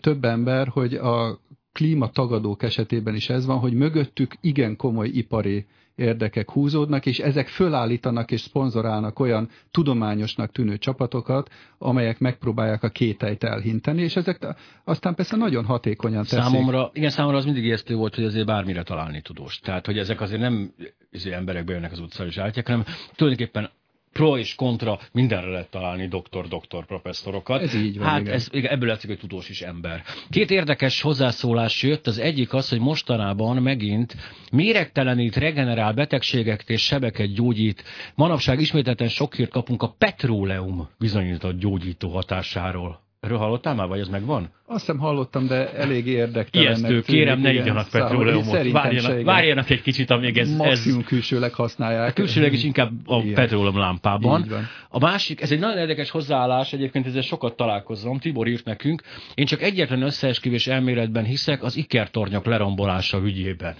több 0.00 0.24
ember, 0.24 0.68
hogy 0.68 0.94
a 0.94 1.40
klímatagadók 1.72 2.62
esetében 2.62 3.14
is 3.14 3.28
ez 3.28 3.46
van, 3.46 3.58
hogy 3.58 3.72
mögöttük 3.72 4.34
igen 4.40 4.76
komoly 4.76 5.08
ipari 5.08 5.66
érdekek 5.96 6.50
húzódnak, 6.50 7.06
és 7.06 7.18
ezek 7.18 7.48
fölállítanak 7.48 8.30
és 8.30 8.40
szponzorálnak 8.40 9.18
olyan 9.18 9.48
tudományosnak 9.70 10.52
tűnő 10.52 10.78
csapatokat, 10.78 11.50
amelyek 11.78 12.18
megpróbálják 12.18 12.82
a 12.82 12.88
kételyt 12.88 13.44
elhinteni, 13.44 14.02
és 14.02 14.16
ezek 14.16 14.46
aztán 14.84 15.14
persze 15.14 15.36
nagyon 15.36 15.64
hatékonyan 15.64 16.22
teszik. 16.22 16.38
Számomra, 16.38 16.90
igen, 16.92 17.10
számomra 17.10 17.36
az 17.36 17.44
mindig 17.44 17.64
ijesztő 17.64 17.94
volt, 17.94 18.14
hogy 18.14 18.24
azért 18.24 18.46
bármire 18.46 18.82
találni 18.82 19.20
tudós. 19.20 19.58
Tehát, 19.58 19.86
hogy 19.86 19.98
ezek 19.98 20.20
azért 20.20 20.40
nem 20.40 20.72
izé, 21.10 21.32
emberek 21.32 21.64
bejönnek 21.64 21.92
az 21.92 21.98
utcára 21.98 22.28
és 22.28 22.38
állítják, 22.38 22.66
hanem 22.66 22.84
tulajdonképpen 23.14 23.70
pro 24.16 24.38
és 24.38 24.54
kontra 24.54 24.98
mindenre 25.12 25.50
lehet 25.50 25.70
találni 25.70 26.08
doktor-doktor 26.08 26.86
professzorokat. 26.86 27.62
Ez 27.62 27.74
így 27.74 27.98
van, 27.98 28.06
hát 28.08 28.20
igen. 28.20 28.32
Ez, 28.32 28.48
ebből 28.52 28.88
látszik, 28.88 29.08
hogy 29.10 29.18
tudós 29.18 29.48
is 29.48 29.60
ember. 29.60 30.02
Két 30.30 30.50
érdekes 30.50 31.00
hozzászólás 31.00 31.82
jött, 31.82 32.06
az 32.06 32.18
egyik 32.18 32.52
az, 32.52 32.68
hogy 32.68 32.80
mostanában 32.80 33.62
megint 33.62 34.16
méregtelenít, 34.52 35.36
regenerál 35.36 35.92
betegségeket 35.92 36.70
és 36.70 36.82
sebeket 36.82 37.32
gyógyít. 37.34 37.84
Manapság 38.14 38.60
ismételten 38.60 39.08
sok 39.08 39.34
hírt 39.34 39.50
kapunk 39.50 39.82
a 39.82 39.94
petróleum 39.98 40.88
bizonyított 40.98 41.58
gyógyító 41.58 42.08
hatásáról. 42.08 43.05
Erről 43.20 43.38
hallottál 43.38 43.74
már, 43.74 43.88
vagy 43.88 44.00
ez 44.00 44.08
megvan? 44.08 44.50
Azt 44.66 44.80
hiszem 44.80 44.98
hallottam, 44.98 45.46
de 45.46 45.72
elég 45.72 46.06
érdektelen. 46.06 46.68
Ijesztő, 46.68 47.00
kérem, 47.00 47.40
ne 47.40 47.52
igyanak 47.52 47.88
petróleumot. 47.88 48.70
Várjanak, 48.70 49.22
várjanak 49.22 49.70
egy 49.70 49.82
kicsit, 49.82 50.10
amíg 50.10 50.38
ez... 50.38 50.56
Maximum 50.56 51.00
ez... 51.00 51.06
külsőleg 51.06 51.54
használják. 51.54 52.14
Külsőleg 52.14 52.52
is 52.52 52.64
inkább 52.64 52.90
a 53.04 53.16
Igen. 53.18 53.34
petróleum 53.34 53.78
lámpában. 53.78 54.46
A 54.88 54.98
másik, 54.98 55.40
ez 55.40 55.52
egy 55.52 55.58
nagyon 55.58 55.78
érdekes 55.78 56.10
hozzáállás, 56.10 56.72
egyébként 56.72 57.06
ezzel 57.06 57.22
sokat 57.22 57.56
találkozom, 57.56 58.18
Tibor 58.18 58.46
írt 58.46 58.64
nekünk. 58.64 59.02
Én 59.34 59.46
csak 59.46 59.62
egyetlen 59.62 60.02
összeesküvés 60.02 60.66
elméletben 60.66 61.24
hiszek 61.24 61.62
az 61.62 61.76
ikertornyok 61.76 62.44
lerombolása 62.44 63.18
ügyében. 63.18 63.74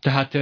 Tehát 0.00 0.38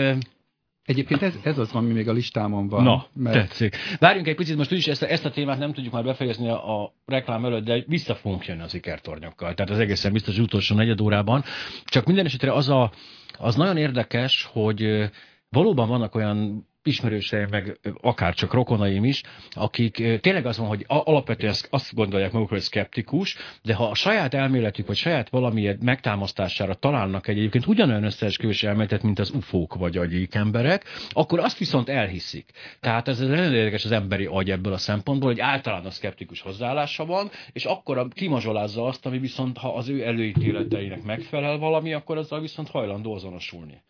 Egyébként 0.87 1.23
ez, 1.23 1.35
ez 1.43 1.59
az, 1.59 1.73
ami 1.73 1.93
még 1.93 2.09
a 2.09 2.13
listámon 2.13 2.69
van. 2.69 2.83
Na, 2.83 3.07
mert... 3.15 3.37
tetszik. 3.37 3.77
Várjunk 3.99 4.27
egy 4.27 4.35
picit, 4.35 4.57
most 4.57 4.73
úgyis 4.73 4.87
ezt, 4.87 5.03
ezt 5.03 5.25
a 5.25 5.31
témát 5.31 5.59
nem 5.59 5.73
tudjuk 5.73 5.93
már 5.93 6.05
befejezni 6.05 6.49
a, 6.49 6.83
a 6.83 6.95
reklám 7.07 7.45
előtt, 7.45 7.65
de 7.65 7.85
vissza 7.87 8.15
fogunk 8.15 8.47
jönni 8.47 8.63
az 8.63 8.75
ikertornyokkal. 8.75 9.55
Tehát 9.55 9.71
az 9.71 9.79
egészen 9.79 10.13
biztos 10.13 10.39
utolsó 10.39 10.75
negyed 10.75 11.01
órában. 11.01 11.45
Csak 11.85 12.07
minden 12.07 12.25
esetre 12.25 12.53
az, 12.53 12.69
a, 12.69 12.93
az 13.39 13.55
nagyon 13.55 13.77
érdekes, 13.77 14.49
hogy 14.53 15.11
valóban 15.49 15.89
vannak 15.89 16.15
olyan 16.15 16.69
ismerőseim, 16.87 17.49
meg 17.51 17.79
akár 18.01 18.35
csak 18.35 18.53
rokonaim 18.53 19.05
is, 19.05 19.23
akik 19.51 20.21
tényleg 20.21 20.47
az 20.47 20.59
van, 20.59 20.69
hogy 20.69 20.85
alapvetően 20.87 21.55
azt 21.71 21.95
gondolják 21.95 22.33
magukról, 22.33 22.59
hogy 22.59 22.67
szkeptikus, 22.67 23.37
de 23.63 23.75
ha 23.75 23.89
a 23.89 23.95
saját 23.95 24.35
elméletük, 24.35 24.87
vagy 24.87 24.97
saját 24.97 25.29
valamilyen 25.29 25.79
megtámasztására 25.83 26.75
találnak 26.75 27.29
egy 27.29 27.39
egyébként 27.39 27.67
ugyanolyan 27.67 28.05
összeesküvés 28.05 28.63
elméletet, 28.63 29.03
mint 29.03 29.19
az 29.19 29.31
ufók 29.31 29.75
vagy 29.75 29.97
agyik 29.97 30.35
emberek, 30.35 30.85
akkor 31.11 31.39
azt 31.39 31.59
viszont 31.59 31.89
elhiszik. 31.89 32.51
Tehát 32.81 33.09
ez 33.09 33.19
nagyon 33.19 33.55
érdekes 33.55 33.85
az 33.85 33.91
emberi 33.91 34.25
agy 34.25 34.51
ebből 34.51 34.73
a 34.73 34.79
szempontból, 34.79 35.31
hogy 35.31 35.41
általán 35.41 35.85
a 35.85 35.91
szkeptikus 35.91 36.41
hozzáállása 36.41 37.05
van, 37.05 37.31
és 37.53 37.65
akkor 37.65 38.09
kimazsolázza 38.09 38.85
azt, 38.85 39.07
ami 39.07 39.19
viszont, 39.19 39.59
ha 39.59 39.75
az 39.75 39.89
ő 39.89 40.07
előítéleteinek 40.07 41.03
megfelel 41.03 41.59
valami, 41.59 41.93
akkor 41.93 42.17
azzal 42.17 42.41
viszont 42.41 42.69
hajlandó 42.69 43.15
azonosulni. 43.15 43.83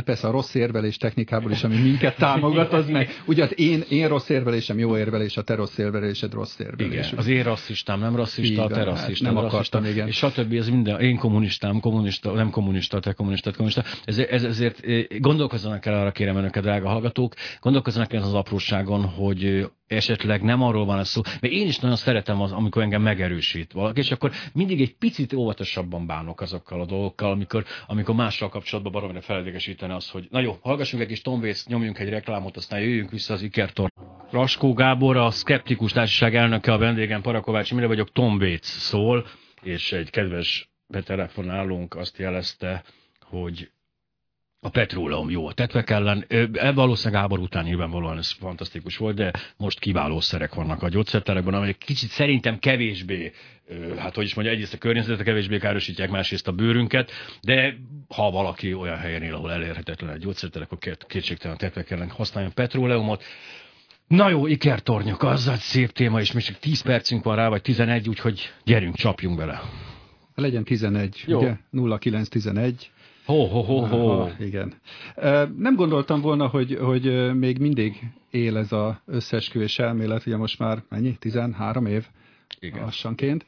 Hát 0.00 0.08
persze 0.08 0.28
a 0.28 0.30
rossz 0.30 0.54
érvelés 0.54 0.96
technikából 0.96 1.50
is, 1.50 1.64
ami 1.64 1.76
minket 1.76 2.16
támogat, 2.16 2.72
az 2.72 2.88
meg. 2.88 3.22
Ugye 3.26 3.42
hát 3.42 3.50
én, 3.50 3.82
én 3.88 4.08
rossz 4.08 4.28
érvelésem 4.28 4.78
jó 4.78 4.96
érvelés, 4.96 5.36
a 5.36 5.42
te 5.42 5.54
rossz 5.54 5.78
érvelésed 5.78 6.32
rossz 6.32 6.58
érvelés. 6.58 7.06
Igen, 7.06 7.18
az 7.18 7.26
én 7.26 7.42
rasszistám 7.42 8.00
nem 8.00 8.16
rasszista, 8.16 8.52
igen, 8.52 8.64
a 8.64 8.68
te 8.68 8.84
rasszista, 8.84 9.24
hát 9.24 9.34
nem 9.34 9.42
rasszista, 9.42 9.88
igen. 9.88 10.06
és 10.06 10.16
stb. 10.16 10.52
Ez 10.52 10.68
minden, 10.68 11.00
én 11.00 11.16
kommunistám, 11.16 11.80
kommunista, 11.80 12.32
nem 12.32 12.50
kommunista, 12.50 13.00
te 13.00 13.12
kommunista, 13.12 13.52
kommunista. 13.52 13.84
Ez, 14.04 14.18
ez, 14.18 14.44
ezért 14.44 14.84
eh, 14.84 15.04
gondolkozzanak 15.18 15.86
el 15.86 15.94
arra 15.94 16.10
kérem 16.10 16.36
önöket, 16.36 16.62
drága 16.62 16.88
hallgatók, 16.88 17.34
gondolkozzanak 17.60 18.12
el 18.12 18.22
az 18.22 18.34
apróságon, 18.34 19.04
hogy 19.04 19.68
esetleg 19.90 20.42
nem 20.42 20.62
arról 20.62 20.84
van 20.84 20.98
a 20.98 21.04
szó, 21.04 21.20
mert 21.40 21.54
én 21.54 21.66
is 21.66 21.78
nagyon 21.78 21.96
szeretem 21.96 22.40
az, 22.40 22.52
amikor 22.52 22.82
engem 22.82 23.02
megerősít 23.02 23.72
valaki, 23.72 24.00
és 24.00 24.10
akkor 24.10 24.32
mindig 24.52 24.80
egy 24.80 24.94
picit 24.94 25.32
óvatosabban 25.32 26.06
bánok 26.06 26.40
azokkal 26.40 26.80
a 26.80 26.86
dolgokkal, 26.86 27.30
amikor, 27.30 27.64
amikor 27.86 28.14
mással 28.14 28.48
kapcsolatban 28.48 28.92
baromira 28.92 29.20
feledégesíteni 29.90 29.92
az, 29.92 30.10
hogy 30.10 30.26
na 30.30 30.40
jó, 30.40 30.58
hallgassunk 30.62 31.02
egy 31.02 31.08
kis 31.08 31.22
Tom 31.22 31.40
Waits, 31.40 31.66
nyomjunk 31.66 31.98
egy 31.98 32.08
reklámot, 32.08 32.56
aztán 32.56 32.80
jöjjünk 32.80 33.10
vissza 33.10 33.34
az 33.34 33.42
Ikertor. 33.42 33.90
Raskó 34.30 34.72
Gábor, 34.72 35.16
a 35.16 35.30
Skeptikus 35.30 35.92
Társaság 35.92 36.34
elnöke, 36.34 36.72
a 36.72 36.78
vendégem 36.78 37.22
Parakovács, 37.22 37.74
mire 37.74 37.86
vagyok, 37.86 38.12
Tom 38.12 38.36
Waits 38.36 38.64
szól, 38.64 39.26
és 39.62 39.92
egy 39.92 40.10
kedves 40.10 40.70
betelefonálónk 40.86 41.94
azt 41.94 42.18
jelezte, 42.18 42.84
hogy 43.20 43.70
a 44.62 44.68
petróleum 44.68 45.30
jó 45.30 45.46
a 45.46 45.52
tetvek 45.52 45.90
ellen. 45.90 46.24
E, 46.28 46.72
valószínűleg 46.72 47.20
háború 47.20 47.42
után 47.42 47.64
nyilvánvalóan 47.64 48.18
ez 48.18 48.30
fantasztikus 48.30 48.96
volt, 48.96 49.16
de 49.16 49.32
most 49.56 49.78
kiváló 49.78 50.20
szerek 50.20 50.54
vannak 50.54 50.82
a 50.82 50.88
gyógyszerterekben, 50.88 51.54
amelyek 51.54 51.78
kicsit 51.78 52.08
szerintem 52.08 52.58
kevésbé, 52.58 53.32
hát 53.98 54.14
hogy 54.14 54.24
is 54.24 54.34
mondja, 54.34 54.52
egyrészt 54.52 54.74
a 54.74 54.78
környezetet 54.78 55.24
kevésbé 55.24 55.58
károsítják, 55.58 56.10
másrészt 56.10 56.48
a 56.48 56.52
bőrünket, 56.52 57.10
de 57.40 57.76
ha 58.08 58.30
valaki 58.30 58.74
olyan 58.74 58.98
helyen 58.98 59.22
él, 59.22 59.34
ahol 59.34 59.52
elérhetetlen 59.52 60.10
egy 60.10 60.20
gyógyszerterek, 60.20 60.72
akkor 60.72 60.96
kétségtelen 61.06 61.56
a 61.56 61.58
tetvek 61.58 61.90
ellen 61.90 62.10
használjon 62.10 62.52
petróleumot. 62.54 63.22
Na 64.06 64.28
jó, 64.28 64.46
ikertornyok, 64.46 65.22
az 65.22 65.48
egy 65.48 65.58
szép 65.58 65.90
téma, 65.90 66.20
és 66.20 66.32
még 66.32 66.44
csak 66.44 66.58
10 66.58 66.80
percünk 66.80 67.24
van 67.24 67.36
rá, 67.36 67.48
vagy 67.48 67.62
11, 67.62 68.08
úgyhogy 68.08 68.52
gyerünk, 68.64 68.96
csapjunk 68.96 69.36
bele. 69.36 69.60
Legyen 70.34 70.64
11, 70.64 71.22
jó. 71.26 71.38
ugye? 71.38 71.56
0911. 71.70 72.90
Ho, 73.30 73.46
ho, 73.46 73.60
ho, 73.60 73.84
ho. 73.84 74.28
Igen. 74.38 74.72
Nem 75.56 75.74
gondoltam 75.76 76.20
volna, 76.20 76.46
hogy, 76.46 76.78
hogy 76.80 77.34
még 77.34 77.58
mindig 77.58 78.10
él 78.30 78.56
ez 78.56 78.72
az 78.72 78.94
összeesküvés 79.06 79.78
elmélet, 79.78 80.26
ugye 80.26 80.36
most 80.36 80.58
már 80.58 80.82
mennyi? 80.88 81.16
13 81.18 81.86
év 81.86 82.06
igen. 82.60 82.82
lassanként. 82.82 83.46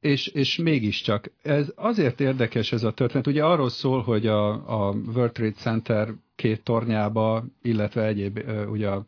És, 0.00 0.26
és 0.26 0.56
mégiscsak. 0.56 1.30
Ez 1.42 1.72
azért 1.76 2.20
érdekes 2.20 2.72
ez 2.72 2.82
a 2.82 2.92
történet. 2.92 3.26
Ugye 3.26 3.44
arról 3.44 3.68
szól, 3.68 4.02
hogy 4.02 4.26
a, 4.26 4.48
a 4.52 4.94
World 5.14 5.32
Trade 5.32 5.52
Center 5.52 6.08
két 6.36 6.62
tornyába, 6.62 7.44
illetve 7.62 8.04
egyéb 8.06 8.40
ugye 8.70 8.88
a 8.88 9.04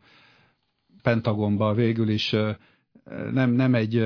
Pentagonba 1.01 1.73
végül 1.73 2.09
is 2.09 2.35
nem, 3.31 3.51
nem 3.51 3.75
egy 3.75 4.05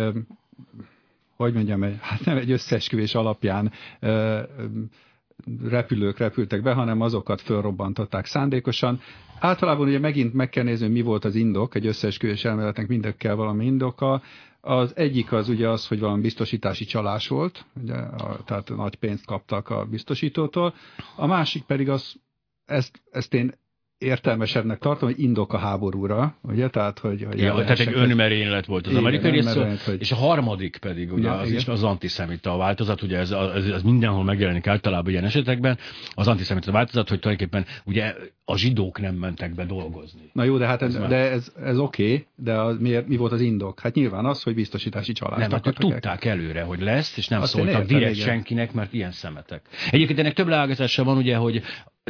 hogy 1.36 1.54
mondjam, 1.54 1.82
hát 1.82 2.26
nem 2.26 2.38
egy 2.38 2.52
összeesküvés 2.52 3.16
alapján 3.16 3.72
repülők 5.70 6.18
repültek 6.18 6.62
be, 6.62 6.74
hanem 6.74 7.02
azokat 7.02 7.42
fölrobbantották 7.42 8.26
szándékosan. 8.26 9.00
Általában 9.40 9.88
ugye 9.88 10.00
megint 10.00 10.34
meg 10.34 10.50
kell 10.50 10.64
nézni, 10.64 10.88
mi 10.88 11.02
volt 11.02 11.26
az 11.26 11.36
indok, 11.36 11.76
egy 11.76 11.86
összeesküvés 11.88 12.46
elméletnek 12.46 12.88
mindekkel 12.88 13.36
valami 13.36 13.66
indoka. 13.66 14.22
Az 14.62 14.96
egyik 14.96 15.32
az 15.32 15.50
ugye 15.50 15.70
az, 15.70 15.88
hogy 15.88 16.00
valami 16.00 16.22
biztosítási 16.22 16.86
csalás 16.86 17.28
volt, 17.28 17.66
ugye, 17.82 17.94
a, 17.96 18.44
tehát 18.46 18.70
nagy 18.76 18.96
pénzt 18.96 19.26
kaptak 19.26 19.70
a 19.70 19.86
biztosítótól. 19.86 20.74
A 21.16 21.26
másik 21.26 21.64
pedig 21.64 21.90
az, 21.90 22.16
ezt, 22.66 23.02
ezt 23.12 23.34
én 23.34 23.54
értelmesebbnek 23.98 24.80
tartom, 24.80 25.10
hogy 25.10 25.20
indok 25.20 25.54
a 25.54 25.58
háborúra, 25.58 26.38
ugye? 26.42 26.68
Tehát, 26.70 27.00
hogy, 27.00 27.24
hogy 27.24 27.40
ja, 27.40 27.54
tehát 27.54 27.80
egy 27.80 27.94
önmerénylet 27.94 28.66
volt 28.66 28.86
az 28.86 28.92
igen, 28.92 29.04
amerikai 29.04 29.32
rész, 29.32 29.54
hogy... 29.86 30.00
és 30.00 30.12
a 30.12 30.16
harmadik 30.16 30.78
pedig, 30.78 31.14
ugye, 31.14 31.28
ja, 31.28 31.34
az 31.34 31.48
igen. 31.48 31.60
is 31.60 31.68
az 31.68 31.84
antiszemita 31.84 32.58
változat, 32.58 33.02
ugye 33.02 33.18
ez, 33.18 33.32
ez, 33.32 33.66
ez, 33.66 33.82
mindenhol 33.82 34.24
megjelenik 34.24 34.68
általában 34.68 35.12
ilyen 35.12 35.24
esetekben, 35.24 35.78
az 36.14 36.28
antiszemita 36.28 36.72
változat, 36.72 37.10
hogy 37.10 37.20
tulajdonképpen 37.20 37.66
ugye 37.86 38.16
a 38.46 38.58
zsidók 38.58 39.00
nem 39.00 39.16
mentek 39.16 39.56
be 39.56 39.66
dolgozni. 39.66 40.30
Na 40.34 40.44
jó, 40.44 40.58
de 40.58 40.66
hát 40.66 40.82
ez, 40.82 40.96
ez 40.96 41.08
de 41.08 41.16
ez, 41.16 41.54
ez 41.64 41.78
oké, 41.78 42.04
okay, 42.04 42.28
de 42.36 42.54
az, 42.54 42.78
miért, 42.80 43.08
mi 43.08 43.18
volt 43.18 43.32
az 43.32 43.42
indok? 43.42 43.80
Hát 43.80 43.94
nyilván 43.94 44.26
az, 44.26 44.44
hogy 44.44 44.56
biztosítási 44.56 45.12
csalás. 45.12 45.40
Nem, 45.40 45.52
hát 45.52 45.76
tudták 45.78 46.26
előre, 46.26 46.62
hogy 46.62 46.82
lesz, 46.82 47.18
és 47.18 47.28
nem 47.28 47.42
Azt 47.42 47.52
szóltak 47.52 47.86
direkt 47.86 48.16
senkinek, 48.16 48.74
mert 48.74 48.94
ilyen 48.94 49.12
szemetek. 49.12 49.62
Egyébként 49.90 50.20
ennek 50.20 50.34
több 50.34 50.48
leágazása 50.48 51.04
van, 51.04 51.18
ugye, 51.18 51.36
hogy 51.36 51.62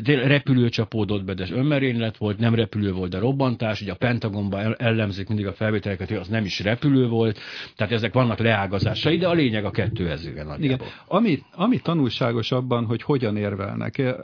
repülő 0.05 0.69
csapódott 0.69 1.23
be, 1.23 1.33
de 1.33 1.43
ez 1.43 1.51
önmerénylet 1.51 2.17
volt, 2.17 2.37
nem 2.39 2.55
repülő 2.55 2.91
volt, 2.91 3.09
de 3.11 3.19
robbantás, 3.19 3.81
ugye 3.81 3.91
a 3.91 3.95
Pentagonban 3.95 4.75
ellemzik 4.77 5.27
mindig 5.27 5.47
a 5.47 5.53
felvételeket, 5.53 6.07
hogy 6.07 6.17
az 6.17 6.27
nem 6.27 6.45
is 6.45 6.59
repülő 6.59 7.07
volt, 7.07 7.39
tehát 7.75 7.93
ezek 7.93 8.13
vannak 8.13 8.39
leágazásai, 8.39 9.17
de 9.17 9.27
a 9.27 9.33
lényeg 9.33 9.65
a 9.65 9.71
kettő 9.71 10.09
ez 10.09 10.25
igen. 10.25 10.81
Ami, 11.07 11.39
ami 11.51 11.79
tanulságos 11.79 12.51
abban, 12.51 12.85
hogy 12.85 13.01
hogyan 13.01 13.37
érvelnek. 13.37 14.15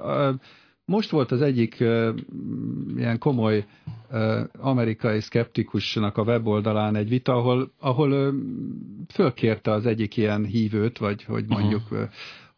Most 0.85 1.09
volt 1.09 1.31
az 1.31 1.41
egyik 1.41 1.79
ilyen 2.97 3.17
komoly 3.17 3.65
amerikai 4.59 5.19
szkeptikusnak 5.19 6.17
a 6.17 6.23
weboldalán 6.23 6.95
egy 6.95 7.09
vita, 7.09 7.33
ahol, 7.33 7.71
ahol 7.79 8.33
fölkérte 9.13 9.71
az 9.71 9.85
egyik 9.85 10.17
ilyen 10.17 10.45
hívőt, 10.45 10.97
vagy 10.97 11.23
hogy 11.23 11.45
mondjuk 11.47 11.81
uh-huh 11.91 12.09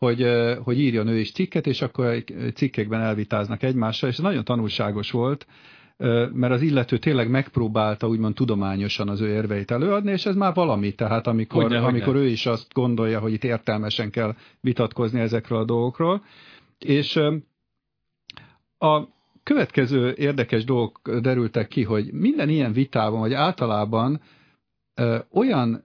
hogy, 0.05 0.27
hogy 0.63 0.79
írjon 0.79 1.07
ő 1.07 1.17
is 1.19 1.31
cikket, 1.31 1.67
és 1.67 1.81
akkor 1.81 2.23
cikkekben 2.53 3.01
elvitáznak 3.01 3.63
egymással, 3.63 4.09
és 4.09 4.17
ez 4.17 4.23
nagyon 4.23 4.43
tanulságos 4.43 5.11
volt, 5.11 5.47
mert 6.33 6.53
az 6.53 6.61
illető 6.61 6.97
tényleg 6.97 7.29
megpróbálta 7.29 8.07
úgymond 8.07 8.35
tudományosan 8.35 9.09
az 9.09 9.21
ő 9.21 9.27
érveit 9.27 9.71
előadni, 9.71 10.11
és 10.11 10.25
ez 10.25 10.35
már 10.35 10.53
valami, 10.53 10.93
tehát 10.93 11.27
amikor, 11.27 11.61
hogyne, 11.61 11.77
amikor 11.77 12.13
hogyne. 12.13 12.19
ő 12.19 12.27
is 12.27 12.45
azt 12.45 12.73
gondolja, 12.73 13.19
hogy 13.19 13.33
itt 13.33 13.43
értelmesen 13.43 14.09
kell 14.09 14.35
vitatkozni 14.61 15.19
ezekről 15.19 15.59
a 15.59 15.65
dolgokról, 15.65 16.23
és 16.79 17.15
a 18.77 19.07
következő 19.43 20.13
érdekes 20.17 20.63
dolgok 20.63 21.09
derültek 21.19 21.67
ki, 21.67 21.83
hogy 21.83 22.11
minden 22.11 22.49
ilyen 22.49 22.73
vitában, 22.73 23.19
vagy 23.19 23.33
általában 23.33 24.21
olyan 25.31 25.84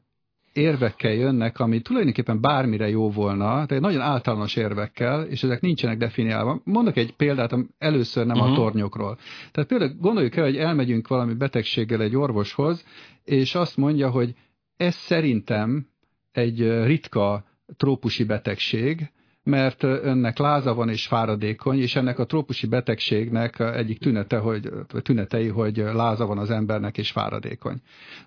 érvekkel 0.52 1.12
jönnek, 1.12 1.58
ami 1.58 1.80
tulajdonképpen 1.80 2.40
bármire 2.40 2.88
jó 2.88 3.10
volna, 3.10 3.66
tehát 3.66 3.82
nagyon 3.82 4.00
általános 4.00 4.56
érvekkel, 4.56 5.22
és 5.22 5.42
ezek 5.42 5.60
nincsenek 5.60 5.98
definiálva. 5.98 6.60
Mondok 6.64 6.96
egy 6.96 7.12
példát, 7.16 7.54
először 7.78 8.26
nem 8.26 8.36
uh-huh. 8.36 8.50
a 8.50 8.52
mhm. 8.52 8.60
tornyokról. 8.60 9.18
Tehát 9.52 9.68
például 9.68 9.94
gondoljuk 10.00 10.36
el, 10.36 10.44
hogy 10.44 10.56
elmegyünk 10.56 11.08
valami 11.08 11.34
betegséggel 11.34 12.02
egy 12.02 12.16
orvoshoz, 12.16 12.84
és 13.24 13.54
azt 13.54 13.76
mondja, 13.76 14.10
hogy 14.10 14.34
ez 14.76 14.94
szerintem 14.94 15.86
egy 16.32 16.84
ritka 16.84 17.44
trópusi 17.76 18.24
betegség, 18.24 19.10
mert 19.42 19.83
önnek 19.83 20.38
láza 20.38 20.74
van 20.74 20.88
és 20.88 21.07
fáradékony, 21.07 21.81
és 21.81 21.96
ennek 21.96 22.18
a 22.18 22.26
trópusi 22.26 22.66
betegségnek 22.66 23.59
egyik 23.59 23.98
tünete, 23.98 24.38
hogy, 24.38 24.70
tünetei, 25.03 25.48
hogy 25.48 25.76
láza 25.76 26.26
van 26.26 26.38
az 26.38 26.50
embernek 26.50 26.98
és 26.98 27.11
fáradékony. 27.11 27.76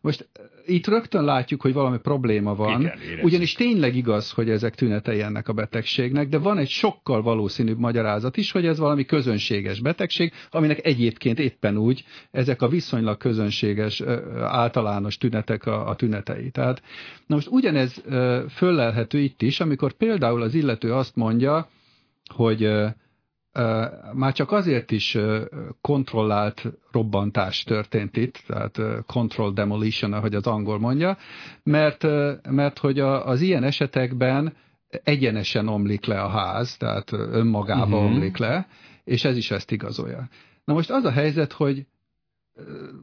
Most 0.02 0.30
itt 0.66 0.88
rögtön 0.88 1.24
látjuk, 1.24 1.62
hogy 1.62 1.74
valami 1.74 1.98
probléma 1.98 2.56
van, 2.56 2.82
Igen, 2.82 2.98
ugyanis 3.22 3.54
tényleg 3.54 3.96
igaz, 3.96 4.32
hogy 4.32 4.50
ezek 4.50 4.76
tünetei 4.76 5.22
ennek 5.22 5.48
a 5.48 5.54
betegségnek, 5.54 6.28
de 6.28 6.38
van 6.38 6.58
egy 6.58 6.70
sokkal 6.70 7.22
valószínűbb 7.22 7.80
magyarázat 7.80 8.38
is, 8.38 8.52
hogy 8.52 8.66
ez 8.66 8.78
valami 8.78 9.06
közönséges 9.06 9.80
betegség, 9.80 10.32
aminek 10.50 10.86
egyébként 10.86 11.40
éppen 11.40 11.78
úgy 11.78 12.06
ezek 12.32 12.62
a 12.62 12.68
viszonylag 12.68 13.18
közönséges 13.18 14.02
általános 14.42 15.18
tünetek 15.18 15.66
a, 15.66 15.88
a 15.90 15.96
tünetei. 15.96 16.50
Tehát 16.50 16.82
na 17.28 17.36
most 17.36 17.48
ugyanez 17.48 18.04
föllelhető 18.50 19.20
itt 19.20 19.42
is, 19.42 19.60
amikor 19.60 19.92
például 19.94 20.42
az 20.42 20.54
illető 20.54 20.94
azt 20.94 21.03
mondja, 21.16 21.68
hogy 22.34 22.70
már 24.14 24.34
csak 24.34 24.52
azért 24.52 24.92
is 24.92 25.18
kontrollált 25.82 26.66
robbantás 26.92 27.64
történt 27.64 28.18
itt, 28.18 28.44
tehát 28.48 28.80
control 29.06 29.54
demolition, 29.54 30.14
ahogy 30.14 30.36
az 30.36 30.48
angol 30.48 30.80
mondja, 30.80 31.18
mert, 31.64 32.06
mert 32.50 32.78
hogy 32.80 33.00
a, 33.00 33.28
az 33.28 33.42
ilyen 33.42 33.64
esetekben 33.64 34.54
egyenesen 35.04 35.68
omlik 35.68 36.06
le 36.06 36.22
a 36.22 36.30
ház, 36.30 36.78
tehát 36.78 37.12
önmagába 37.12 37.98
uh-huh. 37.98 38.12
omlik 38.12 38.38
le, 38.38 38.68
és 39.04 39.24
ez 39.24 39.38
is 39.38 39.52
ezt 39.52 39.72
igazolja. 39.72 40.28
Na 40.66 40.74
most 40.74 40.92
az 40.92 41.04
a 41.04 41.12
helyzet, 41.12 41.52
hogy 41.52 41.86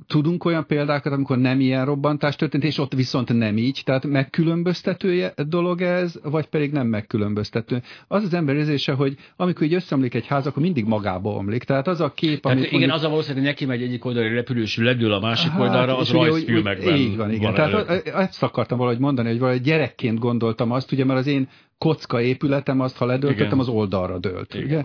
tudunk 0.07 0.45
olyan 0.45 0.67
példákat, 0.67 1.13
amikor 1.13 1.39
nem 1.39 1.61
ilyen 1.61 1.85
robbantás 1.85 2.37
történt, 2.37 2.65
és 2.65 2.79
ott 2.79 2.93
viszont 2.93 3.33
nem 3.33 3.57
így, 3.57 3.83
tehát 3.85 4.07
megkülönböztető 4.07 5.33
dolog 5.49 5.81
ez, 5.81 6.19
vagy 6.23 6.47
pedig 6.47 6.73
nem 6.73 6.87
megkülönböztető. 6.87 7.83
Az 8.09 8.25
az 8.25 8.35
ember 8.35 8.57
érzése, 8.57 8.93
hogy 8.93 9.17
amikor 9.37 9.67
így 9.67 9.75
összeomlik 9.75 10.15
egy 10.15 10.27
ház, 10.27 10.47
akkor 10.47 10.63
mindig 10.63 10.85
magába 10.85 11.31
omlik. 11.31 11.65
Tehát 11.65 11.87
az 11.87 12.01
a 12.01 12.13
kép, 12.13 12.41
tehát 12.41 12.57
amit 12.57 12.69
igen, 12.69 12.79
mondjuk... 12.79 12.99
az 12.99 13.05
a 13.05 13.09
valószínűleg 13.09 13.45
neki 13.45 13.65
megy 13.65 13.83
egyik 13.83 14.05
oldali 14.05 14.29
repülős, 14.29 14.77
ledől 14.77 15.13
a 15.13 15.21
másik 15.21 15.51
hát, 15.51 15.61
oldalra, 15.61 15.97
az 15.97 16.11
rajzfilmekben 16.11 16.97
Így 16.97 17.17
van, 17.17 17.33
igen. 17.33 17.53
Van 17.53 17.55
tehát 17.55 18.07
ezt 18.07 18.43
akartam 18.43 18.79
valahogy 18.79 19.01
mondani, 19.01 19.29
hogy 19.29 19.39
valahogy 19.39 19.63
gyerekként 19.63 20.19
gondoltam 20.19 20.71
azt, 20.71 20.93
ugye, 20.93 21.05
mert 21.05 21.19
az 21.19 21.27
én 21.27 21.49
kocka 21.79 22.21
épületem 22.21 22.81
azt, 22.81 22.97
ha 22.97 23.07
ledöltöttem, 23.07 23.47
igen. 23.47 23.59
az 23.59 23.69
oldalra 23.69 24.19
dőlt. 24.19 24.55
Igen. 24.55 24.67
Ugye? 24.67 24.85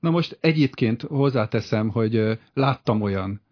Na 0.00 0.10
most 0.10 0.38
egyébként 0.40 1.02
hozzáteszem, 1.02 1.88
hogy 1.88 2.38
láttam 2.54 3.02
olyan 3.02 3.42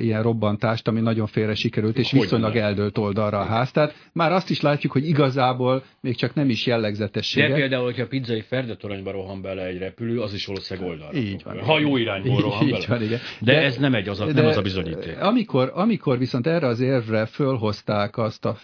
ilyen 0.00 0.22
robbantást, 0.22 0.88
ami 0.88 1.00
nagyon 1.00 1.26
félre 1.26 1.54
sikerült, 1.54 1.98
és 1.98 2.12
viszonylag 2.12 2.56
eldőlt 2.56 2.98
oldalra 2.98 3.38
a 3.38 3.44
ház. 3.44 3.70
Tehát 3.70 3.94
már 4.12 4.32
azt 4.32 4.50
is 4.50 4.60
látjuk, 4.60 4.92
hogy 4.92 5.08
igazából 5.08 5.84
még 6.00 6.16
csak 6.16 6.34
nem 6.34 6.48
is 6.48 6.66
jellegzetessége. 6.66 7.48
De 7.48 7.54
például, 7.54 7.84
hogyha 7.84 8.02
a 8.02 8.06
pizzai 8.06 8.40
ferdetoronyba 8.40 9.10
rohan 9.10 9.42
bele 9.42 9.64
egy 9.64 9.78
repülő, 9.78 10.20
az 10.20 10.34
is 10.34 10.46
valószínűleg 10.46 10.90
oldalra. 10.90 11.18
Így 11.18 11.42
van. 11.42 11.58
Ha 11.58 11.78
jó 11.78 11.96
irányból 11.96 12.40
rohan 12.40 12.70
bele. 12.70 12.84
Van, 12.88 13.02
igen. 13.02 13.18
De, 13.40 13.52
de, 13.52 13.62
ez 13.62 13.76
nem 13.76 13.94
egy 13.94 14.08
az 14.08 14.20
a, 14.20 14.24
nem 14.24 14.46
az 14.46 14.56
a 14.56 14.62
bizonyíték. 14.62 15.20
Amikor, 15.20 15.70
amikor 15.74 16.18
viszont 16.18 16.46
erre 16.46 16.66
az 16.66 16.80
érvre 16.80 17.26
fölhozták 17.26 18.18
azt 18.18 18.44
a 18.44 18.56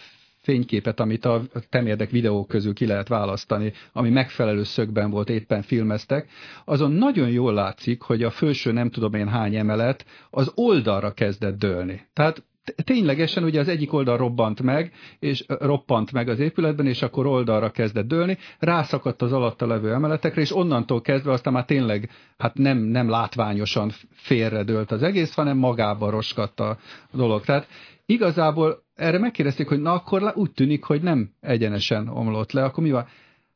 fényképet, 0.43 0.99
amit 0.99 1.25
a 1.25 1.41
temérdek 1.69 2.09
videók 2.09 2.47
közül 2.47 2.73
ki 2.73 2.85
lehet 2.85 3.07
választani, 3.07 3.73
ami 3.93 4.09
megfelelő 4.09 4.63
szögben 4.63 5.09
volt, 5.09 5.29
éppen 5.29 5.61
filmeztek, 5.61 6.29
azon 6.65 6.91
nagyon 6.91 7.29
jól 7.29 7.53
látszik, 7.53 8.01
hogy 8.01 8.23
a 8.23 8.29
felső 8.29 8.71
nem 8.71 8.89
tudom 8.89 9.13
én 9.13 9.27
hány 9.27 9.55
emelet 9.55 10.05
az 10.29 10.51
oldalra 10.55 11.11
kezdett 11.13 11.57
dőlni. 11.57 12.07
Tehát 12.13 12.43
ténylegesen 12.83 13.43
ugye 13.43 13.59
az 13.59 13.67
egyik 13.67 13.93
oldal 13.93 14.17
robbant 14.17 14.61
meg, 14.61 14.93
és 15.19 15.43
roppant 15.47 16.11
meg 16.11 16.27
az 16.27 16.39
épületben, 16.39 16.87
és 16.87 17.01
akkor 17.01 17.25
oldalra 17.25 17.71
kezdett 17.71 18.07
dőlni, 18.07 18.37
rászakadt 18.59 19.21
az 19.21 19.33
alatta 19.33 19.67
levő 19.67 19.93
emeletekre, 19.93 20.41
és 20.41 20.55
onnantól 20.55 21.01
kezdve 21.01 21.31
aztán 21.31 21.53
már 21.53 21.65
tényleg 21.65 22.09
hát 22.37 22.57
nem, 22.57 22.77
nem 22.77 23.09
látványosan 23.09 23.91
félredőlt 24.11 24.91
az 24.91 25.03
egész, 25.03 25.33
hanem 25.33 25.57
magába 25.57 26.09
roskadt 26.09 26.59
a 26.59 26.77
dolog. 27.11 27.43
Tehát 27.43 27.67
igazából 28.05 28.82
erre 28.95 29.17
megkérdezték, 29.17 29.67
hogy 29.67 29.81
na 29.81 29.93
akkor 29.93 30.33
úgy 30.35 30.51
tűnik, 30.51 30.83
hogy 30.83 31.01
nem 31.01 31.29
egyenesen 31.39 32.07
omlott 32.07 32.51
le, 32.51 32.63
akkor 32.63 32.83
mi 32.83 32.91
van? 32.91 33.07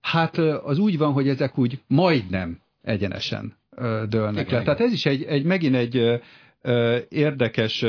Hát 0.02 0.38
az 0.38 0.80
úgy 0.80 0.98
van, 0.98 1.14
hogy 1.14 1.28
ezek 1.28 1.58
úgy 1.58 1.80
majdnem 1.88 2.60
egyenesen 2.82 3.54
dőlnek 4.10 4.50
le. 4.50 4.62
Tehát 4.62 4.80
ez 4.80 4.92
is 4.92 5.06
egy, 5.06 5.24
egy 5.24 5.44
megint 5.44 5.76
egy 5.76 6.22
érdekes 7.10 7.86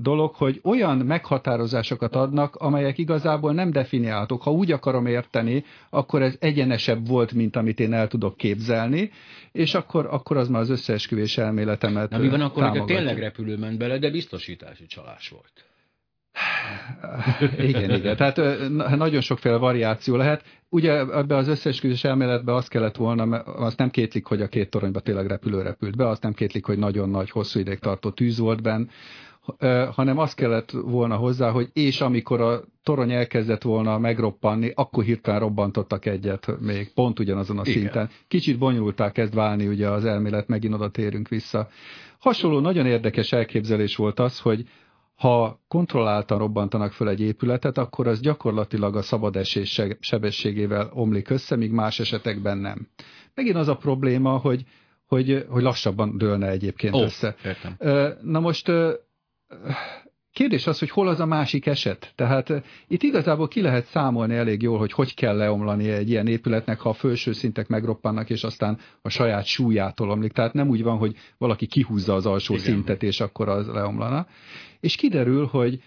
dolog, 0.00 0.34
hogy 0.34 0.60
olyan 0.64 0.96
meghatározásokat 0.96 2.14
adnak, 2.14 2.54
amelyek 2.56 2.98
igazából 2.98 3.52
nem 3.52 3.70
definiáltok. 3.70 4.42
Ha 4.42 4.50
úgy 4.50 4.72
akarom 4.72 5.06
érteni, 5.06 5.64
akkor 5.90 6.22
ez 6.22 6.36
egyenesebb 6.40 7.06
volt, 7.06 7.32
mint 7.32 7.56
amit 7.56 7.80
én 7.80 7.92
el 7.92 8.08
tudok 8.08 8.36
képzelni, 8.36 9.10
és 9.52 9.74
akkor, 9.74 10.06
akkor 10.06 10.36
az 10.36 10.48
már 10.48 10.60
az 10.60 10.70
összeesküvés 10.70 11.38
elméletemet 11.38 12.10
Na 12.10 12.18
mi 12.18 12.28
van 12.28 12.40
akkor, 12.40 12.68
hogy 12.68 12.84
tényleg 12.84 13.18
repülő 13.18 13.56
ment 13.56 13.78
bele, 13.78 13.98
de 13.98 14.10
biztosítási 14.10 14.86
csalás 14.86 15.28
volt? 15.28 15.71
Igen, 17.58 17.90
igen. 17.90 18.16
Tehát 18.16 18.68
nagyon 18.96 19.20
sokféle 19.20 19.56
variáció 19.56 20.16
lehet. 20.16 20.44
Ugye 20.68 20.92
ebbe 20.92 21.36
az 21.36 21.48
összeesküvés 21.48 22.04
elméletbe 22.04 22.54
azt 22.54 22.68
kellett 22.68 22.96
volna, 22.96 23.38
azt 23.42 23.78
nem 23.78 23.90
kétlik, 23.90 24.26
hogy 24.26 24.42
a 24.42 24.48
két 24.48 24.70
toronyba 24.70 25.00
tényleg 25.00 25.26
repülő 25.26 25.62
repült 25.62 25.96
be, 25.96 26.08
azt 26.08 26.22
nem 26.22 26.32
kétlik, 26.32 26.64
hogy 26.64 26.78
nagyon 26.78 27.10
nagy, 27.10 27.30
hosszú 27.30 27.60
ideig 27.60 27.78
tartó 27.78 28.10
tűz 28.10 28.38
volt 28.38 28.62
benne, 28.62 28.86
hanem 29.94 30.18
azt 30.18 30.34
kellett 30.34 30.70
volna 30.70 31.16
hozzá, 31.16 31.50
hogy 31.50 31.68
és 31.72 32.00
amikor 32.00 32.40
a 32.40 32.60
torony 32.82 33.12
elkezdett 33.12 33.62
volna 33.62 33.98
megroppanni, 33.98 34.72
akkor 34.74 35.04
hirtelen 35.04 35.40
robbantottak 35.40 36.06
egyet 36.06 36.60
még 36.60 36.92
pont 36.94 37.18
ugyanazon 37.18 37.58
a 37.58 37.62
Igen. 37.64 37.80
szinten. 37.80 38.08
Kicsit 38.28 38.58
bonyolultá 38.58 39.10
kezd 39.10 39.34
válni 39.34 39.66
ugye 39.66 39.88
az 39.88 40.04
elmélet, 40.04 40.48
megint 40.48 40.74
oda 40.74 40.90
térünk 40.90 41.28
vissza. 41.28 41.68
Hasonló, 42.18 42.60
nagyon 42.60 42.86
érdekes 42.86 43.32
elképzelés 43.32 43.96
volt 43.96 44.20
az, 44.20 44.38
hogy 44.38 44.64
ha 45.14 45.60
kontrolláltan 45.68 46.38
robbantanak 46.38 46.92
föl 46.92 47.08
egy 47.08 47.20
épületet, 47.20 47.78
akkor 47.78 48.06
az 48.06 48.20
gyakorlatilag 48.20 48.96
a 48.96 49.02
szabad 49.02 49.36
esés 49.36 49.80
sebességével 50.00 50.90
omlik 50.94 51.30
össze, 51.30 51.56
míg 51.56 51.70
más 51.70 52.00
esetekben 52.00 52.58
nem. 52.58 52.88
Megint 53.34 53.56
az 53.56 53.68
a 53.68 53.76
probléma, 53.76 54.36
hogy, 54.36 54.64
hogy, 55.06 55.46
hogy 55.48 55.62
lassabban 55.62 56.18
dőlne 56.18 56.48
egyébként 56.48 56.94
oh, 56.94 57.02
össze. 57.02 57.36
Értem. 57.44 57.76
Na 58.22 58.40
most 58.40 58.70
kérdés 60.32 60.66
az, 60.66 60.78
hogy 60.78 60.90
hol 60.90 61.08
az 61.08 61.20
a 61.20 61.26
másik 61.26 61.66
eset. 61.66 62.12
Tehát 62.14 62.62
itt 62.88 63.02
igazából 63.02 63.48
ki 63.48 63.60
lehet 63.60 63.84
számolni 63.84 64.34
elég 64.34 64.62
jól, 64.62 64.78
hogy 64.78 64.92
hogy 64.92 65.14
kell 65.14 65.36
leomlani 65.36 65.88
egy 65.88 66.10
ilyen 66.10 66.26
épületnek, 66.26 66.80
ha 66.80 66.88
a 66.88 66.92
felső 66.92 67.32
szintek 67.32 67.68
megroppannak, 67.68 68.30
és 68.30 68.44
aztán 68.44 68.78
a 69.02 69.08
saját 69.08 69.44
súlyától 69.44 70.10
omlik. 70.10 70.32
Tehát 70.32 70.52
nem 70.52 70.68
úgy 70.68 70.82
van, 70.82 70.98
hogy 70.98 71.16
valaki 71.38 71.66
kihúzza 71.66 72.14
az 72.14 72.26
alsó 72.26 72.54
Igen. 72.54 72.66
szintet, 72.66 73.02
és 73.02 73.20
akkor 73.20 73.48
az 73.48 73.66
leomlana 73.66 74.26
és 74.82 74.96
kiderül, 74.96 75.46
hogy 75.46 75.82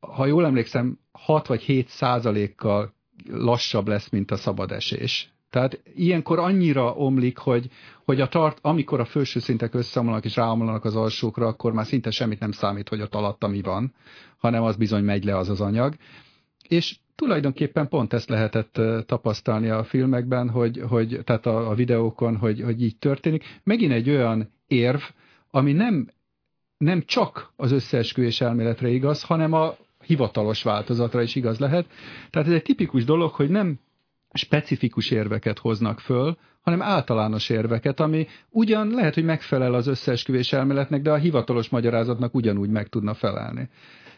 ha 0.00 0.26
jól 0.26 0.44
emlékszem, 0.44 0.98
6 1.12 1.46
vagy 1.46 1.62
7 1.62 1.88
százalékkal 1.88 2.94
lassabb 3.28 3.88
lesz, 3.88 4.08
mint 4.08 4.30
a 4.30 4.36
szabad 4.36 4.72
esés. 4.72 5.32
Tehát 5.50 5.80
ilyenkor 5.94 6.38
annyira 6.38 6.94
omlik, 6.94 7.38
hogy, 7.38 7.70
hogy 8.04 8.20
a 8.20 8.28
tart, 8.28 8.58
amikor 8.62 9.00
a 9.00 9.04
felső 9.04 9.40
szintek 9.40 9.74
összeomlanak 9.74 10.24
és 10.24 10.36
ráomlanak 10.36 10.84
az 10.84 10.96
alsókra, 10.96 11.46
akkor 11.46 11.72
már 11.72 11.86
szinte 11.86 12.10
semmit 12.10 12.40
nem 12.40 12.52
számít, 12.52 12.88
hogy 12.88 13.00
ott 13.00 13.14
alatt 13.14 13.48
mi 13.48 13.62
van, 13.62 13.94
hanem 14.38 14.62
az 14.62 14.76
bizony 14.76 15.04
megy 15.04 15.24
le 15.24 15.36
az 15.36 15.48
az 15.48 15.60
anyag. 15.60 15.94
És 16.68 16.96
tulajdonképpen 17.14 17.88
pont 17.88 18.12
ezt 18.12 18.28
lehetett 18.28 18.80
tapasztalni 19.06 19.68
a 19.68 19.84
filmekben, 19.84 20.50
hogy, 20.50 20.82
hogy 20.88 21.20
tehát 21.24 21.46
a, 21.46 21.70
a 21.70 21.74
videókon, 21.74 22.36
hogy, 22.36 22.60
hogy 22.60 22.82
így 22.82 22.96
történik. 22.96 23.60
Megint 23.64 23.92
egy 23.92 24.10
olyan 24.10 24.52
érv, 24.66 25.00
ami 25.50 25.72
nem 25.72 26.08
nem 26.84 27.02
csak 27.06 27.52
az 27.56 27.72
összeesküvés 27.72 28.40
elméletre 28.40 28.88
igaz, 28.88 29.22
hanem 29.22 29.52
a 29.52 29.76
hivatalos 30.04 30.62
változatra 30.62 31.22
is 31.22 31.34
igaz 31.34 31.58
lehet. 31.58 31.86
Tehát 32.30 32.48
ez 32.48 32.54
egy 32.54 32.62
tipikus 32.62 33.04
dolog, 33.04 33.30
hogy 33.30 33.48
nem 33.48 33.78
specifikus 34.32 35.10
érveket 35.10 35.58
hoznak 35.58 36.00
föl, 36.00 36.36
hanem 36.60 36.82
általános 36.82 37.48
érveket, 37.48 38.00
ami 38.00 38.26
ugyan 38.50 38.88
lehet, 38.88 39.14
hogy 39.14 39.24
megfelel 39.24 39.74
az 39.74 39.86
összeesküvés 39.86 40.52
elméletnek, 40.52 41.02
de 41.02 41.10
a 41.10 41.16
hivatalos 41.16 41.68
magyarázatnak 41.68 42.34
ugyanúgy 42.34 42.70
meg 42.70 42.88
tudna 42.88 43.14
felelni. 43.14 43.68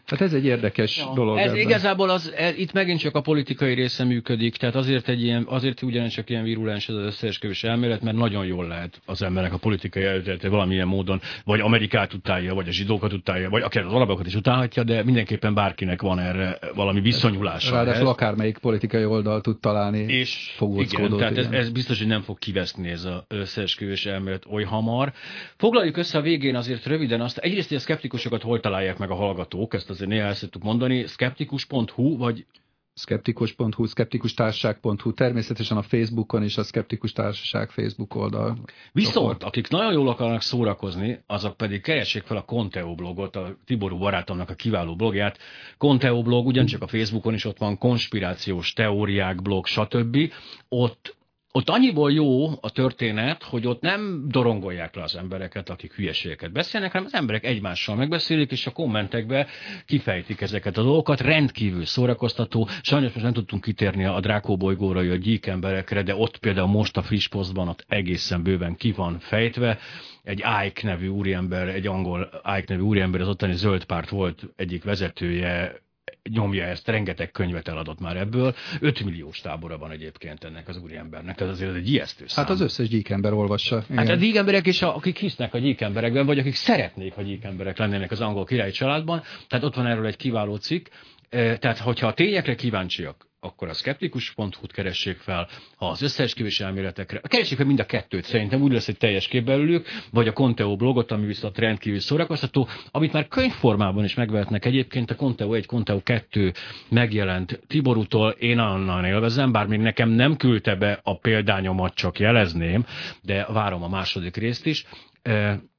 Hát 0.06 0.20
ez 0.20 0.32
egy 0.32 0.44
érdekes 0.44 0.98
ja. 0.98 1.12
dolog. 1.14 1.38
Ez 1.38 1.50
ebben. 1.50 1.60
igazából 1.60 2.10
az, 2.10 2.32
ez, 2.36 2.56
itt 2.56 2.72
megint 2.72 3.00
csak 3.00 3.14
a 3.14 3.20
politikai 3.20 3.74
része 3.74 4.04
működik, 4.04 4.56
tehát 4.56 4.74
azért 4.74 5.08
egy 5.08 5.22
ilyen, 5.22 5.46
azért 5.48 5.82
ugyancsak 5.82 6.30
ilyen 6.30 6.42
virulens 6.42 6.88
ez 6.88 6.94
az 6.94 7.04
összeesküvés 7.04 7.64
elmélet, 7.64 8.02
mert 8.02 8.16
nagyon 8.16 8.46
jól 8.46 8.66
lehet 8.66 9.00
az 9.06 9.22
embernek 9.22 9.52
a 9.52 9.56
politikai 9.56 10.04
előtete 10.04 10.48
valamilyen 10.48 10.86
módon, 10.86 11.20
vagy 11.44 11.60
Amerikát 11.60 12.14
utálja, 12.14 12.54
vagy 12.54 12.68
a 12.68 12.72
zsidókat 12.72 13.12
utálja, 13.12 13.50
vagy 13.50 13.62
akár 13.62 13.84
az 13.84 13.92
arabokat 13.92 14.26
is 14.26 14.34
utálhatja, 14.34 14.82
de 14.82 15.04
mindenképpen 15.04 15.54
bárkinek 15.54 16.02
van 16.02 16.18
erre 16.18 16.58
valami 16.74 17.00
viszonyulása. 17.00 17.74
Ráadásul 17.74 18.06
akármelyik 18.06 18.58
politikai 18.58 19.04
oldal 19.04 19.40
tud 19.40 19.58
találni 19.58 19.98
és 19.98 20.56
igen, 20.76 21.16
tehát 21.16 21.38
ez, 21.38 21.46
ez, 21.50 21.70
biztos, 21.70 21.98
hogy 21.98 22.06
nem 22.06 22.22
fog 22.22 22.38
kiveszni 22.38 22.90
ez 22.90 23.04
az 23.04 23.22
összeesküvés 23.28 24.06
elmélet 24.06 24.44
oly 24.50 24.64
hamar. 24.64 25.12
Foglaljuk 25.56 25.96
össze 25.96 26.18
a 26.18 26.20
végén 26.20 26.56
azért 26.56 26.86
röviden 26.86 27.20
azt, 27.20 27.38
egyrészt, 27.38 27.68
hogy 27.68 27.76
a 27.76 27.80
szkeptikusokat 27.80 28.42
hol 28.42 28.60
találják 28.60 28.98
meg 28.98 29.10
a 29.10 29.14
hallgatók, 29.14 29.74
ezt 29.74 29.90
azért 29.92 30.10
néha 30.10 30.26
el 30.26 30.34
szoktuk 30.34 30.62
mondani, 30.62 31.06
skeptikus.hu, 31.06 32.16
vagy 32.16 32.46
skeptikus.hu, 32.94 33.86
skeptikustársaság.hu, 33.86 35.12
természetesen 35.12 35.76
a 35.76 35.82
Facebookon 35.82 36.42
és 36.42 36.56
a 36.56 36.62
Skeptikus 36.62 37.12
Társaság 37.12 37.70
Facebook 37.70 38.14
oldal. 38.14 38.58
Viszont, 38.92 39.14
csoport. 39.14 39.42
akik 39.42 39.68
nagyon 39.68 39.92
jól 39.92 40.08
akarnak 40.08 40.42
szórakozni, 40.42 41.22
azok 41.26 41.56
pedig 41.56 41.80
keressék 41.80 42.22
fel 42.22 42.36
a 42.36 42.44
Conteo 42.44 42.94
blogot, 42.94 43.36
a 43.36 43.56
Tiború 43.64 43.98
barátomnak 43.98 44.50
a 44.50 44.54
kiváló 44.54 44.96
blogját. 44.96 45.38
Conteo 45.78 46.22
blog 46.22 46.46
ugyancsak 46.46 46.82
a 46.82 46.86
Facebookon 46.86 47.34
is 47.34 47.44
ott 47.44 47.58
van, 47.58 47.78
konspirációs 47.78 48.72
teóriák 48.72 49.42
blog, 49.42 49.66
stb. 49.66 50.32
Ott 50.68 51.16
ott 51.54 51.68
annyiból 51.68 52.12
jó 52.12 52.48
a 52.48 52.70
történet, 52.72 53.42
hogy 53.42 53.66
ott 53.66 53.80
nem 53.80 54.24
dorongolják 54.28 54.94
le 54.94 55.02
az 55.02 55.16
embereket, 55.16 55.70
akik 55.70 55.92
hülyeségeket 55.92 56.52
beszélnek, 56.52 56.92
hanem 56.92 57.06
az 57.06 57.14
emberek 57.14 57.44
egymással 57.44 57.96
megbeszélik, 57.96 58.50
és 58.50 58.66
a 58.66 58.70
kommentekbe 58.70 59.46
kifejtik 59.86 60.40
ezeket 60.40 60.76
a 60.76 60.82
dolgokat. 60.82 61.20
Rendkívül 61.20 61.84
szórakoztató. 61.84 62.68
Sajnos 62.82 63.12
most 63.12 63.24
nem 63.24 63.32
tudtunk 63.32 63.62
kitérni 63.62 64.04
a 64.04 64.20
Drákó 64.20 64.56
bolygóra, 64.56 65.00
a 65.00 65.16
gyík 65.16 65.46
emberekre, 65.46 66.02
de 66.02 66.14
ott 66.16 66.36
például 66.36 66.68
most 66.68 66.96
a 66.96 67.02
friss 67.02 67.28
posztban 67.28 67.68
ott 67.68 67.84
egészen 67.88 68.42
bőven 68.42 68.76
ki 68.76 68.92
van 68.92 69.18
fejtve. 69.18 69.78
Egy 70.22 70.38
Ike 70.66 70.80
nevű 70.82 71.08
úriember, 71.08 71.68
egy 71.68 71.86
angol 71.86 72.30
Ike 72.44 72.64
nevű 72.66 72.82
úriember, 72.82 73.20
az 73.20 73.28
ottani 73.28 73.54
zöld 73.54 73.84
párt 73.84 74.08
volt 74.08 74.42
egyik 74.56 74.84
vezetője, 74.84 75.82
nyomja 76.30 76.64
ezt, 76.64 76.88
rengeteg 76.88 77.30
könyvet 77.30 77.68
eladott 77.68 78.00
már 78.00 78.16
ebből. 78.16 78.54
5 78.80 79.04
milliós 79.04 79.40
tábora 79.40 79.78
van 79.78 79.90
egyébként 79.90 80.44
ennek 80.44 80.68
az 80.68 80.76
úriembernek, 80.76 81.40
ez 81.40 81.48
azért 81.48 81.74
egy 81.74 81.88
ijesztő 81.88 82.26
szám. 82.26 82.44
Hát 82.44 82.54
az 82.54 82.60
összes 82.60 82.88
gyíkember 82.88 83.32
olvassa. 83.32 83.84
Igen. 83.90 83.96
Hát 83.96 84.08
a 84.08 84.14
gyíkemberek 84.14 84.66
is, 84.66 84.82
akik 84.82 85.18
hisznek 85.18 85.54
a 85.54 85.58
gyíkemberekben, 85.58 86.26
vagy 86.26 86.38
akik 86.38 86.54
szeretnék, 86.54 87.12
hogy 87.12 87.24
gyíkemberek 87.24 87.78
lennének 87.78 88.10
az 88.10 88.20
angol 88.20 88.44
királyi 88.44 88.70
családban, 88.70 89.22
tehát 89.48 89.64
ott 89.64 89.74
van 89.74 89.86
erről 89.86 90.06
egy 90.06 90.16
kiváló 90.16 90.56
cikk, 90.56 90.86
tehát, 91.30 91.78
hogyha 91.78 92.06
a 92.06 92.14
tényekre 92.14 92.54
kíváncsiak, 92.54 93.26
akkor 93.44 93.68
a 93.68 93.72
skeptikus.hu-t 93.72 94.72
keressék 94.72 95.16
fel, 95.16 95.48
ha 95.76 95.88
az 95.88 96.02
összeesküvés 96.02 96.60
elméletekre, 96.60 97.20
keressék 97.20 97.56
fel 97.56 97.66
mind 97.66 97.80
a 97.80 97.86
kettőt, 97.86 98.24
szerintem 98.24 98.62
úgy 98.62 98.72
lesz 98.72 98.88
egy 98.88 98.96
teljes 98.96 99.28
kép 99.28 99.44
belőlük, 99.44 99.86
vagy 100.10 100.28
a 100.28 100.32
Conteo 100.32 100.76
blogot, 100.76 101.10
ami 101.10 101.26
viszont 101.26 101.58
rendkívül 101.58 102.00
szórakoztató, 102.00 102.68
amit 102.90 103.12
már 103.12 103.28
könyvformában 103.28 104.04
is 104.04 104.14
megvehetnek 104.14 104.64
egyébként, 104.64 105.10
a 105.10 105.14
Conteo 105.14 105.54
1, 105.54 105.66
Conteo 105.66 106.02
2 106.02 106.52
megjelent 106.88 107.60
Tiborútól, 107.66 108.30
én 108.30 108.58
annan 108.58 109.04
élvezem, 109.04 109.52
bár 109.52 109.66
még 109.66 109.80
nekem 109.80 110.08
nem 110.08 110.36
küldte 110.36 110.74
be 110.76 111.00
a 111.02 111.18
példányomat, 111.18 111.94
csak 111.94 112.18
jelezném, 112.18 112.86
de 113.22 113.46
várom 113.48 113.82
a 113.82 113.88
második 113.88 114.36
részt 114.36 114.66
is. 114.66 114.84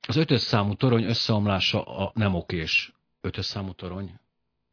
Az 0.07 0.15
ötös 0.15 0.41
számú 0.41 0.73
torony 0.73 1.03
összeomlása 1.03 1.83
a 1.83 2.11
nem 2.15 2.35
okés. 2.35 2.93
Ötös 3.21 3.45
számú 3.45 3.73
torony, 3.73 4.11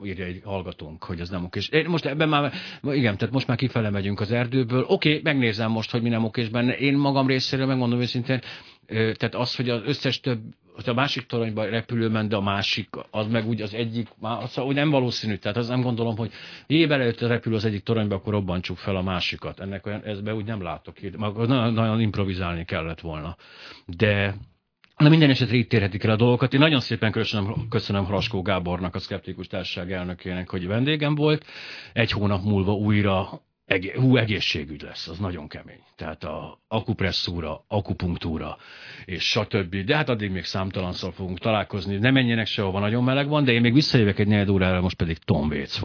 írja 0.05 0.25
egy 0.25 0.41
hallgatónk, 0.45 1.05
hogy 1.05 1.21
ez 1.21 1.31
nem 1.31 1.45
okés. 1.45 1.69
Én 1.69 1.89
most 1.89 2.05
ebben 2.05 2.29
már, 2.29 2.53
igen, 2.83 3.17
tehát 3.17 3.35
most 3.35 3.47
már 3.47 3.57
kifele 3.57 3.91
megyünk 3.91 4.21
az 4.21 4.33
erdőből. 4.33 4.85
Oké, 4.89 5.09
okay, 5.09 5.21
megnézem 5.23 5.71
most, 5.71 5.91
hogy 5.91 6.03
mi 6.03 6.09
nem 6.09 6.25
okés 6.25 6.49
benne. 6.49 6.77
Én 6.77 6.97
magam 6.97 7.27
részéről 7.27 7.67
megmondom 7.67 8.01
őszintén, 8.01 8.41
tehát 8.87 9.35
az, 9.35 9.57
hogy 9.57 9.69
az 9.69 9.83
összes 9.85 10.21
több, 10.21 10.41
hogy 10.75 10.89
a 10.89 10.95
másik 10.95 11.27
toronyba 11.27 11.65
repülő 11.65 12.09
ment, 12.09 12.29
de 12.29 12.37
a 12.37 12.41
másik, 12.41 12.89
az 13.11 13.27
meg 13.27 13.49
úgy 13.49 13.63
az 13.63 13.75
egyik, 13.75 14.09
már, 14.21 14.43
az, 14.43 14.59
úgy 14.59 14.75
nem 14.75 14.91
valószínű, 14.91 15.37
tehát 15.37 15.57
az 15.57 15.69
nem 15.69 15.81
gondolom, 15.81 16.17
hogy 16.17 16.31
jé, 16.67 16.87
belejött 16.87 17.21
repül 17.21 17.55
az 17.55 17.65
egyik 17.65 17.83
toronyba, 17.83 18.15
akkor 18.15 18.33
robbantsuk 18.33 18.77
fel 18.77 18.97
a 18.97 19.03
másikat. 19.03 19.61
Ennek 19.61 19.87
olyan, 19.87 20.03
ezbe 20.05 20.35
úgy 20.35 20.45
nem 20.45 20.63
látok, 20.63 20.97
nagyon, 21.19 21.73
nagyon 21.73 22.01
improvizálni 22.01 22.65
kellett 22.65 23.01
volna. 23.01 23.37
De 23.87 24.35
Na 25.01 25.09
minden 25.09 25.31
esetre 25.31 25.57
itt 25.57 25.69
térhetik 25.69 26.05
el 26.05 26.11
a 26.11 26.17
dolgokat. 26.17 26.53
Én 26.55 26.61
nagyon 26.61 26.81
szépen 26.81 27.13
köszönöm, 27.13 27.69
köszönöm 27.69 28.05
Hraskó 28.05 28.43
Gábornak, 28.43 28.95
a 28.95 28.99
Szkeptikus 28.99 29.47
Társaság 29.47 29.93
elnökének, 29.93 30.49
hogy 30.49 30.67
vendégem 30.67 31.15
volt. 31.15 31.47
Egy 31.93 32.11
hónap 32.11 32.43
múlva 32.45 32.73
újra 32.73 33.43
eg- 33.67 33.97
hú, 33.97 34.17
egészségügy 34.17 34.83
lesz, 34.83 35.09
az 35.09 35.19
nagyon 35.19 35.49
kemény. 35.49 35.83
Tehát 35.97 36.25
a 36.25 36.59
akupresszúra, 36.69 37.65
akupunktúra, 37.69 38.57
és 39.05 39.23
stb. 39.31 39.77
De 39.77 39.97
hát 39.97 40.09
addig 40.09 40.31
még 40.31 40.45
számtalanszor 40.45 41.13
fogunk 41.13 41.39
találkozni. 41.39 41.97
Ne 41.97 42.11
menjenek 42.11 42.47
sehova, 42.47 42.79
nagyon 42.79 43.05
meleg 43.05 43.29
van, 43.29 43.45
de 43.45 43.53
én 43.53 43.61
még 43.61 43.73
visszajövök 43.73 44.19
egy 44.19 44.29
negyed 44.29 44.49
órára, 44.49 44.81
most 44.81 44.97
pedig 44.97 45.19
Tom 45.19 45.49
Waits 45.49 45.79